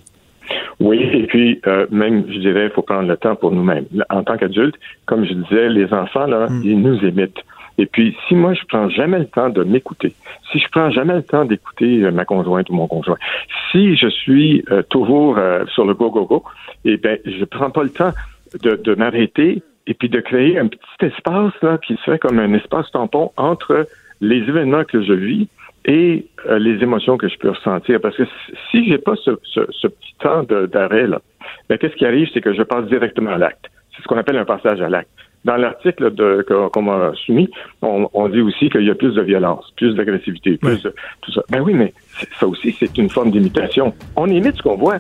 Oui, 0.81 0.99
et 1.13 1.27
puis 1.27 1.61
euh, 1.67 1.87
même, 1.91 2.25
je 2.29 2.39
dirais, 2.39 2.67
il 2.67 2.71
faut 2.71 2.83
prendre 2.83 3.07
le 3.07 3.17
temps 3.17 3.37
pour 3.37 3.53
nous-mêmes. 3.53 3.85
En 4.09 4.23
tant 4.23 4.37
qu'adulte, 4.39 4.77
comme 5.07 5.27
je 5.27 5.35
disais, 5.35 5.69
les 5.69 5.93
enfants, 5.93 6.27
là, 6.27 6.47
hmm. 6.49 6.63
ils 6.65 6.81
nous 6.81 6.99
imitent. 7.05 7.45
Et 7.79 7.87
puis, 7.87 8.17
si 8.27 8.35
moi, 8.35 8.55
je 8.55 8.61
prends 8.69 8.89
jamais 8.89 9.19
le 9.19 9.27
temps 9.27 9.49
de 9.49 9.63
m'écouter, 9.63 10.15
si 10.51 10.59
je 10.59 10.67
prends 10.71 10.91
jamais 10.91 11.15
le 11.15 11.23
temps 11.23 11.45
d'écouter 11.45 12.03
euh, 12.03 12.11
ma 12.11 12.25
conjointe 12.25 12.69
ou 12.71 12.75
mon 12.75 12.87
conjoint, 12.87 13.17
si 13.71 13.97
je 13.97 14.09
suis 14.09 14.65
euh, 14.71 14.83
toujours 14.89 15.39
sur 15.75 15.85
le 15.85 15.95
go-go-go, 15.95 16.45
eh 16.85 16.97
bien, 16.97 17.17
je 17.25 17.45
prends 17.45 17.71
pas 17.71 17.83
le 17.83 17.91
temps 17.91 18.13
de, 18.63 18.77
de 18.77 18.95
m'arrêter 18.95 19.63
et 19.87 19.95
puis 19.95 20.09
de 20.09 20.21
créer 20.21 20.59
un 20.59 20.69
petit 20.69 20.81
espace 21.01 21.53
là 21.63 21.79
qui 21.79 21.97
serait 22.05 22.19
comme 22.19 22.39
un 22.39 22.53
espace 22.55 22.91
tampon 22.91 23.33
entre 23.37 23.87
les 24.21 24.37
événements 24.37 24.85
que 24.85 25.03
je 25.03 25.13
vis 25.13 25.49
et 25.85 26.27
euh, 26.49 26.59
les 26.59 26.83
émotions 26.83 27.17
que 27.17 27.29
je 27.29 27.39
peux 27.39 27.51
ressentir. 27.51 28.01
Parce 28.01 28.17
que 28.17 28.25
si 28.71 28.89
j'ai 28.89 28.99
pas 28.99 29.15
ce, 29.25 29.31
petit 29.31 30.15
temps 30.21 30.43
d'arrêt 30.43 31.07
là, 31.07 31.21
ben, 31.69 31.79
qu'est-ce 31.79 31.95
qui 31.95 32.07
arrive, 32.07 32.29
c'est 32.33 32.41
que 32.41 32.55
je 32.55 32.63
passe 32.63 32.87
directement 32.87 33.31
à 33.31 33.39
l'acte. 33.39 33.67
C'est 33.97 34.03
ce 34.03 34.09
qu'on 34.09 34.19
appelle 34.19 34.37
un 34.37 34.45
passage 34.45 34.81
à 34.81 34.89
l'acte. 34.89 35.11
Dans 35.43 35.57
l'article 35.57 36.13
qu'on 36.45 36.83
m'a 36.83 37.13
soumis, 37.25 37.49
on, 37.81 38.29
dit 38.29 38.43
aussi 38.43 38.69
qu'il 38.69 38.85
y 38.85 38.91
a 38.91 38.95
plus 38.95 39.15
de 39.15 39.23
violence, 39.23 39.73
plus 39.75 39.95
d'agressivité, 39.95 40.59
plus 40.59 40.83
de 40.83 40.95
tout 41.23 41.33
ça. 41.33 41.41
Ben 41.49 41.63
oui, 41.63 41.73
mais 41.73 41.95
ça 42.39 42.47
aussi, 42.47 42.77
c'est 42.79 42.99
une 42.99 43.09
forme 43.09 43.31
d'imitation. 43.31 43.95
On 44.17 44.27
imite 44.27 44.57
ce 44.57 44.63
qu'on 44.63 44.77
voit. 44.77 44.99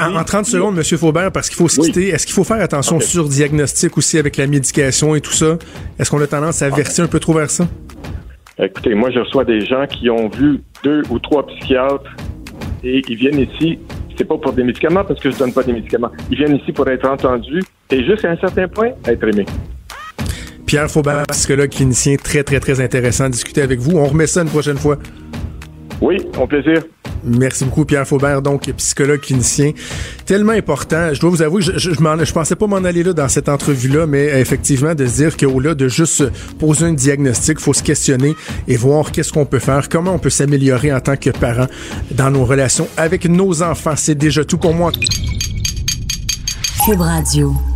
en, 0.00 0.24
30 0.24 0.44
secondes, 0.44 0.76
M. 0.76 0.82
Faubert, 0.98 1.30
parce 1.30 1.48
qu'il 1.48 1.56
faut 1.56 1.68
se 1.68 1.80
quitter, 1.80 2.08
est-ce 2.08 2.26
qu'il 2.26 2.34
faut 2.34 2.42
faire 2.42 2.60
attention 2.60 2.98
sur 2.98 3.28
diagnostic 3.28 3.96
aussi 3.96 4.18
avec 4.18 4.38
la 4.38 4.48
médication 4.48 5.14
et 5.14 5.20
tout 5.20 5.32
ça? 5.32 5.56
Est-ce 6.00 6.10
qu'on 6.10 6.20
a 6.20 6.26
tendance 6.26 6.62
à 6.62 6.68
verser 6.68 7.02
un 7.02 7.06
peu 7.06 7.20
trop 7.20 7.34
vers 7.34 7.50
ça? 7.50 7.68
Écoutez, 8.58 8.94
moi, 8.94 9.10
je 9.10 9.18
reçois 9.18 9.44
des 9.44 9.60
gens 9.60 9.86
qui 9.86 10.08
ont 10.08 10.28
vu 10.28 10.62
deux 10.82 11.02
ou 11.10 11.18
trois 11.18 11.46
psychiatres 11.46 12.10
et 12.82 13.02
ils 13.06 13.16
viennent 13.16 13.40
ici. 13.40 13.78
C'est 14.16 14.24
pas 14.24 14.38
pour 14.38 14.54
des 14.54 14.64
médicaments 14.64 15.04
parce 15.04 15.20
que 15.20 15.30
je 15.30 15.36
donne 15.36 15.52
pas 15.52 15.62
des 15.62 15.74
médicaments. 15.74 16.10
Ils 16.30 16.38
viennent 16.38 16.56
ici 16.56 16.72
pour 16.72 16.88
être 16.88 17.06
entendus 17.06 17.62
et 17.90 18.02
jusqu'à 18.02 18.30
un 18.30 18.36
certain 18.38 18.66
point, 18.66 18.92
être 19.06 19.24
aimés. 19.24 19.44
Pierre 20.64 20.90
Faubert, 20.90 21.26
psychologue 21.28 21.68
clinicien, 21.68 22.16
très, 22.16 22.42
très, 22.42 22.58
très 22.58 22.80
intéressant 22.80 23.24
à 23.24 23.28
discuter 23.28 23.60
avec 23.60 23.78
vous. 23.78 23.98
On 23.98 24.06
remet 24.06 24.26
ça 24.26 24.40
une 24.40 24.48
prochaine 24.48 24.78
fois. 24.78 24.96
Oui, 26.00 26.16
au 26.40 26.46
plaisir. 26.46 26.82
Merci 27.26 27.64
beaucoup, 27.64 27.84
Pierre 27.84 28.06
Faubert, 28.06 28.40
donc 28.40 28.70
psychologue 28.76 29.20
clinicien. 29.20 29.72
Tellement 30.24 30.52
important. 30.52 31.12
Je 31.12 31.20
dois 31.20 31.30
vous 31.30 31.42
avouer, 31.42 31.62
je, 31.62 31.76
je, 31.76 32.32
pensais 32.32 32.56
pas 32.56 32.66
m'en 32.66 32.76
aller 32.76 33.02
là 33.02 33.12
dans 33.12 33.28
cette 33.28 33.48
entrevue-là, 33.48 34.06
mais 34.06 34.40
effectivement, 34.40 34.94
de 34.94 35.06
se 35.06 35.16
dire 35.16 35.36
qu'au-delà 35.36 35.74
de 35.74 35.88
juste 35.88 36.24
poser 36.58 36.86
un 36.86 36.92
diagnostic, 36.92 37.58
faut 37.58 37.74
se 37.74 37.82
questionner 37.82 38.34
et 38.68 38.76
voir 38.76 39.10
qu'est-ce 39.10 39.32
qu'on 39.32 39.46
peut 39.46 39.58
faire, 39.58 39.88
comment 39.88 40.12
on 40.12 40.18
peut 40.18 40.30
s'améliorer 40.30 40.92
en 40.92 41.00
tant 41.00 41.16
que 41.16 41.30
parent 41.30 41.66
dans 42.12 42.30
nos 42.30 42.44
relations 42.44 42.88
avec 42.96 43.26
nos 43.26 43.62
enfants. 43.62 43.94
C'est 43.96 44.14
déjà 44.14 44.44
tout 44.44 44.58
pour 44.58 44.74
moi. 44.74 44.92
Cube 46.84 47.00
Radio. 47.00 47.75